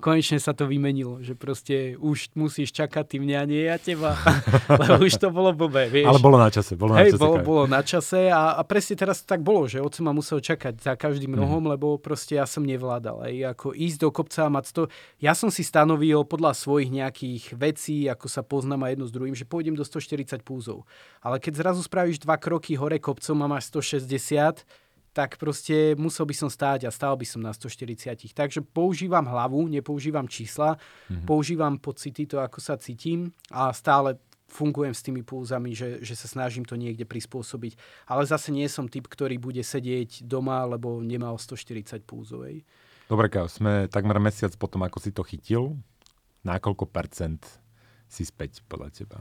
konečne 0.00 0.40
sa 0.40 0.56
to 0.56 0.66
vymenilo, 0.66 1.20
že 1.20 1.36
proste 1.36 1.94
už 2.00 2.32
musíš 2.34 2.72
čakať, 2.72 3.04
ty 3.04 3.16
mňa 3.20 3.40
nie 3.46 3.68
ja 3.68 3.76
teba, 3.76 4.16
lebo 4.80 5.04
už 5.04 5.20
to 5.20 5.28
bolo 5.28 5.52
blbé, 5.52 5.92
vieš. 5.92 6.08
Ale 6.08 6.18
bolo 6.18 6.40
na 6.40 6.50
čase, 6.50 6.74
bolo 6.74 6.96
Hej, 6.96 7.12
na 7.12 7.12
čase. 7.12 7.20
Bolo, 7.20 7.36
bolo 7.44 7.64
na 7.68 7.82
čase 7.84 8.20
a, 8.32 8.56
a 8.56 8.62
presne 8.64 8.96
teraz 8.96 9.22
to 9.22 9.30
tak 9.30 9.44
bolo, 9.44 9.68
že 9.68 9.78
otco 9.78 10.00
ma 10.00 10.16
musel 10.16 10.40
čakať 10.40 10.80
za 10.80 10.96
každým 10.96 11.36
mhm. 11.36 11.40
rohom, 11.44 11.62
mm. 11.68 11.70
lebo 11.76 11.86
proste 12.00 12.40
ja 12.40 12.48
som 12.48 12.64
nevládal. 12.64 13.28
Aj 13.28 13.34
ako 13.54 13.76
ísť 13.76 13.98
do 14.02 14.08
kopca 14.10 14.48
a 14.48 14.50
mať 14.50 14.64
to... 14.72 14.82
Ja 15.20 15.36
som 15.36 15.52
si 15.52 15.60
stanovil 15.60 16.24
podľa 16.24 16.56
svojich 16.56 16.90
nejakých 16.90 17.54
vecí, 17.54 18.08
ako 18.08 18.26
sa 18.26 18.40
poznám 18.40 18.88
a 18.88 18.90
jedno 18.90 19.06
s 19.06 19.12
druhým, 19.12 19.36
že 19.36 19.44
pôjdem 19.44 19.76
do 19.76 19.84
140 19.84 20.40
púzov. 20.40 20.88
Ale 21.20 21.36
keď 21.36 21.60
zrazu 21.60 21.84
spravíš 21.84 22.24
dva 22.24 22.40
kroky 22.40 22.74
hore 22.80 22.96
kopcom 22.96 23.36
a 23.44 23.46
máš 23.46 23.68
160, 23.70 24.64
tak 25.10 25.42
proste 25.42 25.98
musel 25.98 26.22
by 26.26 26.34
som 26.34 26.50
stáť 26.50 26.86
a 26.86 26.94
stál 26.94 27.18
by 27.18 27.26
som 27.26 27.42
na 27.42 27.50
140. 27.50 28.30
Takže 28.30 28.62
používam 28.62 29.26
hlavu, 29.26 29.66
nepoužívam 29.66 30.30
čísla, 30.30 30.78
mm-hmm. 30.78 31.26
používam 31.26 31.74
pocity, 31.82 32.30
to 32.30 32.38
ako 32.38 32.62
sa 32.62 32.78
cítim 32.78 33.34
a 33.50 33.74
stále 33.74 34.22
fungujem 34.50 34.94
s 34.94 35.06
tými 35.06 35.22
pulzami, 35.22 35.72
že, 35.72 36.02
že 36.02 36.18
sa 36.18 36.26
snažím 36.26 36.66
to 36.66 36.74
niekde 36.74 37.06
prispôsobiť. 37.06 37.78
Ale 38.10 38.26
zase 38.26 38.50
nie 38.50 38.66
som 38.66 38.90
typ, 38.90 39.06
ktorý 39.06 39.38
bude 39.38 39.62
sedieť 39.62 40.26
doma, 40.26 40.66
lebo 40.66 40.98
nemal 40.98 41.38
140 41.38 42.02
pulzovej. 42.02 42.66
Dobre, 43.06 43.26
Kao, 43.30 43.46
sme 43.50 43.90
takmer 43.90 44.18
mesiac 44.22 44.54
potom, 44.58 44.82
ako 44.86 44.98
si 45.02 45.10
to 45.14 45.22
chytil. 45.26 45.78
Na 46.42 46.58
koľko 46.58 46.86
percent 46.90 47.42
si 48.10 48.26
späť 48.26 48.62
podľa 48.66 48.90
teba? 48.90 49.18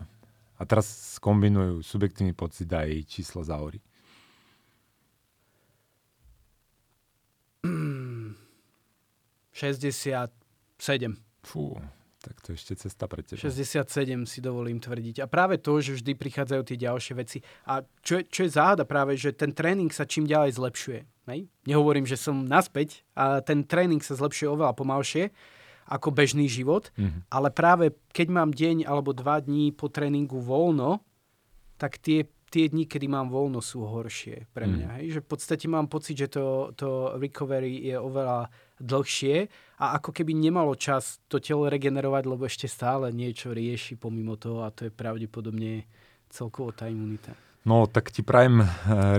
A 0.60 0.68
teraz 0.68 1.18
skombinujú 1.18 1.82
subjektívny 1.86 2.36
pocit 2.36 2.68
aj 2.70 3.06
číslo 3.08 3.42
za 3.46 3.56
ory. 3.58 3.80
67. 9.54 10.32
Fú, 11.44 11.76
tak 12.20 12.36
to 12.44 12.52
ešte 12.52 12.76
cesta 12.76 13.08
pre 13.08 13.24
teba. 13.24 13.40
67 13.40 13.88
si 14.28 14.40
dovolím 14.44 14.80
tvrdiť. 14.84 15.24
A 15.24 15.26
práve 15.32 15.56
to, 15.56 15.80
že 15.80 16.00
vždy 16.00 16.20
prichádzajú 16.20 16.62
tie 16.68 16.78
ďalšie 16.80 17.14
veci. 17.16 17.40
A 17.64 17.80
čo 18.04 18.20
je, 18.20 18.24
čo 18.28 18.44
je 18.44 18.52
záhada 18.52 18.84
práve, 18.84 19.16
že 19.16 19.32
ten 19.32 19.56
tréning 19.56 19.88
sa 19.92 20.04
čím 20.04 20.28
ďalej 20.28 20.60
zlepšuje. 20.60 21.00
Hej? 21.32 21.48
Nehovorím, 21.64 22.04
že 22.04 22.20
som 22.20 22.44
naspäť, 22.44 23.08
a 23.16 23.40
ten 23.40 23.64
tréning 23.64 24.04
sa 24.04 24.20
zlepšuje 24.20 24.52
oveľa 24.52 24.76
pomalšie 24.76 25.32
ako 25.90 26.14
bežný 26.14 26.46
život, 26.46 26.94
mm-hmm. 26.94 27.34
ale 27.34 27.50
práve 27.50 27.98
keď 28.14 28.28
mám 28.30 28.54
deň 28.54 28.86
alebo 28.86 29.10
dva 29.10 29.42
dní 29.42 29.74
po 29.74 29.90
tréningu 29.90 30.38
voľno, 30.38 31.02
tak 31.82 31.98
tie 31.98 32.30
tie 32.50 32.66
dni, 32.68 32.90
kedy 32.90 33.06
mám 33.06 33.30
voľno, 33.30 33.62
sú 33.62 33.86
horšie 33.86 34.50
pre 34.52 34.66
mňa. 34.66 34.88
Mm. 34.90 34.96
Hej? 35.00 35.06
Že 35.16 35.20
v 35.22 35.30
podstate 35.30 35.66
mám 35.70 35.88
pocit, 35.88 36.18
že 36.18 36.28
to, 36.34 36.74
to 36.74 37.16
recovery 37.22 37.86
je 37.86 37.96
oveľa 37.96 38.50
dlhšie 38.82 39.36
a 39.80 39.86
ako 40.00 40.10
keby 40.16 40.34
nemalo 40.34 40.74
čas 40.74 41.20
to 41.30 41.38
telo 41.38 41.68
regenerovať, 41.68 42.24
lebo 42.26 42.48
ešte 42.48 42.66
stále 42.66 43.12
niečo 43.12 43.54
rieši 43.54 44.00
pomimo 44.00 44.36
toho 44.36 44.66
a 44.66 44.74
to 44.74 44.88
je 44.88 44.92
pravdepodobne 44.92 45.86
celkovo 46.32 46.72
tá 46.72 46.88
imunita. 46.88 47.36
No, 47.68 47.86
tak 47.92 48.10
ti 48.16 48.24
prajem 48.24 48.64
uh, 48.64 48.68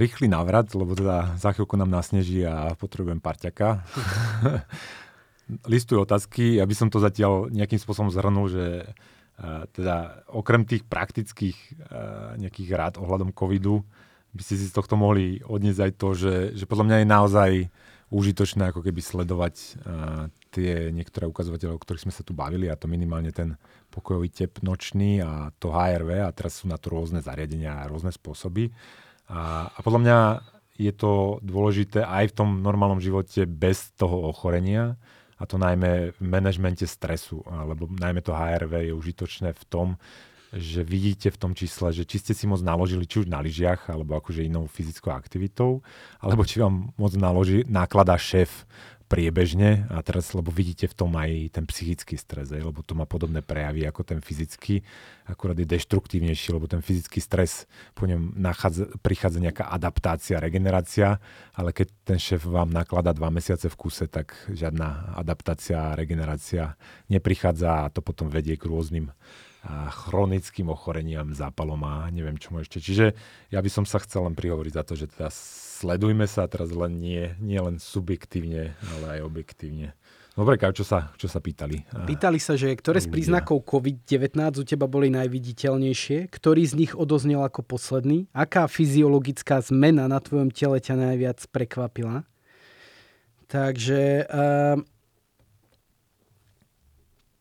rýchly 0.01 0.26
návrat, 0.26 0.72
lebo 0.72 0.97
teda 0.97 1.37
za 1.37 1.53
chvíľku 1.53 1.76
nám 1.76 1.93
nasneží 1.93 2.41
a 2.43 2.72
potrebujem 2.72 3.20
parťaka. 3.20 3.85
Listuj 5.72 6.01
otázky, 6.01 6.57
aby 6.57 6.72
som 6.72 6.89
to 6.89 7.03
zatiaľ 7.03 7.53
nejakým 7.53 7.76
spôsobom 7.76 8.09
zhrnul, 8.09 8.49
že 8.49 8.64
teda 9.72 10.26
okrem 10.28 10.68
tých 10.68 10.84
praktických 10.84 11.57
nejakých 12.36 12.70
rád 12.76 12.95
ohľadom 13.01 13.32
covidu, 13.32 13.80
by 14.30 14.43
ste 14.45 14.61
si 14.61 14.68
z 14.68 14.76
tohto 14.76 14.95
mohli 14.95 15.43
odniesť 15.43 15.80
aj 15.80 15.93
to, 15.97 16.09
že, 16.14 16.34
že 16.55 16.64
podľa 16.68 16.86
mňa 16.86 16.97
je 17.01 17.07
naozaj 17.09 17.51
užitočné 18.11 18.70
ako 18.70 18.84
keby 18.84 19.01
sledovať 19.03 19.80
tie 20.51 20.91
niektoré 20.91 21.30
ukazovatele, 21.30 21.74
o 21.74 21.80
ktorých 21.80 22.11
sme 22.11 22.14
sa 22.14 22.26
tu 22.26 22.34
bavili, 22.34 22.66
a 22.66 22.76
to 22.76 22.91
minimálne 22.91 23.30
ten 23.30 23.55
pokojový 23.91 24.30
tep 24.30 24.59
nočný 24.66 25.22
a 25.22 25.55
to 25.59 25.70
HRV, 25.70 26.26
a 26.26 26.34
teraz 26.34 26.62
sú 26.62 26.70
na 26.70 26.78
to 26.78 26.91
rôzne 26.91 27.22
zariadenia 27.22 27.80
a 27.80 27.88
rôzne 27.91 28.11
spôsoby. 28.11 28.74
A, 29.30 29.70
a 29.70 29.78
podľa 29.80 30.01
mňa 30.03 30.18
je 30.80 30.93
to 30.95 31.38
dôležité 31.45 32.03
aj 32.03 32.34
v 32.34 32.36
tom 32.36 32.49
normálnom 32.66 32.99
živote 32.99 33.47
bez 33.47 33.95
toho 33.95 34.30
ochorenia, 34.30 34.99
a 35.41 35.49
to 35.49 35.57
najmä 35.57 36.12
v 36.12 36.20
manažmente 36.20 36.84
stresu, 36.84 37.41
lebo 37.49 37.88
najmä 37.88 38.20
to 38.20 38.36
HRV 38.36 38.72
je 38.86 38.93
užitočné 38.93 39.57
v 39.57 39.64
tom, 39.72 39.88
že 40.53 40.82
vidíte 40.84 41.30
v 41.30 41.41
tom 41.41 41.53
čísle, 41.55 41.95
že 41.95 42.05
či 42.05 42.18
ste 42.18 42.32
si 42.34 42.45
moc 42.45 42.61
naložili, 42.61 43.07
či 43.07 43.24
už 43.24 43.30
na 43.30 43.41
lyžiach, 43.41 43.88
alebo 43.88 44.18
akože 44.18 44.45
inou 44.45 44.66
fyzickou 44.66 45.14
aktivitou, 45.14 45.80
alebo 46.18 46.43
či 46.43 46.61
vám 46.61 46.91
moc 46.99 47.12
naloží, 47.14 47.62
nakladá 47.70 48.18
šéf 48.18 48.66
priebežne 49.11 49.90
a 49.90 49.98
teraz, 50.06 50.30
lebo 50.38 50.54
vidíte 50.54 50.86
v 50.86 50.94
tom 50.94 51.11
aj 51.18 51.58
ten 51.58 51.66
psychický 51.66 52.14
stres, 52.14 52.54
aj, 52.54 52.62
lebo 52.62 52.86
to 52.86 52.94
má 52.94 53.11
podobné 53.11 53.42
prejavy 53.42 53.82
ako 53.82 54.06
ten 54.06 54.22
fyzický, 54.22 54.86
akurát 55.26 55.58
je 55.58 55.66
deštruktívnejší, 55.66 56.54
lebo 56.54 56.70
ten 56.70 56.78
fyzický 56.78 57.18
stres, 57.18 57.66
po 57.98 58.06
ňom 58.06 58.38
nachádza, 58.38 58.86
prichádza 59.02 59.42
nejaká 59.42 59.66
adaptácia, 59.66 60.38
regenerácia, 60.38 61.18
ale 61.58 61.74
keď 61.74 61.90
ten 62.06 62.22
šéf 62.22 62.46
vám 62.46 62.70
nakladá 62.70 63.11
dva 63.11 63.34
mesiace 63.34 63.66
v 63.66 63.74
kuse, 63.74 64.06
tak 64.06 64.30
žiadna 64.46 65.18
adaptácia, 65.18 65.98
regenerácia 65.98 66.78
neprichádza 67.11 67.90
a 67.90 67.90
to 67.90 68.06
potom 68.06 68.30
vedie 68.30 68.54
k 68.54 68.70
rôznym 68.70 69.11
a 69.61 69.92
chronickým 69.92 70.72
ochoreniam, 70.72 71.36
zápalom 71.36 71.84
a 71.84 72.08
neviem 72.08 72.40
čomu 72.40 72.64
ešte. 72.64 72.80
Čiže 72.80 73.12
ja 73.52 73.61
by 73.61 73.68
som 73.68 73.84
sa 73.84 74.00
chcel 74.00 74.24
len 74.24 74.32
prihovoriť 74.32 74.72
za 74.72 74.84
to, 74.88 74.96
že 74.96 75.12
teda 75.12 75.28
sledujme 75.81 76.28
sa 76.28 76.45
teraz 76.45 76.68
len 76.76 77.01
nie, 77.01 77.33
nie 77.41 77.57
len 77.57 77.81
subjektívne, 77.81 78.76
ale 78.76 79.07
aj 79.16 79.20
objektívne. 79.24 79.97
Dobre, 80.37 80.57
Kaj, 80.57 80.78
čo 80.78 80.87
sa, 80.87 81.11
čo 81.18 81.26
sa 81.26 81.43
pýtali? 81.43 81.85
Pýtali 82.07 82.39
sa, 82.39 82.55
že 82.55 82.72
ktoré 82.72 83.03
z 83.03 83.11
príznakov 83.11 83.66
COVID-19 83.66 84.62
u 84.62 84.64
teba 84.64 84.87
boli 84.87 85.11
najviditeľnejšie, 85.11 86.31
ktorý 86.31 86.62
z 86.64 86.74
nich 86.81 86.93
odoznel 86.95 87.43
ako 87.43 87.66
posledný, 87.66 88.31
aká 88.31 88.70
fyziologická 88.70 89.59
zmena 89.61 90.07
na 90.07 90.22
tvojom 90.22 90.55
tele 90.55 90.78
ťa 90.78 90.95
najviac 90.97 91.45
prekvapila. 91.51 92.24
Takže 93.51 94.31
uh, 94.31 94.78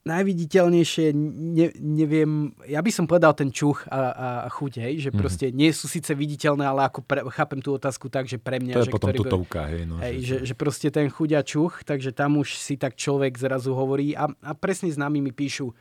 najviditeľnejšie, 0.08 1.12
ne, 1.16 1.68
neviem, 1.76 2.56
ja 2.64 2.80
by 2.80 2.91
som 2.91 3.04
povedal 3.04 3.36
ten 3.36 3.52
čuch 3.52 3.84
a, 3.91 4.00
a 4.16 4.28
chuť, 4.47 4.74
hej, 4.80 4.93
že 5.04 5.10
mm-hmm. 5.12 5.20
proste 5.20 5.45
nie 5.52 5.70
sú 5.76 5.91
síce 5.91 6.16
viditeľné, 6.16 6.64
ale 6.64 6.88
ako 6.88 7.04
pre, 7.04 7.20
chápem 7.36 7.60
tú 7.60 7.76
otázku 7.76 8.08
tak, 8.08 8.26
že 8.26 8.39
pre 8.39 8.64
mňa... 8.64 8.80
To 8.80 8.84
je 8.86 8.89
že 8.89 8.95
potom 8.95 9.12
ktorý, 9.12 9.20
tutovka, 9.28 9.62
hej. 9.68 9.84
No, 9.84 10.00
hej 10.00 10.24
že, 10.24 10.36
že, 10.43 10.52
že 10.52 10.54
proste 10.56 10.88
ten 10.88 11.12
chuť 11.12 11.30
a 11.36 11.41
čuch, 11.43 11.84
takže 11.84 12.16
tam 12.16 12.39
už 12.39 12.56
si 12.56 12.80
tak 12.80 12.95
človek 12.95 13.36
zrazu 13.36 13.76
hovorí 13.76 14.16
a, 14.16 14.32
a 14.32 14.52
presne 14.56 14.88
známi 14.88 15.20
mi 15.20 15.36
píšu, 15.36 15.76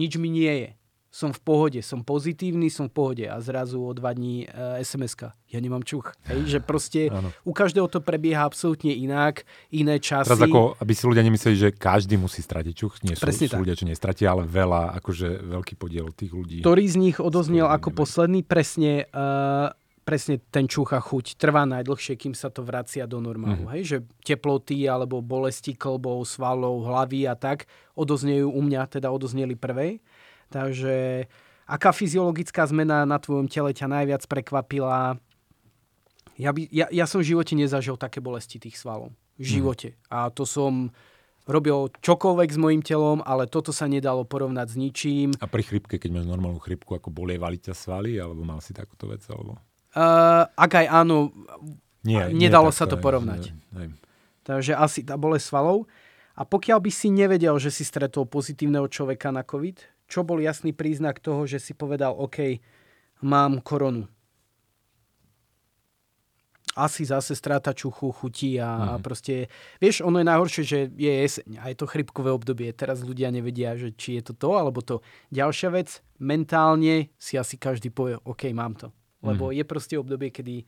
nič 0.00 0.16
mi 0.16 0.32
nie 0.32 0.52
je 0.64 0.77
som 1.18 1.34
v 1.34 1.40
pohode, 1.42 1.80
som 1.82 2.06
pozitívny, 2.06 2.70
som 2.70 2.86
v 2.86 2.94
pohode 2.94 3.24
a 3.26 3.42
zrazu 3.42 3.82
o 3.82 3.90
dva 3.90 4.14
dní 4.14 4.46
uh, 4.46 4.78
SMS-ka. 4.78 5.34
Ja 5.50 5.58
nemám 5.58 5.82
čuch. 5.82 6.14
Hej, 6.30 6.46
že 6.46 6.58
proste 6.62 7.10
ano. 7.10 7.34
u 7.42 7.50
každého 7.50 7.90
to 7.90 7.98
prebieha 7.98 8.46
absolútne 8.46 8.94
inak, 8.94 9.42
iné 9.74 9.98
časy. 9.98 10.30
Teraz 10.30 10.46
ako, 10.46 10.78
aby 10.78 10.92
si 10.94 11.02
ľudia 11.02 11.26
nemysleli, 11.26 11.56
že 11.58 11.68
každý 11.74 12.14
musí 12.14 12.38
stratiť 12.38 12.70
čuch. 12.70 13.02
Nie 13.02 13.18
sú, 13.18 13.26
Presne 13.26 13.50
sú 13.50 13.58
ľudia, 13.58 13.74
čo 13.74 13.90
nestratia, 13.90 14.30
ale 14.30 14.46
veľa, 14.46 14.94
akože 15.02 15.42
veľký 15.42 15.74
podiel 15.74 16.06
tých 16.14 16.30
ľudí. 16.30 16.58
Ktorý 16.62 16.84
z 16.86 16.96
nich 17.02 17.16
odoznel 17.18 17.66
ako 17.66 17.90
neviem. 17.90 17.98
posledný? 17.98 18.40
Presne 18.46 18.92
uh, 19.10 19.74
presne 20.08 20.40
ten 20.48 20.64
čuch 20.64 20.96
a 20.96 21.04
chuť 21.04 21.36
trvá 21.36 21.68
najdlhšie, 21.68 22.16
kým 22.16 22.32
sa 22.32 22.48
to 22.48 22.64
vracia 22.64 23.04
do 23.04 23.20
normálu. 23.20 23.68
Mm. 23.68 23.70
Hej? 23.76 23.82
Že 23.84 23.96
teploty 24.24 24.88
alebo 24.88 25.20
bolesti 25.20 25.76
klbov, 25.76 26.24
svalov, 26.24 26.80
hlavy 26.88 27.28
a 27.28 27.36
tak 27.36 27.68
odoznejú 27.92 28.48
u 28.48 28.60
mňa, 28.64 28.88
teda 28.88 29.12
odozneli 29.12 29.52
prvej. 29.52 30.00
Takže 30.48 31.26
aká 31.68 31.90
fyziologická 31.92 32.64
zmena 32.68 33.04
na 33.04 33.20
tvojom 33.20 33.48
tele 33.48 33.76
ťa 33.76 33.86
najviac 33.88 34.22
prekvapila? 34.24 35.20
Ja, 36.38 36.50
by, 36.54 36.70
ja, 36.70 36.86
ja 36.88 37.04
som 37.04 37.20
v 37.20 37.34
živote 37.34 37.58
nezažil 37.58 37.98
také 37.98 38.22
bolesti 38.22 38.62
tých 38.62 38.78
svalov. 38.78 39.12
V 39.38 39.46
mhm. 39.46 39.52
živote. 39.54 39.88
Mm. 39.94 39.98
A 40.10 40.18
to 40.34 40.42
som 40.48 40.90
robil 41.48 41.88
čokoľvek 42.04 42.48
s 42.52 42.58
mojim 42.60 42.82
telom, 42.84 43.24
ale 43.24 43.48
toto 43.48 43.72
sa 43.72 43.88
nedalo 43.88 44.28
porovnať 44.28 44.66
s 44.68 44.76
ničím. 44.76 45.28
A 45.40 45.48
pri 45.48 45.64
chrypke, 45.64 45.96
keď 45.96 46.20
máš 46.20 46.26
normálnu 46.28 46.60
chrypku, 46.60 46.92
ako 46.92 47.08
bolievali 47.08 47.56
ťa 47.56 47.72
svaly, 47.72 48.20
alebo 48.20 48.44
mal 48.44 48.60
si 48.60 48.76
takúto 48.76 49.08
vec? 49.08 49.24
Alebo... 49.32 49.56
Uh, 49.96 50.44
ak 50.52 50.84
aj 50.84 50.86
áno, 50.92 51.32
nie, 52.04 52.20
nedalo 52.36 52.68
nie 52.68 52.76
sa 52.76 52.84
to 52.84 53.00
porovnať. 53.00 53.48
Že, 53.72 53.84
Takže 54.44 54.72
asi 54.76 55.00
tá 55.04 55.16
bolesť 55.16 55.48
svalov. 55.48 55.88
A 56.38 56.44
pokiaľ 56.46 56.78
by 56.84 56.90
si 56.92 57.08
nevedel, 57.10 57.56
že 57.58 57.72
si 57.72 57.82
stretol 57.82 58.28
pozitívneho 58.28 58.86
človeka 58.86 59.32
na 59.32 59.42
COVID, 59.42 59.97
čo 60.08 60.24
bol 60.24 60.40
jasný 60.40 60.72
príznak 60.72 61.20
toho, 61.20 61.44
že 61.44 61.60
si 61.60 61.76
povedal, 61.76 62.16
OK, 62.16 62.58
mám 63.20 63.60
koronu? 63.60 64.08
Asi 66.78 67.02
zase 67.02 67.34
stráta 67.34 67.74
čuchu, 67.74 68.14
chutí 68.14 68.56
a, 68.56 68.70
mm. 68.70 68.88
a 68.88 68.92
proste... 69.02 69.50
Vieš, 69.82 70.06
ono 70.06 70.22
je 70.22 70.30
najhoršie, 70.30 70.62
že 70.64 70.78
je 70.94 71.12
jeseň 71.26 71.58
a 71.58 71.74
je 71.74 71.76
to 71.76 71.90
chrypkové 71.90 72.30
obdobie. 72.30 72.70
Teraz 72.70 73.02
ľudia 73.02 73.34
nevedia, 73.34 73.74
že 73.74 73.92
či 73.98 74.22
je 74.22 74.30
to 74.30 74.34
to, 74.38 74.50
alebo 74.54 74.78
to. 74.80 75.02
Ďalšia 75.34 75.74
vec, 75.74 76.00
mentálne 76.22 77.10
si 77.18 77.34
asi 77.34 77.58
každý 77.58 77.90
povie, 77.90 78.16
OK, 78.22 78.48
mám 78.54 78.78
to. 78.78 78.94
Lebo 79.26 79.50
mm. 79.50 79.58
je 79.58 79.64
proste 79.66 79.94
obdobie, 79.98 80.30
kedy 80.30 80.62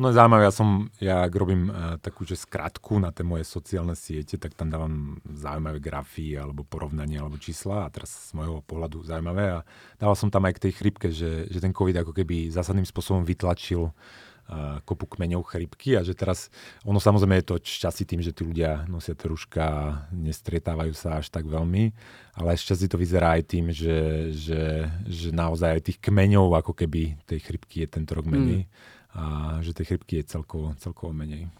ono 0.00 0.08
je 0.08 0.16
zaujímavé, 0.16 0.42
ja 0.48 0.54
som, 0.54 0.68
ja 0.96 1.16
ak 1.28 1.32
robím 1.36 1.68
uh, 1.68 2.00
takú, 2.00 2.24
že 2.24 2.32
skratku 2.32 2.96
na 2.96 3.12
tie 3.12 3.20
moje 3.20 3.44
sociálne 3.44 3.92
siete, 3.92 4.40
tak 4.40 4.56
tam 4.56 4.72
dávam 4.72 5.20
zaujímavé 5.28 5.76
grafy 5.76 6.40
alebo 6.40 6.64
porovnanie 6.64 7.20
alebo 7.20 7.36
čísla 7.36 7.84
a 7.84 7.92
teraz 7.92 8.08
z 8.08 8.32
môjho 8.32 8.64
pohľadu 8.64 9.04
zaujímavé 9.04 9.60
a 9.60 9.68
dával 10.00 10.16
som 10.16 10.32
tam 10.32 10.48
aj 10.48 10.56
k 10.56 10.62
tej 10.64 10.72
chrypke, 10.80 11.12
že, 11.12 11.52
že 11.52 11.60
ten 11.60 11.76
COVID 11.76 12.00
ako 12.00 12.16
keby 12.16 12.48
zásadným 12.48 12.88
spôsobom 12.88 13.28
vytlačil 13.28 13.92
uh, 13.92 14.80
kopu 14.88 15.04
kmeňov 15.04 15.44
chrypky 15.44 16.00
a 16.00 16.00
že 16.00 16.16
teraz, 16.16 16.48
ono 16.88 16.96
samozrejme 16.96 17.44
je 17.44 17.46
to 17.52 17.56
šťastí 17.60 18.08
tým, 18.08 18.24
že 18.24 18.32
tí 18.32 18.40
ľudia 18.40 18.88
nosia 18.88 19.12
rúška, 19.12 20.00
nestrietávajú 20.16 20.96
sa 20.96 21.20
až 21.20 21.28
tak 21.28 21.44
veľmi, 21.44 21.92
ale 22.40 22.56
šťastí 22.56 22.88
to 22.88 22.96
vyzerá 22.96 23.36
aj 23.36 23.52
tým, 23.52 23.68
že, 23.68 24.32
že, 24.32 24.88
že 25.04 25.28
naozaj 25.28 25.76
aj 25.76 25.82
tých 25.92 25.98
kmeňov 26.00 26.56
ako 26.56 26.72
keby 26.72 27.20
tej 27.28 27.44
chrypky 27.44 27.84
je 27.84 28.00
tento 28.00 28.16
rok 28.16 28.24
menej. 28.24 28.64
Mm 28.64 28.98
a 29.14 29.58
že 29.60 29.74
tej 29.74 29.94
chrypky 29.94 30.22
je 30.22 30.38
celkovo, 30.38 30.74
celkovo 30.78 31.10
menej. 31.10 31.50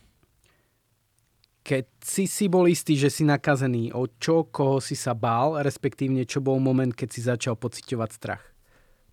Keď 1.60 1.86
si 2.00 2.24
si 2.24 2.48
bol 2.48 2.64
istý, 2.70 2.96
že 2.96 3.12
si 3.12 3.22
nakazený, 3.26 3.92
o 3.92 4.08
čo, 4.08 4.48
koho 4.48 4.80
si 4.80 4.96
sa 4.96 5.12
bál, 5.12 5.60
respektívne 5.60 6.24
čo 6.24 6.40
bol 6.40 6.56
moment, 6.56 6.90
keď 6.90 7.08
si 7.12 7.20
začal 7.20 7.54
pociťovať 7.58 8.10
strach? 8.10 8.44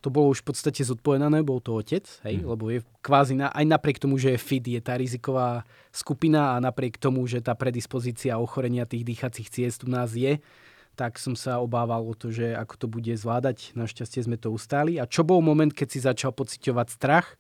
To 0.06 0.14
bolo 0.14 0.32
už 0.32 0.46
v 0.46 0.54
podstate 0.54 0.86
zodpovedané, 0.86 1.44
bol 1.44 1.60
to 1.60 1.76
otec, 1.76 2.06
hej? 2.24 2.40
Mm. 2.40 2.46
lebo 2.48 2.70
je 2.72 2.80
kvázi, 3.04 3.34
na, 3.36 3.50
aj 3.52 3.66
napriek 3.66 3.98
tomu, 4.00 4.16
že 4.22 4.38
je 4.38 4.40
fit, 4.40 4.64
je 4.64 4.80
tá 4.80 4.96
riziková 4.96 5.68
skupina 5.90 6.56
a 6.56 6.62
napriek 6.64 7.02
tomu, 7.02 7.26
že 7.28 7.44
tá 7.44 7.58
predispozícia 7.58 8.40
ochorenia 8.40 8.88
tých 8.88 9.04
dýchacích 9.04 9.50
ciest 9.50 9.84
u 9.84 9.92
nás 9.92 10.14
je, 10.14 10.40
tak 10.98 11.22
som 11.22 11.38
sa 11.38 11.62
obával 11.62 12.02
o 12.06 12.14
to, 12.18 12.34
že 12.34 12.58
ako 12.58 12.74
to 12.78 12.88
bude 12.90 13.14
zvládať. 13.14 13.78
Našťastie 13.78 14.26
sme 14.26 14.38
to 14.38 14.50
ustáli. 14.50 14.98
A 14.98 15.06
čo 15.06 15.22
bol 15.22 15.46
moment, 15.46 15.70
keď 15.70 15.88
si 15.94 16.00
začal 16.02 16.34
pociťovať 16.34 16.88
strach? 16.90 17.38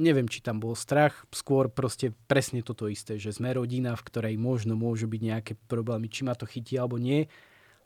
Neviem, 0.00 0.24
či 0.26 0.40
tam 0.40 0.58
bol 0.58 0.72
strach, 0.72 1.28
skôr 1.28 1.68
proste 1.68 2.16
presne 2.26 2.64
toto 2.64 2.88
isté, 2.88 3.20
že 3.20 3.36
sme 3.36 3.52
rodina, 3.52 3.92
v 3.92 4.06
ktorej 4.08 4.34
možno 4.40 4.74
môžu 4.74 5.06
byť 5.06 5.20
nejaké 5.20 5.52
problémy, 5.68 6.08
či 6.08 6.24
ma 6.24 6.32
to 6.32 6.48
chytí 6.48 6.80
alebo 6.80 6.96
nie 6.96 7.28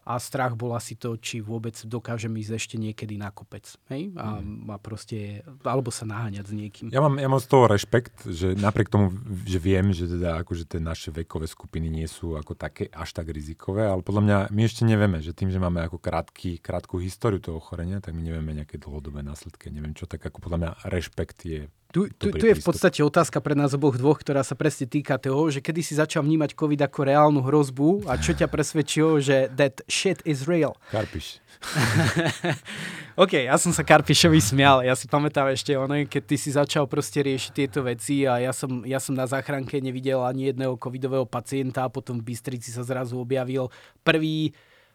a 0.04 0.20
strach 0.20 0.52
bol 0.52 0.76
asi 0.76 1.00
to, 1.00 1.16
či 1.16 1.40
vôbec 1.40 1.72
dokážem 1.88 2.36
ísť 2.36 2.52
ešte 2.52 2.76
niekedy 2.76 3.16
na 3.16 3.32
kopec. 3.32 3.64
Hej? 3.88 4.12
A, 4.20 4.44
mm. 4.44 4.68
a 4.68 4.76
proste, 4.76 5.40
alebo 5.64 5.88
sa 5.88 6.04
naháňať 6.04 6.44
s 6.44 6.52
niekým. 6.52 6.86
Ja 6.92 7.00
mám, 7.00 7.16
ja 7.16 7.24
mám 7.24 7.40
z 7.40 7.48
toho 7.48 7.64
rešpekt, 7.64 8.28
že 8.28 8.52
napriek 8.52 8.92
tomu, 8.92 9.16
že 9.48 9.56
viem, 9.56 9.96
že 9.96 10.04
teda 10.04 10.44
akože 10.44 10.68
tie 10.68 10.80
naše 10.80 11.08
vekové 11.08 11.48
skupiny 11.48 11.88
nie 11.88 12.04
sú 12.04 12.36
ako 12.36 12.52
také 12.52 12.92
až 12.92 13.16
tak 13.16 13.32
rizikové, 13.32 13.88
ale 13.88 14.04
podľa 14.04 14.22
mňa 14.22 14.36
my 14.52 14.62
ešte 14.68 14.84
nevieme, 14.84 15.24
že 15.24 15.32
tým, 15.32 15.48
že 15.48 15.56
máme 15.56 15.80
ako 15.88 15.96
krátky, 15.96 16.60
krátku 16.60 17.00
históriu 17.00 17.40
toho 17.40 17.56
ochorenia, 17.56 18.04
tak 18.04 18.12
my 18.12 18.20
nevieme 18.20 18.52
nejaké 18.52 18.76
dlhodobé 18.76 19.24
následky. 19.24 19.72
Neviem 19.72 19.96
čo, 19.96 20.04
tak 20.04 20.20
ako 20.20 20.44
podľa 20.44 20.58
mňa 20.60 20.70
rešpekt 20.92 21.48
je 21.48 21.72
tu, 21.94 22.10
tu, 22.18 22.34
tu 22.34 22.50
je 22.50 22.58
v 22.58 22.64
podstate 22.66 22.98
otázka 23.06 23.38
pre 23.38 23.54
nás 23.54 23.70
oboch 23.70 23.94
dvoch, 23.94 24.18
ktorá 24.18 24.42
sa 24.42 24.58
presne 24.58 24.90
týka 24.90 25.14
toho, 25.14 25.46
že 25.46 25.62
kedy 25.62 25.78
si 25.78 25.94
začal 25.94 26.26
vnímať 26.26 26.58
COVID 26.58 26.82
ako 26.90 27.00
reálnu 27.06 27.38
hrozbu 27.38 28.10
a 28.10 28.18
čo 28.18 28.34
ťa 28.34 28.50
presvedčilo, 28.50 29.22
že 29.22 29.46
that 29.54 29.78
shit 29.86 30.18
is 30.26 30.50
real. 30.50 30.74
Karpiš. 30.90 31.38
OK, 33.22 33.46
ja 33.46 33.54
som 33.62 33.70
sa 33.70 33.86
Karpišovi 33.86 34.42
smial. 34.42 34.82
Ja 34.82 34.98
si 34.98 35.06
pamätám 35.06 35.54
ešte 35.54 35.70
ono, 35.78 35.94
keď 36.02 36.22
ty 36.26 36.34
si 36.34 36.50
začal 36.50 36.90
proste 36.90 37.22
riešiť 37.22 37.52
tieto 37.54 37.86
veci 37.86 38.26
a 38.26 38.42
ja 38.42 38.50
som, 38.50 38.82
ja 38.82 38.98
som 38.98 39.14
na 39.14 39.30
záchranke 39.30 39.78
nevidel 39.78 40.18
ani 40.18 40.50
jedného 40.50 40.74
covidového 40.74 41.30
pacienta 41.30 41.86
a 41.86 41.92
potom 41.94 42.18
v 42.18 42.34
Bystrici 42.34 42.74
sa 42.74 42.82
zrazu 42.82 43.22
objavil 43.22 43.70
prvý 44.02 44.50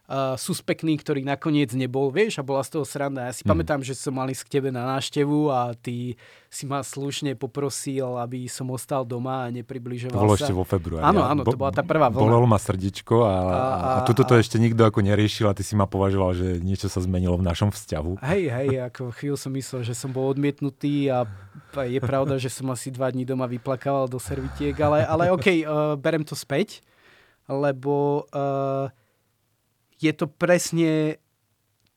uh, 0.09 0.33
suspektný, 0.35 0.97
ktorý 0.97 1.21
nakoniec 1.21 1.69
nebol, 1.77 2.09
vieš, 2.09 2.41
a 2.41 2.43
bola 2.43 2.65
z 2.65 2.75
toho 2.75 2.85
sranda. 2.85 3.29
Ja 3.29 3.33
si 3.33 3.45
mm. 3.45 3.49
pamätám, 3.53 3.79
že 3.85 3.93
som 3.93 4.17
mal 4.17 4.25
ísť 4.27 4.49
k 4.49 4.53
tebe 4.57 4.69
na 4.73 4.97
návštevu 4.97 5.53
a 5.53 5.77
ty 5.77 6.17
si 6.49 6.65
ma 6.65 6.81
slušne 6.81 7.37
poprosil, 7.37 8.17
aby 8.17 8.49
som 8.49 8.65
ostal 8.73 9.05
doma 9.05 9.45
a 9.45 9.53
nepribližoval 9.53 10.17
to 10.17 10.25
bolo 10.25 10.33
sa. 10.33 10.49
ešte 10.49 10.53
vo 10.57 10.65
februári. 10.65 11.05
Áno, 11.05 11.21
áno, 11.21 11.45
to 11.45 11.53
bola 11.53 11.69
tá 11.69 11.85
prvá 11.85 12.09
vlna. 12.09 12.25
Bolelo 12.25 12.49
ma 12.49 12.57
srdiečko 12.57 13.21
a, 13.21 13.29
a, 13.29 13.53
a, 13.53 13.89
a 14.01 14.07
tuto 14.09 14.25
to 14.25 14.33
ešte 14.33 14.57
nikto 14.57 14.81
ako 14.81 15.05
neriešil 15.05 15.45
a 15.45 15.53
ty 15.53 15.61
si 15.61 15.77
ma 15.77 15.85
považoval, 15.85 16.33
že 16.33 16.57
niečo 16.57 16.89
sa 16.89 17.05
zmenilo 17.05 17.37
v 17.37 17.45
našom 17.45 17.69
vzťahu. 17.69 18.25
Hej, 18.25 18.43
hej, 18.49 18.69
ako 18.89 19.13
chvíľu 19.13 19.37
som 19.37 19.53
myslel, 19.53 19.85
že 19.85 19.93
som 19.93 20.09
bol 20.09 20.25
odmietnutý 20.33 21.13
a 21.13 21.29
je 21.85 22.01
pravda, 22.01 22.41
že 22.41 22.49
som 22.49 22.65
asi 22.73 22.89
dva 22.89 23.13
dní 23.13 23.29
doma 23.29 23.45
vyplakával 23.45 24.09
do 24.09 24.17
servitiek, 24.17 24.73
ale, 24.81 25.05
ale 25.05 25.29
OK, 25.29 25.47
uh, 25.61 25.93
berem 25.93 26.25
to 26.25 26.33
späť, 26.33 26.81
lebo 27.45 28.25
uh, 28.33 28.89
je 29.99 30.11
to 30.15 30.25
presne 30.31 31.19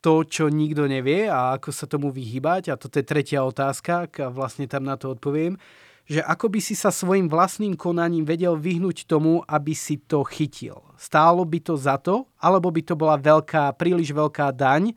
to, 0.03 0.27
čo 0.27 0.51
nikto 0.51 0.85
nevie 0.91 1.31
a 1.31 1.55
ako 1.55 1.71
sa 1.71 1.87
tomu 1.87 2.11
vyhybať. 2.11 2.75
A 2.75 2.79
toto 2.79 2.99
je 2.99 3.07
tretia 3.07 3.47
otázka, 3.47 4.11
a 4.11 4.27
vlastne 4.27 4.67
tam 4.67 4.83
na 4.83 4.99
to 4.99 5.15
odpoviem 5.15 5.55
že 6.03 6.19
ako 6.19 6.51
by 6.51 6.59
si 6.59 6.75
sa 6.75 6.91
svojim 6.91 7.31
vlastným 7.31 7.79
konaním 7.79 8.27
vedel 8.27 8.59
vyhnúť 8.59 9.07
tomu, 9.07 9.39
aby 9.47 9.71
si 9.71 9.95
to 10.03 10.19
chytil. 10.27 10.83
Stálo 10.99 11.47
by 11.47 11.59
to 11.63 11.79
za 11.79 11.95
to, 11.95 12.27
alebo 12.43 12.67
by 12.67 12.83
to 12.83 12.95
bola 12.99 13.15
veľká, 13.15 13.71
príliš 13.79 14.11
veľká 14.11 14.51
daň 14.51 14.91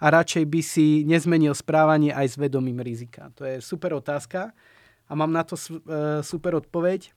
a 0.00 0.12
radšej 0.12 0.44
by 0.44 0.60
si 0.60 0.86
nezmenil 1.08 1.56
správanie 1.56 2.12
aj 2.12 2.36
s 2.36 2.36
vedomím 2.36 2.84
rizika. 2.84 3.32
To 3.40 3.48
je 3.48 3.64
super 3.64 3.96
otázka 3.96 4.52
a 5.08 5.12
mám 5.16 5.32
na 5.32 5.48
to 5.48 5.56
e, 5.56 6.20
super 6.20 6.60
odpoveď. 6.60 7.08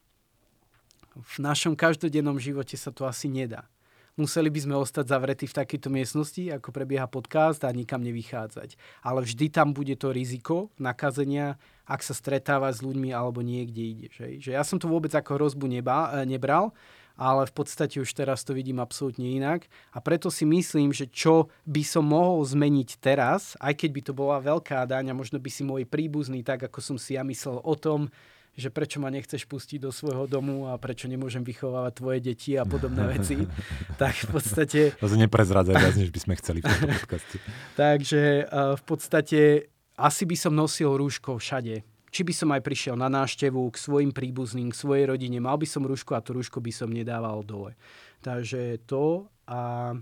V 1.14 1.36
našom 1.44 1.76
každodennom 1.76 2.40
živote 2.40 2.80
sa 2.80 2.90
to 2.96 3.04
asi 3.04 3.28
nedá 3.28 3.68
museli 4.16 4.50
by 4.54 4.60
sme 4.62 4.76
ostať 4.78 5.06
zavretí 5.10 5.46
v 5.50 5.58
takejto 5.58 5.90
miestnosti, 5.90 6.44
ako 6.54 6.70
prebieha 6.70 7.10
podcast 7.10 7.66
a 7.66 7.74
nikam 7.74 8.02
nevychádzať. 8.06 8.78
Ale 9.02 9.26
vždy 9.26 9.50
tam 9.50 9.74
bude 9.74 9.98
to 9.98 10.14
riziko 10.14 10.70
nakazenia, 10.78 11.58
ak 11.84 12.00
sa 12.06 12.16
stretáva 12.16 12.72
s 12.72 12.80
ľuďmi 12.80 13.12
alebo 13.12 13.44
niekde 13.44 13.82
ide. 13.84 14.08
Že, 14.14 14.26
že 14.40 14.52
ja 14.56 14.64
som 14.64 14.80
to 14.80 14.88
vôbec 14.88 15.12
ako 15.12 15.36
hrozbu 15.36 15.66
neba, 15.68 16.14
e, 16.16 16.30
nebral, 16.30 16.72
ale 17.14 17.46
v 17.46 17.54
podstate 17.54 18.02
už 18.02 18.10
teraz 18.14 18.42
to 18.42 18.58
vidím 18.58 18.82
absolútne 18.82 19.26
inak. 19.26 19.70
A 19.94 20.02
preto 20.02 20.34
si 20.34 20.50
myslím, 20.50 20.90
že 20.90 21.06
čo 21.10 21.52
by 21.70 21.84
som 21.86 22.10
mohol 22.10 22.42
zmeniť 22.42 22.98
teraz, 22.98 23.54
aj 23.62 23.86
keď 23.86 23.90
by 23.94 24.02
to 24.02 24.14
bola 24.18 24.38
veľká 24.42 24.86
daň 24.90 25.14
a 25.14 25.18
možno 25.18 25.38
by 25.38 25.50
si 25.50 25.62
môj 25.62 25.86
príbuzný, 25.86 26.42
tak 26.42 26.66
ako 26.66 26.80
som 26.82 26.98
si 26.98 27.14
ja 27.14 27.22
myslel 27.22 27.62
o 27.62 27.76
tom, 27.78 28.10
že 28.54 28.70
prečo 28.70 29.02
ma 29.02 29.10
nechceš 29.10 29.50
pustiť 29.50 29.82
do 29.82 29.90
svojho 29.90 30.30
domu 30.30 30.70
a 30.70 30.78
prečo 30.78 31.10
nemôžem 31.10 31.42
vychovávať 31.42 31.94
tvoje 31.98 32.20
deti 32.22 32.54
a 32.54 32.64
podobné 32.66 33.10
veci. 33.18 33.50
tak 33.98 34.14
v 34.14 34.28
podstate... 34.30 34.80
To 35.02 35.10
sa 35.10 35.18
neprezradzaj 35.18 35.74
viac, 35.74 35.96
než 35.98 36.14
by 36.14 36.20
sme 36.22 36.34
chceli 36.38 36.62
v 36.62 36.70
tomto 36.70 36.88
podcaste. 37.02 37.36
Takže 37.82 38.22
v 38.78 38.84
podstate 38.86 39.40
asi 39.98 40.24
by 40.30 40.36
som 40.38 40.54
nosil 40.54 40.94
rúško 40.94 41.42
všade. 41.42 41.82
Či 42.14 42.22
by 42.22 42.34
som 42.34 42.54
aj 42.54 42.62
prišiel 42.62 42.94
na 42.94 43.10
náštevu 43.10 43.74
k 43.74 43.82
svojim 43.82 44.12
príbuzným, 44.14 44.70
k 44.70 44.78
svojej 44.78 45.10
rodine, 45.10 45.42
mal 45.42 45.58
by 45.58 45.66
som 45.66 45.82
rúško 45.82 46.14
a 46.14 46.22
to 46.22 46.38
rúško 46.38 46.62
by 46.62 46.70
som 46.70 46.94
nedával 46.94 47.42
dole. 47.42 47.74
Takže 48.22 48.86
to 48.86 49.26
a 49.50 49.94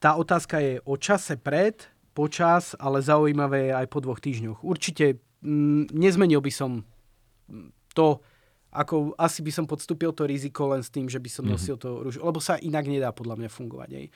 tá 0.00 0.20
otázka 0.20 0.60
je 0.60 0.80
o 0.84 0.96
čase 1.00 1.36
pred, 1.40 1.80
počas, 2.14 2.78
ale 2.78 3.02
zaujímavé 3.02 3.68
je 3.68 3.72
aj 3.74 3.86
po 3.90 3.98
dvoch 3.98 4.22
týždňoch. 4.22 4.62
Určite 4.62 5.18
mm, 5.42 5.90
nezmenil 5.90 6.38
by 6.38 6.52
som 6.54 6.86
to, 7.92 8.22
ako 8.70 9.12
asi 9.18 9.42
by 9.42 9.52
som 9.52 9.66
podstúpil 9.66 10.14
to 10.14 10.24
riziko 10.24 10.70
len 10.70 10.80
s 10.80 10.90
tým, 10.90 11.10
že 11.10 11.18
by 11.18 11.30
som 11.30 11.44
mhm. 11.44 11.52
nosil 11.58 11.76
to 11.76 12.06
rúško, 12.06 12.22
lebo 12.22 12.40
sa 12.40 12.56
inak 12.56 12.86
nedá 12.86 13.10
podľa 13.10 13.44
mňa 13.44 13.50
fungovať. 13.50 13.90
Aj. 13.94 14.06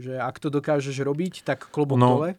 Že 0.00 0.12
ak 0.16 0.36
to 0.38 0.48
dokážeš 0.48 0.96
robiť, 1.02 1.44
tak 1.44 1.68
klobok 1.68 1.98
no, 1.98 2.08
dole. 2.16 2.30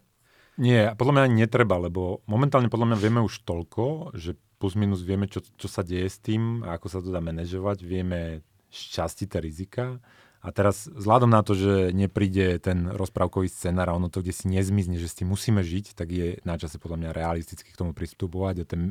Nie, 0.59 0.95
podľa 0.95 1.13
mňa 1.15 1.23
ani 1.27 1.37
netreba, 1.47 1.79
lebo 1.79 2.23
momentálne 2.27 2.67
podľa 2.67 2.93
mňa 2.93 2.97
vieme 2.99 3.21
už 3.23 3.47
toľko, 3.47 4.15
že 4.19 4.35
plus 4.59 4.77
minus 4.77 5.01
vieme, 5.01 5.25
čo, 5.25 5.41
čo 5.41 5.65
sa 5.65 5.81
deje 5.81 6.05
s 6.05 6.21
tým 6.21 6.61
a 6.61 6.77
ako 6.77 6.87
sa 6.91 6.99
to 7.01 7.09
dá 7.09 7.17
manažovať, 7.23 7.81
vieme 7.81 8.45
šťastí 8.69 9.25
tie 9.25 9.39
rizika. 9.41 9.97
A 10.41 10.49
teraz 10.49 10.89
vzhľadom 10.89 11.29
na 11.29 11.45
to, 11.45 11.53
že 11.53 11.93
nepríde 11.93 12.57
ten 12.57 12.89
rozprávkový 12.89 13.45
scenár 13.45 13.93
a 13.93 13.97
ono 13.97 14.09
to 14.09 14.25
kde 14.25 14.33
si 14.33 14.49
nezmizne, 14.49 14.97
že 14.97 15.05
s 15.05 15.17
tým 15.21 15.29
musíme 15.29 15.61
žiť, 15.61 15.93
tak 15.93 16.09
je 16.09 16.27
na 16.41 16.57
čase 16.57 16.81
podľa 16.81 16.97
mňa 16.97 17.09
realisticky 17.13 17.69
k 17.69 17.77
tomu 17.77 17.93
pristupovať 17.93 18.65
a 18.65 18.65
ten 18.65 18.81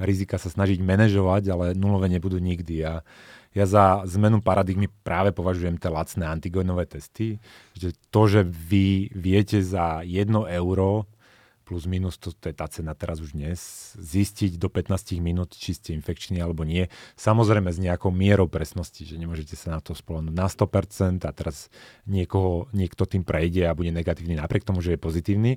rizika 0.00 0.40
sa 0.40 0.48
snažiť 0.48 0.80
manažovať, 0.80 1.42
ale 1.52 1.66
nulové 1.76 2.08
nebudú 2.08 2.40
nikdy. 2.40 2.88
A 2.88 3.04
ja 3.52 3.64
za 3.68 4.02
zmenu 4.08 4.40
paradigmy 4.40 4.88
práve 5.06 5.30
považujem 5.30 5.76
tie 5.76 5.92
lacné 5.92 6.24
antigenové 6.24 6.88
testy, 6.88 7.38
že 7.76 7.92
to, 8.08 8.26
že 8.26 8.40
vy 8.42 9.12
viete 9.12 9.60
za 9.60 10.00
1 10.02 10.32
euro 10.56 11.06
plus 11.64 11.88
minus, 11.88 12.20
to, 12.20 12.30
to 12.36 12.52
je 12.52 12.54
tá 12.54 12.68
cena 12.68 12.92
teraz 12.92 13.24
už 13.24 13.32
dnes, 13.32 13.58
zistiť 13.96 14.60
do 14.60 14.68
15 14.68 15.18
minút, 15.24 15.56
či 15.56 15.72
ste 15.72 15.96
infekční 15.96 16.44
alebo 16.44 16.62
nie. 16.62 16.92
Samozrejme 17.16 17.72
s 17.72 17.80
nejakou 17.80 18.12
mierou 18.12 18.46
presnosti, 18.46 19.02
že 19.02 19.16
nemôžete 19.16 19.56
sa 19.56 19.74
na 19.74 19.80
to 19.80 19.96
spolahnúť 19.96 20.36
na 20.36 20.46
100% 20.46 21.24
a 21.24 21.32
teraz 21.32 21.72
niekoho, 22.04 22.68
niekto 22.76 23.08
tým 23.08 23.24
prejde 23.24 23.64
a 23.64 23.72
bude 23.72 23.90
negatívny 23.90 24.36
napriek 24.36 24.68
tomu, 24.68 24.84
že 24.84 24.94
je 24.94 25.00
pozitívny, 25.00 25.56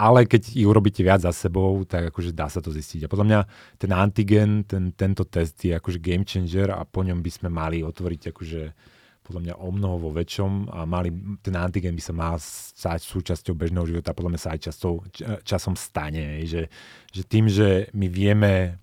ale 0.00 0.24
keď 0.24 0.56
ich 0.56 0.64
urobíte 0.64 1.04
viac 1.04 1.20
za 1.20 1.34
sebou, 1.34 1.84
tak 1.84 2.08
akože 2.08 2.32
dá 2.32 2.48
sa 2.48 2.64
to 2.64 2.72
zistiť. 2.72 3.04
A 3.04 3.10
podľa 3.12 3.26
mňa 3.26 3.40
ten 3.76 3.90
antigen, 3.92 4.64
ten, 4.64 4.96
tento 4.96 5.28
test 5.28 5.60
je 5.60 5.76
akože 5.76 6.00
game 6.00 6.24
changer 6.24 6.72
a 6.72 6.88
po 6.88 7.04
ňom 7.04 7.20
by 7.20 7.30
sme 7.30 7.48
mali 7.52 7.84
otvoriť 7.84 8.32
akože 8.32 8.62
podľa 9.30 9.46
mňa 9.46 9.54
o 9.62 9.68
mnoho 9.70 9.96
vo 10.02 10.10
väčšom 10.10 10.74
a 10.74 10.82
mali, 10.82 11.14
ten 11.38 11.54
antigen 11.54 11.94
by 11.94 12.02
sa 12.02 12.10
mal 12.10 12.34
stať 12.42 12.98
súčasťou 13.06 13.54
bežného 13.54 13.86
života, 13.86 14.10
podľa 14.10 14.30
mňa 14.34 14.40
sa 14.42 14.50
aj 14.58 14.60
časou, 14.66 15.06
časom 15.46 15.78
stane. 15.78 16.42
Že, 16.42 16.66
že 17.14 17.22
tým, 17.22 17.46
že 17.46 17.86
my 17.94 18.10
vieme 18.10 18.82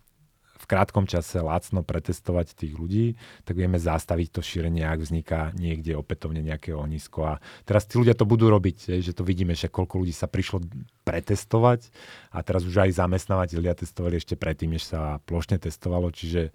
krátkom 0.67 1.07
čase 1.07 1.39
lacno 1.39 1.81
pretestovať 1.81 2.53
tých 2.53 2.75
ľudí, 2.75 3.15
tak 3.47 3.55
vieme 3.55 3.79
zastaviť 3.79 4.27
to 4.35 4.41
šírenie, 4.43 4.83
ak 4.83 4.99
vzniká 4.99 5.55
niekde 5.55 5.95
opätovne 5.95 6.43
nejaké 6.43 6.75
ohnisko. 6.75 7.23
A 7.23 7.33
teraz 7.63 7.87
tí 7.87 7.95
ľudia 7.95 8.13
to 8.13 8.27
budú 8.27 8.51
robiť, 8.51 8.99
že 8.99 9.15
to 9.15 9.23
vidíme, 9.23 9.55
že 9.55 9.71
koľko 9.71 10.03
ľudí 10.03 10.11
sa 10.11 10.27
prišlo 10.27 10.67
pretestovať 11.07 11.87
a 12.35 12.43
teraz 12.43 12.67
už 12.67 12.83
aj 12.83 12.99
zamestnávateľia 12.99 13.79
testovali 13.79 14.19
ešte 14.19 14.35
predtým, 14.35 14.75
než 14.75 14.91
sa 14.91 15.23
plošne 15.23 15.55
testovalo, 15.55 16.11
čiže 16.11 16.51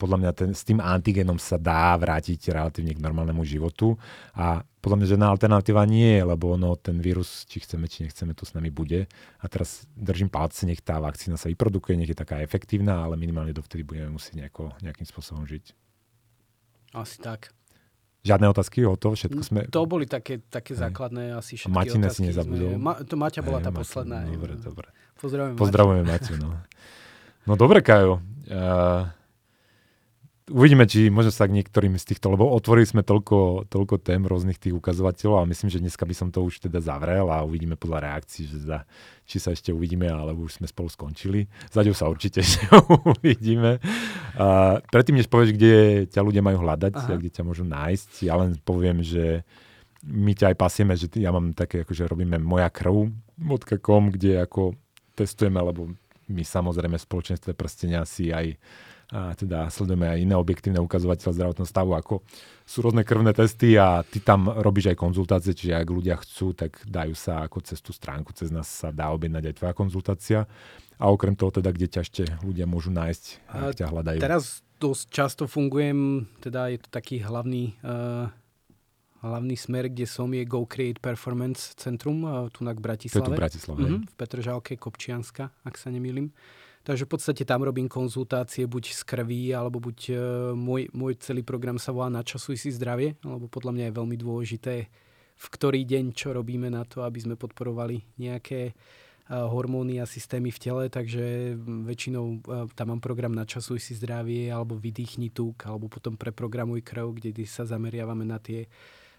podľa 0.00 0.16
mňa 0.24 0.30
ten, 0.32 0.50
s 0.56 0.64
tým 0.64 0.80
antigenom 0.80 1.36
sa 1.36 1.60
dá 1.60 1.92
vrátiť 2.00 2.48
relatívne 2.48 2.96
k 2.96 3.04
normálnemu 3.04 3.44
životu 3.44 4.00
a 4.32 4.64
podľa 4.84 5.00
mňa 5.00 5.10
žiadna 5.16 5.28
alternatíva 5.32 5.82
nie 5.88 6.20
je, 6.20 6.22
lebo 6.28 6.60
ono, 6.60 6.76
ten 6.76 7.00
vírus, 7.00 7.48
či 7.48 7.64
chceme, 7.64 7.88
či 7.88 8.04
nechceme, 8.04 8.36
to 8.36 8.44
s 8.44 8.52
nami 8.52 8.68
bude. 8.68 9.08
A 9.40 9.44
teraz 9.48 9.88
držím 9.96 10.28
palce, 10.28 10.68
nech 10.68 10.84
tá 10.84 11.00
vakcína 11.00 11.40
sa 11.40 11.48
vyprodukuje, 11.48 11.96
nech 11.96 12.12
je 12.12 12.18
taká 12.20 12.44
efektívna, 12.44 13.00
ale 13.00 13.16
minimálne 13.16 13.56
dovtedy 13.56 13.80
budeme 13.80 14.12
musieť 14.12 14.44
nejako, 14.44 14.76
nejakým 14.84 15.08
spôsobom 15.08 15.48
žiť. 15.48 15.72
Asi 16.92 17.16
tak. 17.24 17.56
Žiadne 18.28 18.52
otázky 18.52 18.84
o 18.84 18.96
to? 18.96 19.16
Všetko 19.16 19.40
sme... 19.40 19.60
To 19.72 19.88
boli 19.88 20.04
také, 20.04 20.44
také 20.44 20.76
základné 20.76 21.32
asi 21.32 21.56
všetky 21.56 21.72
Matine 21.72 22.08
otázky. 22.08 22.20
si 22.20 22.28
nezabudol. 22.28 22.76
Ma, 22.76 23.00
to 23.00 23.16
Maťa 23.16 23.40
bola 23.40 23.64
tá 23.64 23.72
Maťa, 23.72 23.80
posledná. 23.80 24.18
Dobre, 24.28 24.52
dobre. 24.60 24.88
Pozdravujeme, 25.16 25.56
Pozdravujeme 25.56 26.04
Maťu. 26.04 26.34
no. 26.40 26.50
no 27.48 27.52
dobre, 27.56 27.80
Kajo. 27.80 28.20
Uh, 28.48 29.08
uvidíme, 30.52 30.84
či 30.84 31.08
možno 31.08 31.32
sa 31.32 31.48
k 31.48 31.56
niektorým 31.56 31.96
z 31.96 32.12
týchto, 32.12 32.36
lebo 32.36 32.52
otvorili 32.52 32.84
sme 32.84 33.00
toľko, 33.00 33.70
toľko 33.72 33.94
tém 34.04 34.20
rôznych 34.20 34.60
tých 34.60 34.76
ukazovateľov 34.76 35.40
a 35.40 35.48
myslím, 35.48 35.72
že 35.72 35.80
dneska 35.80 36.04
by 36.04 36.12
som 36.12 36.28
to 36.28 36.44
už 36.44 36.68
teda 36.68 36.84
zavrel 36.84 37.32
a 37.32 37.40
uvidíme 37.40 37.80
podľa 37.80 38.12
reakcií, 38.12 38.44
že 38.44 38.58
za, 38.68 38.84
či 39.24 39.40
sa 39.40 39.56
ešte 39.56 39.72
uvidíme, 39.72 40.04
alebo 40.04 40.44
už 40.44 40.60
sme 40.60 40.68
spolu 40.68 40.92
skončili. 40.92 41.48
Zaďou 41.72 41.96
sa 41.96 42.12
určite 42.12 42.40
ešte 42.44 42.68
uvidíme. 43.16 43.80
A 44.36 44.78
predtým, 44.92 45.16
než 45.16 45.32
povieš, 45.32 45.56
kde 45.56 46.04
ťa 46.12 46.20
ľudia 46.20 46.44
majú 46.44 46.60
hľadať 46.60 46.92
Aha. 46.92 47.16
a 47.16 47.20
kde 47.20 47.32
ťa 47.32 47.42
môžu 47.46 47.64
nájsť, 47.64 48.10
ja 48.28 48.36
len 48.36 48.60
poviem, 48.60 49.00
že 49.00 49.48
my 50.04 50.36
ťa 50.36 50.52
aj 50.52 50.56
pasieme, 50.60 50.92
že 50.92 51.08
ja 51.16 51.32
mám 51.32 51.56
také, 51.56 51.88
akože 51.88 52.04
robíme 52.04 52.36
moja 52.36 52.68
krv, 52.68 53.08
.com, 53.80 54.12
kde 54.12 54.44
ako 54.44 54.76
testujeme, 55.16 55.56
lebo 55.64 55.88
my 56.28 56.42
samozrejme 56.44 57.00
v 57.00 57.06
spoločenstve 57.08 57.56
prstenia 57.56 58.04
si 58.04 58.28
aj 58.28 58.56
a 59.14 59.30
teda 59.38 59.70
sledujeme 59.70 60.10
aj 60.10 60.18
iné 60.26 60.34
objektívne 60.34 60.82
ukazovateľe 60.82 61.30
zdravotného 61.38 61.68
stavu, 61.70 61.94
ako 61.94 62.26
sú 62.66 62.82
rôzne 62.82 63.06
krvné 63.06 63.30
testy 63.30 63.78
a 63.78 64.02
ty 64.02 64.18
tam 64.18 64.50
robíš 64.50 64.90
aj 64.90 64.98
konzultácie, 64.98 65.54
čiže 65.54 65.78
ak 65.78 65.86
ľudia 65.86 66.18
chcú, 66.18 66.50
tak 66.50 66.82
dajú 66.82 67.14
sa 67.14 67.46
ako 67.46 67.62
cez 67.62 67.78
tú 67.78 67.94
stránku, 67.94 68.34
cez 68.34 68.50
nás 68.50 68.66
sa 68.66 68.90
dá 68.90 69.14
objednať 69.14 69.54
aj 69.54 69.54
tvoja 69.54 69.74
konzultácia. 69.78 70.50
A 70.98 71.14
okrem 71.14 71.38
toho 71.38 71.54
teda, 71.54 71.70
kde 71.70 71.86
ťa 71.86 72.00
ešte 72.02 72.22
ľudia 72.42 72.66
môžu 72.66 72.90
nájsť, 72.90 73.24
ak 73.50 73.78
ťa 73.78 73.86
hľadajú. 73.86 74.18
Teraz 74.18 74.66
dosť 74.82 75.04
často 75.14 75.42
fungujem, 75.46 76.26
teda 76.42 76.74
je 76.74 76.78
to 76.82 76.88
taký 76.90 77.22
hlavný, 77.22 77.78
uh, 77.86 78.26
hlavný 79.22 79.54
smer, 79.54 79.94
kde 79.94 80.10
som, 80.10 80.26
je 80.34 80.42
Go 80.42 80.66
Create 80.66 80.98
Performance 80.98 81.78
Centrum, 81.78 82.26
uh, 82.26 82.50
tu 82.50 82.66
na 82.66 82.74
Bratislave. 82.74 83.22
To 83.22 83.26
je 83.26 83.30
tu 83.30 83.38
v 83.38 83.42
Bratislave. 83.42 83.78
Uh-huh, 83.78 84.00
v 84.02 84.14
Petržálke, 84.18 84.74
Kopčianska, 84.74 85.54
ak 85.62 85.74
sa 85.78 85.94
nemýlim. 85.94 86.34
Takže 86.84 87.08
v 87.08 87.12
podstate 87.16 87.48
tam 87.48 87.64
robím 87.64 87.88
konzultácie 87.88 88.68
buď 88.68 88.92
z 88.92 89.02
krví, 89.08 89.56
alebo 89.56 89.80
buď 89.80 89.98
uh, 90.12 90.16
môj, 90.52 90.92
môj 90.92 91.16
celý 91.16 91.40
program 91.40 91.80
sa 91.80 91.96
volá 91.96 92.12
Načasuj 92.12 92.60
si 92.60 92.68
zdravie, 92.76 93.16
lebo 93.24 93.48
podľa 93.48 93.72
mňa 93.72 93.84
je 93.88 93.96
veľmi 93.96 94.16
dôležité, 94.20 94.74
v 95.34 95.46
ktorý 95.48 95.80
deň 95.88 96.12
čo 96.12 96.36
robíme 96.36 96.68
na 96.68 96.84
to, 96.84 97.00
aby 97.00 97.24
sme 97.24 97.40
podporovali 97.40 98.04
nejaké 98.20 98.76
uh, 98.76 99.48
hormóny 99.48 99.96
a 99.96 100.04
systémy 100.04 100.52
v 100.52 100.60
tele, 100.60 100.84
takže 100.92 101.56
väčšinou 101.88 102.24
uh, 102.44 102.68
tam 102.76 102.92
mám 102.92 103.00
program 103.00 103.32
Načasuj 103.32 103.80
si 103.80 103.96
zdravie, 103.96 104.52
alebo 104.52 104.76
Vydýchni 104.76 105.32
tuk, 105.32 105.64
alebo 105.64 105.88
potom 105.88 106.20
Preprogramuj 106.20 106.84
krv, 106.84 107.16
kde 107.16 107.48
sa 107.48 107.64
zameriavame 107.64 108.28
na 108.28 108.36
tie 108.36 108.68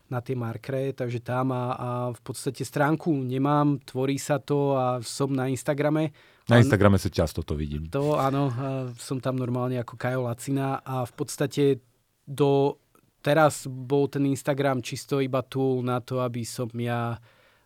na 0.10 0.22
tie 0.22 0.38
markre, 0.38 0.94
takže 0.94 1.22
tam 1.22 1.50
a, 1.50 1.64
a 1.74 1.90
v 2.14 2.22
podstate 2.22 2.62
stránku 2.62 3.10
nemám, 3.10 3.82
tvorí 3.82 4.22
sa 4.22 4.38
to 4.38 4.78
a 4.78 5.02
som 5.02 5.34
na 5.34 5.50
Instagrame, 5.50 6.14
na 6.46 6.62
Instagrame 6.62 7.02
sa 7.02 7.10
často 7.10 7.42
to 7.42 7.58
vidím. 7.58 7.90
To 7.90 8.22
áno, 8.22 8.54
som 9.02 9.18
tam 9.18 9.34
normálne 9.34 9.82
ako 9.82 9.98
Kajo 9.98 10.30
Lacina 10.30 10.78
a 10.86 11.02
v 11.02 11.14
podstate 11.18 11.82
do 12.22 12.78
teraz 13.26 13.66
bol 13.66 14.06
ten 14.06 14.30
Instagram 14.30 14.86
čisto 14.86 15.18
iba 15.18 15.42
tool 15.42 15.82
na 15.82 15.98
to, 16.06 16.22
aby 16.22 16.46
som 16.46 16.70
ja 16.78 17.18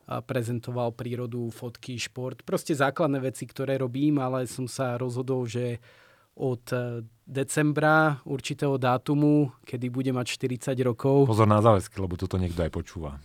prezentoval 0.09 0.95
prírodu, 0.95 1.51
fotky, 1.51 1.99
šport. 1.99 2.41
Proste 2.47 2.71
základné 2.71 3.19
veci, 3.19 3.43
ktoré 3.43 3.77
robím, 3.77 4.23
ale 4.23 4.47
som 4.47 4.65
sa 4.65 4.95
rozhodol, 4.95 5.43
že 5.43 5.83
od 6.39 6.63
e, 6.71 7.03
decembra 7.27 8.23
určitého 8.23 8.79
dátumu, 8.79 9.51
kedy 9.67 9.91
bude 9.91 10.11
mať 10.15 10.39
40 10.39 10.73
rokov. 10.81 11.27
Pozor 11.27 11.45
na 11.45 11.59
záväzky, 11.59 11.99
lebo 11.99 12.15
toto 12.15 12.39
niekto 12.39 12.63
aj 12.63 12.71
počúva. 12.71 13.19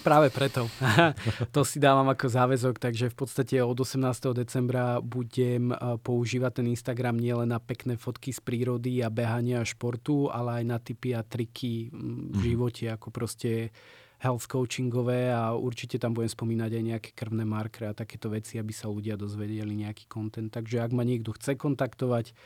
Práve 0.00 0.32
preto. 0.32 0.64
to 1.54 1.60
si 1.60 1.76
dávam 1.76 2.08
ako 2.08 2.24
záväzok, 2.24 2.80
takže 2.80 3.12
v 3.12 3.16
podstate 3.16 3.60
od 3.60 3.76
18. 3.76 4.32
decembra 4.32 4.96
budem 5.04 5.74
eh, 5.74 5.76
používať 6.00 6.62
ten 6.62 6.66
Instagram 6.72 7.20
nielen 7.20 7.52
na 7.52 7.60
pekné 7.60 8.00
fotky 8.00 8.32
z 8.32 8.40
prírody 8.40 9.04
a 9.04 9.12
behania 9.12 9.60
a 9.60 9.68
športu, 9.68 10.32
ale 10.32 10.62
aj 10.62 10.64
na 10.64 10.78
tipy 10.80 11.12
a 11.12 11.20
triky 11.20 11.92
mm, 11.92 12.32
v 12.32 12.38
mhm. 12.38 12.40
živote, 12.40 12.84
ako 12.88 13.08
proste 13.12 13.74
health 14.20 14.44
coachingové 14.44 15.32
a 15.32 15.56
určite 15.56 15.96
tam 15.96 16.12
budem 16.12 16.28
spomínať 16.28 16.70
aj 16.76 16.84
nejaké 16.84 17.10
krvné 17.16 17.48
markre 17.48 17.88
a 17.88 17.96
takéto 17.96 18.28
veci, 18.28 18.60
aby 18.60 18.68
sa 18.68 18.92
ľudia 18.92 19.16
dozvedeli 19.16 19.72
nejaký 19.72 20.04
kontent. 20.12 20.52
Takže 20.52 20.84
ak 20.84 20.92
ma 20.92 21.08
niekto 21.08 21.32
chce 21.32 21.56
kontaktovať, 21.56 22.36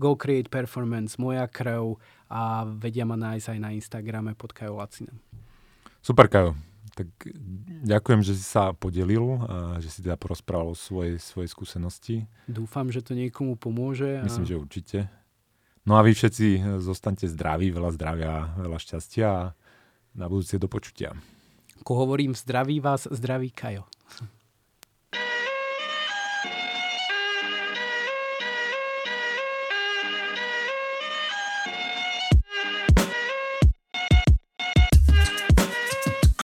Go 0.00 0.16
Create 0.16 0.48
Performance, 0.48 1.20
moja 1.20 1.44
krv 1.44 2.00
a 2.32 2.64
vedia 2.64 3.04
ma 3.04 3.20
nájsť 3.20 3.46
aj 3.52 3.58
na 3.60 3.70
Instagrame 3.76 4.32
pod 4.32 4.56
Kajo 4.56 4.80
Lacina. 4.80 5.12
Super, 6.00 6.32
Kajo. 6.32 6.56
Tak 6.96 7.06
ďakujem, 7.86 8.26
že 8.26 8.34
si 8.34 8.42
sa 8.42 8.74
podelil 8.74 9.38
a 9.46 9.78
že 9.78 9.86
si 9.86 10.02
teda 10.02 10.18
porozprával 10.18 10.74
o 10.74 10.78
svojej, 10.78 11.20
svojej 11.20 11.46
skúsenosti. 11.46 12.16
Dúfam, 12.50 12.90
že 12.90 13.04
to 13.04 13.14
niekomu 13.14 13.54
pomôže. 13.54 14.18
A... 14.18 14.26
Myslím, 14.26 14.48
že 14.48 14.58
určite. 14.58 14.98
No 15.86 15.96
a 15.96 16.02
vy 16.02 16.12
všetci 16.12 16.46
eh, 16.58 16.62
zostaňte 16.80 17.28
zdraví, 17.30 17.70
veľa 17.70 17.90
zdravia, 17.94 18.32
veľa 18.58 18.78
šťastia 18.80 19.26
a 19.28 19.42
na 20.18 20.26
budúce 20.26 20.58
do 20.58 20.66
počutia. 20.66 21.14
Ko 21.86 21.94
hovorím, 21.94 22.34
zdraví 22.34 22.82
vás, 22.82 23.06
zdraví 23.06 23.54
Kajo. 23.54 23.86